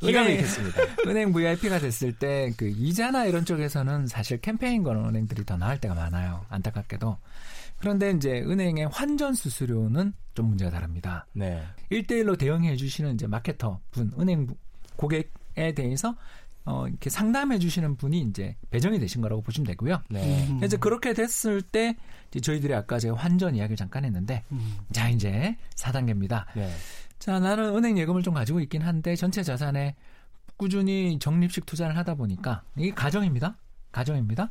기가 0.00 0.22
막혔습니다. 0.22 0.82
은행 1.06 1.32
VIP가 1.32 1.78
됐을 1.78 2.12
때 2.12 2.50
그 2.56 2.66
이자나 2.68 3.26
이런 3.26 3.44
쪽에서는 3.44 4.06
사실 4.06 4.40
캠페인 4.40 4.82
거는 4.82 5.04
은행들이 5.04 5.44
더 5.44 5.56
나을 5.56 5.78
때가 5.78 5.94
많아요. 5.94 6.46
안타깝게도. 6.48 7.18
그런데 7.78 8.10
이제 8.12 8.30
은행의 8.40 8.88
환전 8.90 9.34
수수료는 9.34 10.14
좀 10.34 10.46
문제가 10.46 10.70
다릅니다. 10.70 11.26
네. 11.34 11.62
1대1로 11.92 12.38
대응해 12.38 12.74
주시는 12.76 13.14
이제 13.14 13.26
마케터 13.26 13.80
분, 13.90 14.10
은행 14.18 14.46
고객에 14.96 15.74
대해서 15.74 16.16
어, 16.66 16.88
이렇게 16.88 17.10
상담해 17.10 17.58
주시는 17.58 17.96
분이 17.96 18.20
이제 18.20 18.56
배정이 18.70 18.98
되신 18.98 19.20
거라고 19.20 19.42
보시면 19.42 19.66
되고요. 19.66 20.00
네. 20.08 20.46
음. 20.48 20.56
그래서 20.58 20.78
그렇게 20.78 21.12
됐을 21.12 21.60
때 21.60 21.96
이제 22.30 22.40
저희들이 22.40 22.74
아까 22.74 22.98
제가 22.98 23.16
환전 23.16 23.54
이야기를 23.56 23.76
잠깐 23.76 24.04
했는데 24.04 24.44
음. 24.50 24.76
자, 24.92 25.10
이제 25.10 25.56
4단계입니다. 25.76 26.46
네. 26.56 26.70
자, 27.18 27.38
나는 27.38 27.76
은행 27.76 27.98
예금을 27.98 28.22
좀 28.22 28.34
가지고 28.34 28.60
있긴 28.60 28.82
한데 28.82 29.14
전체 29.14 29.42
자산에 29.42 29.94
꾸준히 30.56 31.18
적립식 31.18 31.66
투자를 31.66 31.96
하다 31.98 32.14
보니까 32.14 32.62
이게 32.76 32.92
가정입니다. 32.92 33.56
가정입니다. 33.92 34.50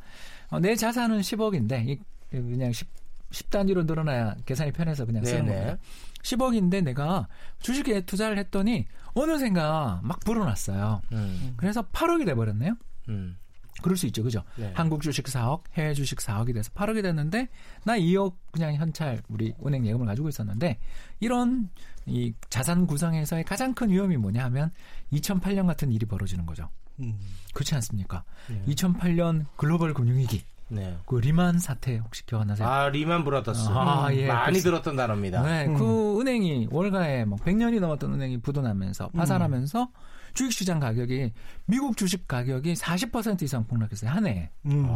어, 0.50 0.60
내 0.60 0.76
자산은 0.76 1.20
10억인데 1.20 1.88
이 1.88 2.00
그냥 2.30 2.72
10, 2.72 2.88
10단위로 3.30 3.86
늘어나야 3.86 4.36
계산이 4.46 4.72
편해서 4.72 5.04
그냥 5.04 5.24
쓰는 5.24 5.46
네네. 5.46 5.58
거예요. 5.58 5.78
10억인데 6.24 6.82
내가 6.82 7.28
주식에 7.60 8.00
투자를 8.00 8.38
했더니 8.38 8.86
어느샌가 9.14 10.00
막 10.02 10.20
불어났어요. 10.20 11.02
음. 11.12 11.54
그래서 11.56 11.82
8억이 11.82 12.26
돼버렸네요. 12.26 12.74
음. 13.08 13.36
그럴 13.82 13.96
수 13.96 14.06
있죠, 14.06 14.22
그죠? 14.22 14.42
네. 14.56 14.72
한국 14.74 15.02
주식 15.02 15.26
4억, 15.26 15.64
해외 15.74 15.94
주식 15.94 16.18
4억이 16.18 16.54
돼서 16.54 16.70
8억이 16.72 17.02
됐는데 17.02 17.48
나 17.84 17.98
2억 17.98 18.34
그냥 18.50 18.74
현찰 18.74 19.20
우리 19.28 19.52
은행 19.66 19.86
예금을 19.86 20.06
가지고 20.06 20.28
있었는데 20.28 20.78
이런 21.20 21.68
이 22.06 22.32
자산 22.48 22.86
구성에서의 22.86 23.44
가장 23.44 23.74
큰 23.74 23.90
위험이 23.90 24.16
뭐냐 24.16 24.42
하면 24.44 24.70
2008년 25.12 25.66
같은 25.66 25.92
일이 25.92 26.06
벌어지는 26.06 26.46
거죠. 26.46 26.70
음. 27.00 27.18
그렇지 27.52 27.74
않습니까? 27.74 28.24
네. 28.48 28.62
2008년 28.74 29.46
글로벌 29.56 29.92
금융위기 29.92 30.44
네. 30.74 30.96
그 31.06 31.16
리만 31.16 31.58
사태 31.58 31.96
혹시 31.98 32.24
기억나세요? 32.26 32.66
아 32.66 32.88
리만 32.88 33.24
브라더스. 33.24 33.68
아, 33.70 34.08
예. 34.12 34.26
많이 34.26 34.52
그래서, 34.52 34.70
들었던 34.70 34.96
단어입니다. 34.96 35.42
네, 35.42 35.66
음. 35.66 35.74
그 35.74 36.20
은행이 36.20 36.68
월가에 36.70 37.24
뭐 37.24 37.38
100년이 37.38 37.80
넘었던 37.80 38.12
은행이 38.12 38.38
부도나면서 38.38 39.08
파산하면서 39.08 39.82
음. 39.82 39.86
주식시장 40.34 40.80
가격이 40.80 41.32
미국 41.66 41.96
주식 41.96 42.26
가격이 42.26 42.74
40% 42.74 43.42
이상 43.42 43.66
폭락했어요 43.66 44.10
한 44.10 44.26
해. 44.26 44.50
음. 44.66 44.88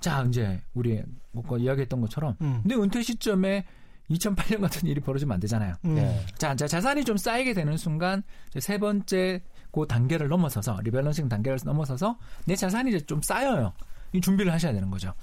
자 0.00 0.24
이제 0.28 0.60
우리 0.74 1.02
뭐 1.32 1.58
이야기했던 1.58 2.00
것처럼 2.00 2.36
음. 2.40 2.60
근데 2.62 2.74
은퇴 2.74 3.02
시점에 3.02 3.64
2008년 4.10 4.60
같은 4.60 4.88
일이 4.88 5.00
벌어지면 5.00 5.34
안 5.34 5.40
되잖아요. 5.40 5.74
음. 5.84 5.94
네. 5.94 6.24
자, 6.38 6.54
자, 6.54 6.66
자산이 6.66 7.04
좀 7.04 7.16
쌓이게 7.16 7.52
되는 7.52 7.76
순간 7.76 8.22
세 8.58 8.78
번째 8.78 9.42
그 9.70 9.86
단계를 9.86 10.28
넘어서서 10.28 10.80
rebalancing 10.82 11.28
단계를 11.28 11.58
넘어서서 11.64 12.18
내 12.46 12.56
자산이 12.56 12.90
이제 12.90 13.00
좀 13.00 13.20
쌓여요. 13.22 13.72
이 14.12 14.20
준비를 14.20 14.52
하셔야 14.52 14.72
되는 14.72 14.90
거죠. 14.90 15.14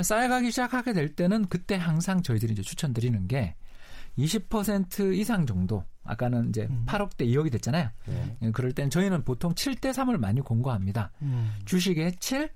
쌓여가기 0.00 0.50
시작하게 0.50 0.92
될 0.92 1.14
때는 1.14 1.46
그때 1.46 1.76
항상 1.76 2.22
저희들이 2.22 2.52
이제 2.52 2.62
추천드리는 2.62 3.28
게 3.28 3.54
20% 4.18 5.16
이상 5.16 5.46
정도 5.46 5.84
아까는 6.04 6.48
이제 6.48 6.66
음. 6.68 6.84
8억대 6.86 7.20
2억이 7.26 7.50
됐잖아요. 7.52 7.90
네. 8.06 8.36
예, 8.42 8.50
그럴 8.50 8.72
땐 8.72 8.90
저희는 8.90 9.24
보통 9.24 9.54
7대 9.54 9.92
3을 9.92 10.18
많이 10.18 10.40
공고합니다. 10.40 11.12
음. 11.22 11.52
주식의 11.64 12.16
7, 12.18 12.50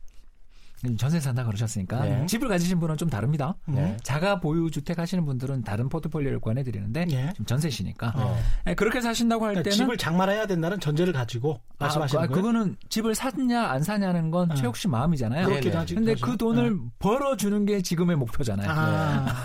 전세 0.99 1.20
산다 1.20 1.45
그러셨으니까 1.45 2.01
네. 2.05 2.27
집을 2.27 2.49
가지신 2.49 2.81
분은 2.81 2.97
좀 2.97 3.09
다릅니다. 3.11 3.55
네. 3.66 3.97
자가 4.03 4.41
보유 4.41 4.70
주택 4.70 4.99
하시는 4.99 5.24
분들은 5.24 5.62
다른 5.62 5.89
포트폴리오를 5.89 6.41
권해 6.41 6.62
드리는데 6.62 7.05
네. 7.07 7.33
좀 7.37 7.47
전세시니까 7.47 8.12
어. 8.16 8.39
네, 8.64 8.74
그렇게 8.74 9.01
사신다고 9.01 9.45
할 9.45 9.53
그러니까 9.55 9.70
때는 9.70 9.85
집을 9.85 9.97
장만해야 9.99 10.47
된다는 10.47 10.81
전제를 10.81 11.12
가지고 11.12 11.61
아, 11.79 11.85
말씀하시는 11.85 12.24
아, 12.24 12.27
거예요. 12.27 12.43
그거는 12.43 12.77
집을 12.89 13.14
사냐 13.14 13.66
안 13.66 13.83
사냐는 13.83 14.31
건 14.31 14.51
어. 14.51 14.55
최욱 14.55 14.77
씨 14.77 14.89
마음이잖아요. 14.89 15.47
그렇긴 15.47 15.77
하지. 15.77 15.95
근데 15.95 16.14
그 16.20 16.37
돈을 16.37 16.72
어. 16.72 16.91
벌어 16.99 17.37
주는 17.37 17.64
게 17.66 17.83
지금의 17.83 18.16
목표잖아요. 18.16 18.70
아, 18.70 19.37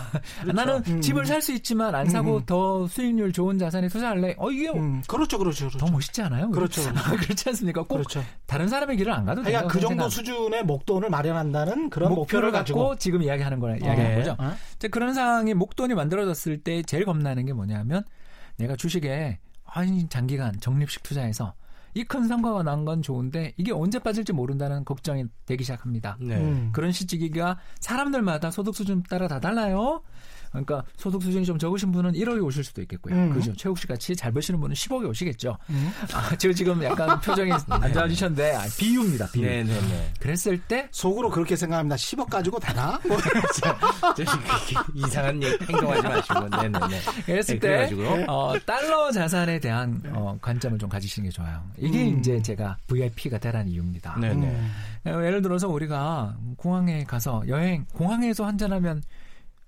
그렇죠. 0.42 0.54
나는 0.54 0.84
음. 0.88 1.02
집을 1.02 1.26
살 1.26 1.42
수 1.42 1.52
있지만 1.54 1.96
안 1.96 2.08
사고 2.08 2.38
음. 2.38 2.46
더 2.46 2.86
수익률 2.88 3.34
좋은 3.34 3.58
자산에 3.58 3.88
투자할래. 3.88 4.36
어 4.38 4.52
이게 4.52 4.70
음. 4.70 5.02
그렇죠, 5.08 5.40
그렇죠, 5.40 5.68
그렇죠. 5.70 5.80
더 5.80 5.92
멋있지 5.92 6.22
않아요? 6.22 6.52
그렇죠. 6.52 6.82
그렇지 7.20 7.50
않습니까? 7.50 7.82
꼭 7.82 7.96
그렇죠. 7.96 8.24
다른 8.46 8.68
사람의 8.68 8.98
길을 8.98 9.12
안 9.12 9.26
가도 9.26 9.42
돼요. 9.42 9.52
그러니까 9.58 9.74
그 9.74 9.80
정도 9.80 10.10
생각. 10.10 10.10
수준의 10.12 10.64
목돈을 10.66 11.10
마련한다는 11.22 11.90
그런 11.90 12.10
목표를, 12.10 12.50
목표를 12.50 12.52
가지고 12.52 12.96
지금 12.98 13.22
이야기하는 13.24 13.60
거라 13.60 13.76
이야기하는 13.76 14.04
네. 14.04 14.16
거죠. 14.16 14.36
어? 14.40 14.54
그런 14.92 15.14
상황이 15.14 15.54
목돈이 15.54 15.94
만들어졌을 15.94 16.58
때 16.64 16.82
제일 16.84 17.06
겁나는 17.06 17.46
게 17.46 17.54
뭐냐면 17.54 18.04
내가 18.58 18.76
주식에 18.76 19.40
아니 19.66 20.08
장기간 20.10 20.60
적립식 20.60 21.04
투자해서 21.04 21.54
이 21.94 22.04
큰 22.06 22.28
성과가 22.28 22.64
난 22.64 22.86
건 22.86 23.02
좋은데 23.02 23.54
이게 23.58 23.72
언제 23.74 24.00
빠질지 24.00 24.32
모른다는 24.34 24.86
걱정이 24.86 25.26
되기 25.46 25.64
시작합니다. 25.66 26.18
네. 26.22 26.38
음. 26.38 26.70
그런 26.74 26.92
시기가 26.94 27.58
사람들마다 27.82 28.50
소득 28.50 28.76
수준 28.76 29.04
따라 29.04 29.28
다 29.28 29.40
달라요. 29.42 30.02
그러니까 30.52 30.84
소득 30.98 31.24
수준이 31.24 31.46
좀 31.46 31.58
적으신 31.58 31.92
분은 31.92 32.12
1억에 32.14 32.44
오실 32.44 32.64
수도 32.64 32.82
있겠고요. 32.82 33.16
음. 33.16 33.34
그죠. 33.34 33.54
최욱 33.56 33.78
씨 33.78 33.88
같이 33.88 34.16
잘 34.16 34.32
버시는 34.32 34.60
분은 34.60 34.76
10억에 34.76 35.08
오시겠죠. 35.10 35.58
음. 35.70 35.92
아, 36.14 36.36
저 36.38 36.52
지금 36.52 36.84
약간 36.84 37.20
표정이 37.22 37.52
안 37.70 37.94
좋아지셨는데 37.94 38.56
아, 38.56 38.64
비유입니다. 38.78 39.32
비유. 39.32 39.46
네네네. 39.46 40.14
그랬을 40.20 40.60
때 40.68 40.88
속으로 40.92 41.30
그렇게 41.30 41.56
생각합니다. 41.56 41.96
10억 41.96 42.30
가지고 42.30 42.60
되나? 42.60 43.00
뭐. 43.08 43.18
이상한 44.94 45.42
행동하지 45.44 46.02
마시고. 46.02 46.50
네네네. 46.50 47.00
그랬을 47.26 47.60
네, 47.60 47.88
때 47.88 48.26
어, 48.28 48.54
달러 48.66 49.12
자산에 49.12 49.60
대한 49.60 50.02
어, 50.14 50.38
관점을 50.42 50.78
좀 50.78 50.90
가지시는 50.90 51.30
게 51.30 51.34
좋아요. 51.34 51.64
이게 51.78 52.10
음. 52.10 52.20
이제 52.20 52.42
제가 52.42 52.78
VIP가 52.88 53.38
되라는 53.38 53.70
이유입니다. 53.72 54.18
네네. 54.20 54.48
음. 54.48 54.72
예를 55.06 55.42
들어서 55.42 55.68
우리가 55.68 56.36
공항에 56.58 57.04
가서 57.04 57.44
여행 57.48 57.86
공항에서 57.94 58.46
환전하면 58.46 59.02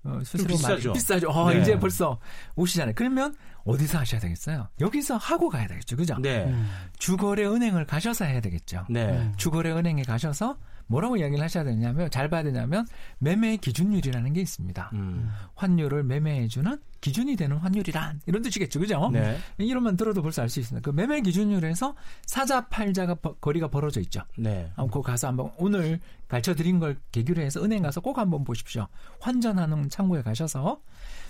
어, 0.04 0.20
수수료 0.24 0.48
비싸죠. 0.48 0.88
많이 0.90 0.98
비싸죠. 0.98 1.30
어, 1.30 1.52
네. 1.52 1.60
이제 1.60 1.78
벌써 1.78 2.18
오시잖아요. 2.56 2.94
그러면 2.96 3.34
어디서 3.64 3.98
하셔야 3.98 4.20
되겠어요? 4.20 4.68
여기서 4.80 5.16
하고 5.16 5.48
가야 5.48 5.66
되겠죠. 5.66 5.96
그죠? 5.96 6.16
네. 6.18 6.44
음. 6.44 6.70
주거래 6.98 7.44
은행을 7.46 7.86
가셔서 7.86 8.26
해야 8.26 8.40
되겠죠. 8.40 8.84
네. 8.90 9.32
주거래 9.36 9.70
은행에 9.72 10.02
가셔서 10.02 10.58
뭐라고 10.86 11.16
이야기를 11.16 11.42
하셔야 11.42 11.64
되냐면 11.64 12.10
잘 12.10 12.28
봐야 12.28 12.42
되냐면 12.42 12.86
매매 13.18 13.56
기준율이라는 13.56 14.32
게 14.32 14.40
있습니다. 14.40 14.90
음. 14.94 15.30
환율을 15.54 16.04
매매해주는 16.04 16.78
기준이 17.00 17.36
되는 17.36 17.56
환율이란 17.58 18.22
이런 18.26 18.42
뜻이겠죠, 18.42 18.80
그죠? 18.80 19.10
네. 19.12 19.36
이런만 19.58 19.96
들어도 19.96 20.22
벌써 20.22 20.42
알 20.42 20.48
수 20.48 20.60
있습니다. 20.60 20.84
그 20.84 20.94
매매 20.94 21.20
기준율에서 21.20 21.94
사자 22.26 22.66
팔자가 22.68 23.16
버, 23.16 23.34
거리가 23.34 23.68
벌어져 23.68 24.00
있죠. 24.02 24.22
네. 24.38 24.70
아, 24.76 24.86
그 24.86 25.02
가서 25.02 25.28
한번 25.28 25.50
오늘 25.58 26.00
가르쳐 26.28 26.54
드린 26.54 26.78
걸 26.78 26.96
계기로 27.12 27.42
해서 27.42 27.62
은행 27.62 27.82
가서 27.82 28.00
꼭 28.00 28.18
한번 28.18 28.44
보십시오. 28.44 28.88
환전하는 29.20 29.88
창구에 29.90 30.22
가셔서 30.22 30.80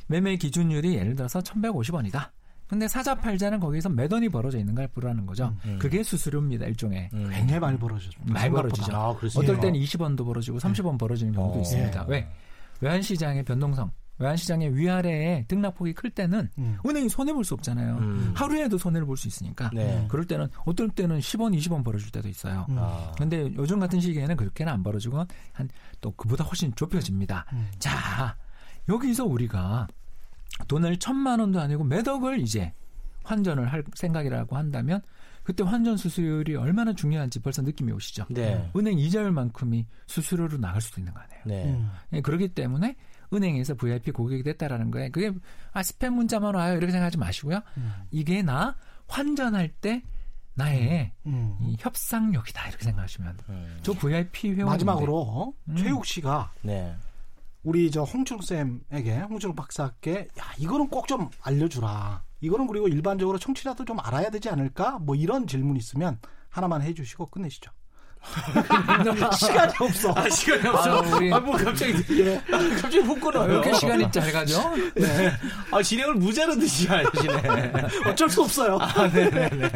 매매 0.07 0.37
기준율이 0.37 0.95
예를 0.95 1.17
들어서 1.17 1.41
1,150원이다. 1.41 2.31
근데 2.67 2.89
사자 2.89 3.15
팔자는 3.15 3.61
거기서 3.61 3.89
몇 3.91 4.13
원이 4.13 4.29
벌어져 4.29 4.59
있는 4.59 4.75
걸 4.75 4.89
부르는 4.89 5.27
거죠. 5.27 5.55
음. 5.65 5.79
그게 5.81 6.03
수수료입니다, 6.03 6.67
일종의. 6.67 7.11
음. 7.13 7.31
굉장히 7.33 7.61
많이 7.61 7.79
벌어지죠. 7.79 8.19
많이 8.27 8.51
벌어지죠. 8.51 8.95
아, 8.97 9.09
어떨 9.11 9.61
때는 9.61 9.79
20원도 9.81 10.25
벌어지고 10.25 10.59
30원 10.59 10.99
벌어지는 10.99 11.33
경우도 11.35 11.59
어. 11.59 11.63
있습니다. 11.63 12.05
왜? 12.09 12.29
외환 12.81 13.03
시장의 13.03 13.45
변동성. 13.45 13.91
외환시장의 14.17 14.77
위아래에 14.77 15.45
등락폭이 15.49 15.93
클 15.95 16.09
때는 16.09 16.49
음. 16.59 16.79
은행이 16.87 17.09
손해볼 17.09 17.45
수 17.45 17.55
없잖아요. 17.55 17.97
음. 17.97 18.33
하루에도 18.37 18.79
손해를 18.79 19.05
볼 19.07 19.17
수 19.17 19.27
있으니까. 19.27 19.71
네. 19.75 20.07
그럴 20.09 20.25
때는 20.25 20.47
어떨 20.65 20.89
때는 20.91 21.19
10원, 21.19 21.57
20원 21.59 21.85
벌어질 21.85 22.13
때도 22.13 22.29
있어요. 22.29 22.65
음. 22.69 22.77
아. 22.79 23.11
근데 23.19 23.53
요즘 23.57 23.81
같은 23.81 23.99
시기에는 24.01 24.37
그렇게는 24.37 24.73
안 24.73 24.83
벌어지고 24.85 25.25
한 25.53 25.69
또 26.01 26.13
그보다 26.13 26.45
훨씬 26.45 26.73
좁혀집니다. 26.77 27.47
음. 27.55 27.67
자, 27.81 28.37
여기서 28.89 29.25
우리가 29.25 29.89
돈을 30.69 30.99
천만 30.99 31.41
원도 31.41 31.61
아니고 31.61 31.85
몇 31.85 32.07
억을 32.07 32.41
이제 32.41 32.73
환전을 33.25 33.73
할 33.73 33.85
생각이라고 33.95 34.57
한다면 34.57 35.01
그때 35.43 35.63
환전 35.63 35.97
수수료율이 35.97 36.57
얼마나 36.57 36.95
중요한지 36.95 37.41
벌써 37.41 37.63
느낌이 37.63 37.93
오시죠. 37.93 38.27
네. 38.31 38.71
은행 38.77 38.99
이자율만큼이 38.99 39.87
수수료로 40.07 40.59
나갈 40.59 40.81
수도 40.81 41.01
있는 41.01 41.13
거 41.13 41.21
아니에요. 41.21 41.43
네. 41.45 41.71
음. 41.71 41.91
네, 42.11 42.21
그렇기 42.23 42.49
때문에 42.49 42.97
은행에서 43.33 43.75
VIP 43.75 44.13
고객이 44.13 44.43
됐다라는 44.43 44.91
거에 44.91 45.11
그게 45.11 45.33
아 45.73 45.83
스팸 45.83 46.11
문자만 46.11 46.55
와요 46.55 46.77
이렇게 46.77 46.93
생각하지 46.93 47.19
마시고요. 47.19 47.61
음. 47.77 47.93
이게 48.11 48.43
나 48.43 48.77
환전할 49.07 49.69
때 49.69 50.03
나의 50.55 51.13
음. 51.27 51.57
이 51.61 51.77
협상력이다 51.79 52.69
이렇게 52.69 52.85
생각하시면 52.85 53.39
음. 53.49 53.79
저 53.83 53.93
VIP 53.93 54.53
회원 54.53 54.71
마지막으로 54.71 55.55
음. 55.69 55.77
최욱 55.77 56.07
씨가 56.07 56.53
네. 56.63 56.97
우리 57.65 57.91
저 57.91 58.03
홍춘욱 58.03 58.45
쌤에게 58.45 59.19
홍춘욱 59.29 59.57
박사께 59.57 60.29
야 60.39 60.45
이거는 60.59 60.89
꼭 60.89 61.07
좀 61.07 61.29
알려주라. 61.43 62.23
이거는 62.41 62.67
그리고 62.67 62.89
일반적으로 62.89 63.39
청취자도 63.39 63.85
좀 63.85 63.99
알아야 64.01 64.31
되지 64.31 64.49
않을까? 64.51 64.99
뭐 65.01 65.15
이런 65.15 65.47
질문 65.47 65.77
있으면 65.77 66.19
하나만 66.51 66.83
해주시고 66.83 67.27
끝내시죠. 67.27 67.71
시간이 69.39 69.73
없어. 69.81 70.13
아, 70.17 70.29
시간이 70.31 70.67
없어. 70.69 71.03
아, 71.03 71.17
우리... 71.17 71.33
아, 71.33 71.41
뭐 71.41 71.57
갑자기, 71.59 71.93
예. 72.21 72.41
갑자기 72.49 72.99
훅 73.01 73.21
끊어요. 73.21 73.47
왜 73.49 73.53
이렇게 73.55 73.75
시간이 73.75 74.11
짧아죠? 74.11 74.75
네. 74.95 75.31
아, 75.71 75.83
진행을 75.83 76.15
무자로 76.15 76.57
드시 76.59 76.87
하시네. 76.87 77.73
어쩔 78.07 78.31
수 78.31 78.43
없어요. 78.43 78.79
아, 78.81 79.07
네네네. 79.09 79.71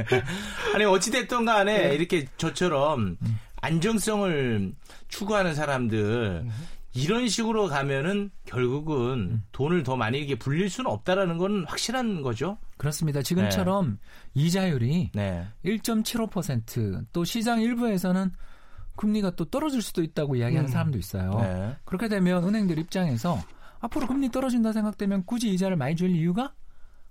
아니, 0.74 0.84
어찌됐든 0.86 1.44
간에 1.44 1.88
네. 1.88 1.94
이렇게 1.94 2.26
저처럼 2.38 3.18
안정성을 3.60 4.72
추구하는 5.08 5.54
사람들, 5.54 6.42
음. 6.46 6.50
이런 6.94 7.28
식으로 7.28 7.68
가면은 7.68 8.30
결국은 8.44 9.30
음. 9.30 9.42
돈을 9.52 9.82
더 9.82 9.96
많이 9.96 10.18
이렇게 10.18 10.36
불릴 10.36 10.70
수는 10.70 10.90
없다라는 10.90 11.38
건 11.38 11.64
확실한 11.68 12.22
거죠. 12.22 12.58
그렇습니다. 12.76 13.22
지금처럼 13.22 13.98
네. 14.34 14.42
이자율이 14.42 15.10
네. 15.14 15.46
1.75%또 15.64 17.24
시장 17.24 17.60
일부에서는 17.60 18.32
금리가 18.96 19.32
또 19.32 19.44
떨어질 19.44 19.82
수도 19.82 20.02
있다고 20.02 20.36
이야기하는 20.36 20.68
음. 20.68 20.72
사람도 20.72 20.98
있어요. 20.98 21.30
네. 21.40 21.76
그렇게 21.84 22.08
되면 22.08 22.42
은행들 22.44 22.78
입장에서 22.78 23.38
앞으로 23.80 24.06
금리 24.06 24.30
떨어진다 24.30 24.72
생각되면 24.72 25.24
굳이 25.24 25.50
이자를 25.50 25.76
많이 25.76 25.94
줄 25.94 26.10
이유가 26.10 26.52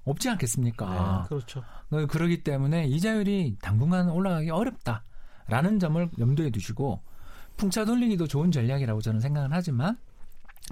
없지 0.04 0.30
않겠습니까? 0.30 0.86
네, 1.24 1.28
그렇죠. 1.30 1.64
어, 1.92 2.06
그러기 2.08 2.44
때문에 2.44 2.86
이자율이 2.88 3.58
당분간 3.62 4.10
올라가기 4.10 4.50
어렵다라는 4.50 5.80
점을 5.80 6.10
염두에 6.18 6.50
두시고 6.50 7.02
풍차 7.58 7.86
돌리기도 7.86 8.28
좋은 8.28 8.52
전략이라고 8.52 9.02
저는 9.02 9.20
생각은 9.20 9.50
하지만 9.52 9.98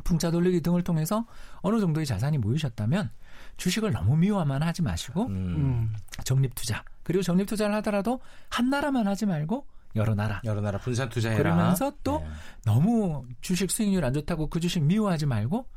풍차 0.04 0.32
돌리기 0.32 0.62
등을 0.62 0.84
통해서 0.84 1.26
어느 1.62 1.80
정도의 1.80 2.06
자산이 2.06 2.38
모이셨다면 2.38 3.10
주식을 3.58 3.92
너무 3.92 4.16
미워만 4.18 4.62
하지 4.64 4.82
마시고 4.82 5.28
음. 5.28 5.36
음. 5.36 5.96
적립 6.24 6.54
투자 6.56 6.84
그리고 7.04 7.22
적립 7.24 7.48
투자를 7.48 7.76
하더라도 7.76 8.20
한 8.50 8.70
나라만 8.70 9.08
하지 9.08 9.26
말고 9.26 9.66
여러 9.96 10.14
나라 10.14 10.42
여러 10.44 10.62
나라 10.62 10.78
분산 10.78 11.10
투자해라 11.10 11.42
그러면서 11.42 11.94
또 12.04 12.20
네. 12.20 12.28
너무 12.66 13.26
주식 13.42 13.72
수익률 13.72 14.04
안 14.04 14.14
좋다고 14.14 14.48
그 14.48 14.60
주식 14.60 14.84
미워하지 14.84 15.26
말고 15.26 15.68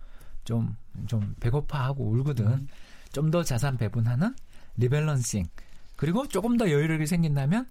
좀좀 0.44 1.36
배고파하고 1.40 2.04
울거든 2.10 2.46
음. 2.46 2.68
좀더 3.12 3.42
자산 3.44 3.76
배분하는 3.76 4.34
리밸런싱 4.76 5.46
그리고 5.96 6.26
조금 6.26 6.56
더 6.56 6.70
여유력이 6.70 7.06
생긴다면 7.06 7.68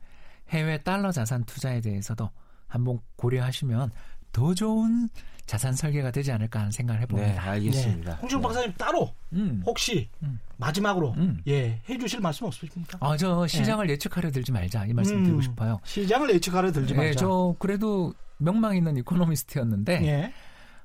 해외 0.50 0.82
달러 0.82 1.12
자산 1.12 1.44
투자에 1.44 1.82
대해서도 1.82 2.30
한번 2.68 3.00
고려하시면 3.16 3.92
더 4.32 4.54
좋은 4.54 5.10
자산 5.46 5.74
설계가 5.74 6.12
되지 6.12 6.32
않을까 6.34 6.60
하는 6.60 6.72
생각을 6.72 7.02
해봅니다. 7.02 7.32
네, 7.32 7.38
알겠습니다. 7.38 8.12
네. 8.12 8.18
홍준 8.22 8.40
네. 8.40 8.44
박사님 8.44 8.74
따로 8.78 9.14
음. 9.32 9.64
혹시 9.66 10.10
음. 10.22 10.40
마지막으로 10.58 11.14
음. 11.14 11.42
예 11.48 11.82
해주실 11.90 12.20
말씀 12.20 12.46
없으십니까? 12.46 12.98
아, 13.00 13.16
저 13.16 13.48
시장을 13.48 13.88
네. 13.88 13.94
예측하려 13.94 14.30
들지 14.32 14.52
말자 14.52 14.86
이 14.86 14.94
말씀 14.94 15.24
드리고 15.24 15.38
음. 15.38 15.42
싶어요. 15.42 15.80
시장을 15.86 16.30
예측하려 16.32 16.72
들지 16.74 16.94
예, 16.94 16.98
말자. 16.98 17.12
네, 17.12 17.16
저 17.16 17.56
그래도 17.60 18.14
명망 18.38 18.76
있는 18.76 18.98
이코노미스트였는데 18.98 20.06
예. 20.06 20.34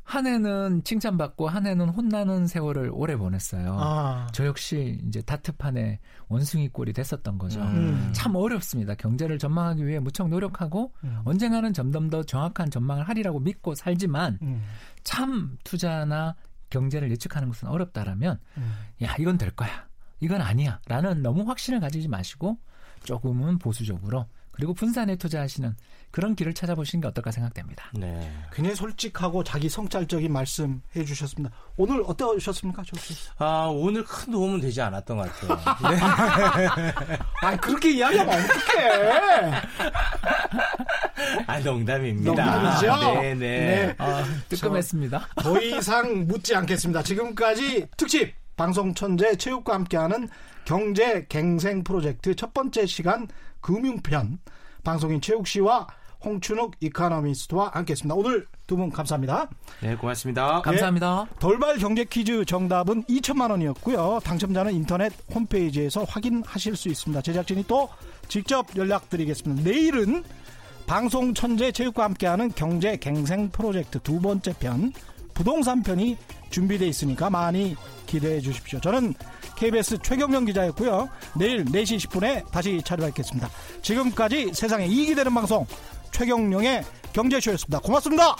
한 0.04 0.26
해는 0.26 0.82
칭찬받고 0.84 1.48
한 1.48 1.66
해는 1.66 1.88
혼나는 1.88 2.46
세월을 2.46 2.90
오래 2.92 3.16
보냈어요. 3.16 3.76
아. 3.78 4.26
저 4.32 4.44
역시 4.46 5.00
이제 5.06 5.22
다트판의 5.22 6.00
원숭이 6.28 6.68
꼴이 6.68 6.92
됐었던 6.92 7.38
거죠. 7.38 7.60
음. 7.62 8.10
참 8.12 8.34
어렵습니다. 8.34 8.94
경제를 8.94 9.38
전망하기 9.38 9.86
위해 9.86 10.00
무척 10.00 10.28
노력하고 10.28 10.92
음. 11.04 11.22
언젠가는 11.24 11.72
점점 11.72 12.10
더 12.10 12.22
정확한 12.22 12.70
전망을 12.70 13.08
하리라고 13.08 13.38
믿고 13.40 13.74
살지만 13.74 14.38
음. 14.42 14.62
참 15.04 15.56
투자나 15.64 16.34
경제를 16.70 17.10
예측하는 17.10 17.48
것은 17.48 17.68
어렵다라면 17.68 18.38
음. 18.58 18.72
야 19.02 19.14
이건 19.18 19.38
될 19.38 19.50
거야. 19.50 19.86
이건 20.20 20.40
아니야 20.40 20.80
라는 20.86 21.22
너무 21.22 21.48
확신을 21.48 21.80
가지지 21.80 22.08
마시고 22.08 22.58
조금은 23.04 23.58
보수적으로 23.58 24.26
그리고 24.52 24.74
분산에 24.74 25.16
투자하시는 25.16 25.74
그런 26.10 26.36
길을 26.36 26.52
찾아보시는 26.52 27.00
게 27.00 27.08
어떨까 27.08 27.30
생각됩니다. 27.30 27.90
네. 27.94 28.30
굉장히 28.52 28.76
솔직하고 28.76 29.42
자기 29.44 29.68
성찰적인 29.70 30.30
말씀 30.30 30.82
해주셨습니다. 30.94 31.54
오늘 31.76 32.02
어떠셨습니까, 32.06 32.82
조씨? 32.82 33.14
아 33.38 33.66
오늘 33.72 34.04
큰 34.04 34.30
도움은 34.32 34.60
되지 34.60 34.82
않았던 34.82 35.16
것 35.16 35.40
같아요. 35.40 35.58
네. 35.90 35.98
아 37.40 37.56
그렇게 37.56 37.92
이야기하면 37.92 38.38
어떡해? 38.38 39.52
아 41.46 41.60
농담입니다. 41.60 42.30
농담이죠. 42.30 43.20
네네. 43.20 43.36
네. 43.36 43.94
아, 43.98 44.22
뜨끔했습니다. 44.50 45.28
더 45.36 45.60
이상 45.60 46.26
묻지 46.26 46.54
않겠습니다. 46.54 47.02
지금까지 47.02 47.86
특집 47.96 48.34
방송 48.62 48.94
천재 48.94 49.34
체육과 49.34 49.74
함께하는 49.74 50.28
경제 50.64 51.26
갱생 51.28 51.82
프로젝트 51.82 52.32
첫 52.36 52.54
번째 52.54 52.86
시간 52.86 53.26
금융편 53.60 54.38
방송인 54.84 55.20
최욱 55.20 55.48
씨와 55.48 55.88
홍춘욱 56.24 56.76
이카노미스트와 56.78 57.72
함께했습니다. 57.74 58.14
오늘 58.14 58.46
두 58.68 58.76
분 58.76 58.88
감사합니다. 58.88 59.50
네, 59.80 59.96
고맙습니다. 59.96 60.62
감사합니다. 60.62 61.26
네, 61.28 61.36
돌발 61.40 61.76
경제 61.78 62.04
퀴즈 62.04 62.44
정답은 62.44 63.02
2천만 63.06 63.50
원이었고요. 63.50 64.20
당첨자는 64.22 64.72
인터넷 64.74 65.12
홈페이지에서 65.34 66.04
확인하실 66.04 66.76
수 66.76 66.88
있습니다. 66.88 67.20
제작진이 67.20 67.64
또 67.66 67.88
직접 68.28 68.64
연락드리겠습니다. 68.76 69.68
내일은 69.68 70.22
방송 70.86 71.34
천재 71.34 71.72
체육과 71.72 72.04
함께하는 72.04 72.52
경제 72.54 72.96
갱생 72.96 73.50
프로젝트 73.50 73.98
두 73.98 74.20
번째 74.20 74.54
편 74.60 74.92
부동산 75.34 75.82
편이 75.82 76.16
준비되어 76.50 76.88
있으니까 76.88 77.30
많이 77.30 77.76
기대해 78.06 78.40
주십시오. 78.40 78.80
저는 78.80 79.14
KBS 79.56 79.98
최경영 80.02 80.44
기자였고요. 80.44 81.08
내일 81.36 81.64
4시 81.64 82.08
10분에 82.08 82.50
다시 82.50 82.80
찾아뵙겠습니다. 82.84 83.48
지금까지 83.80 84.52
세상에 84.52 84.86
이익이 84.86 85.14
되는 85.14 85.32
방송 85.32 85.66
최경영의 86.10 86.84
경제쇼였습니다. 87.12 87.80
고맙습니다. 87.80 88.36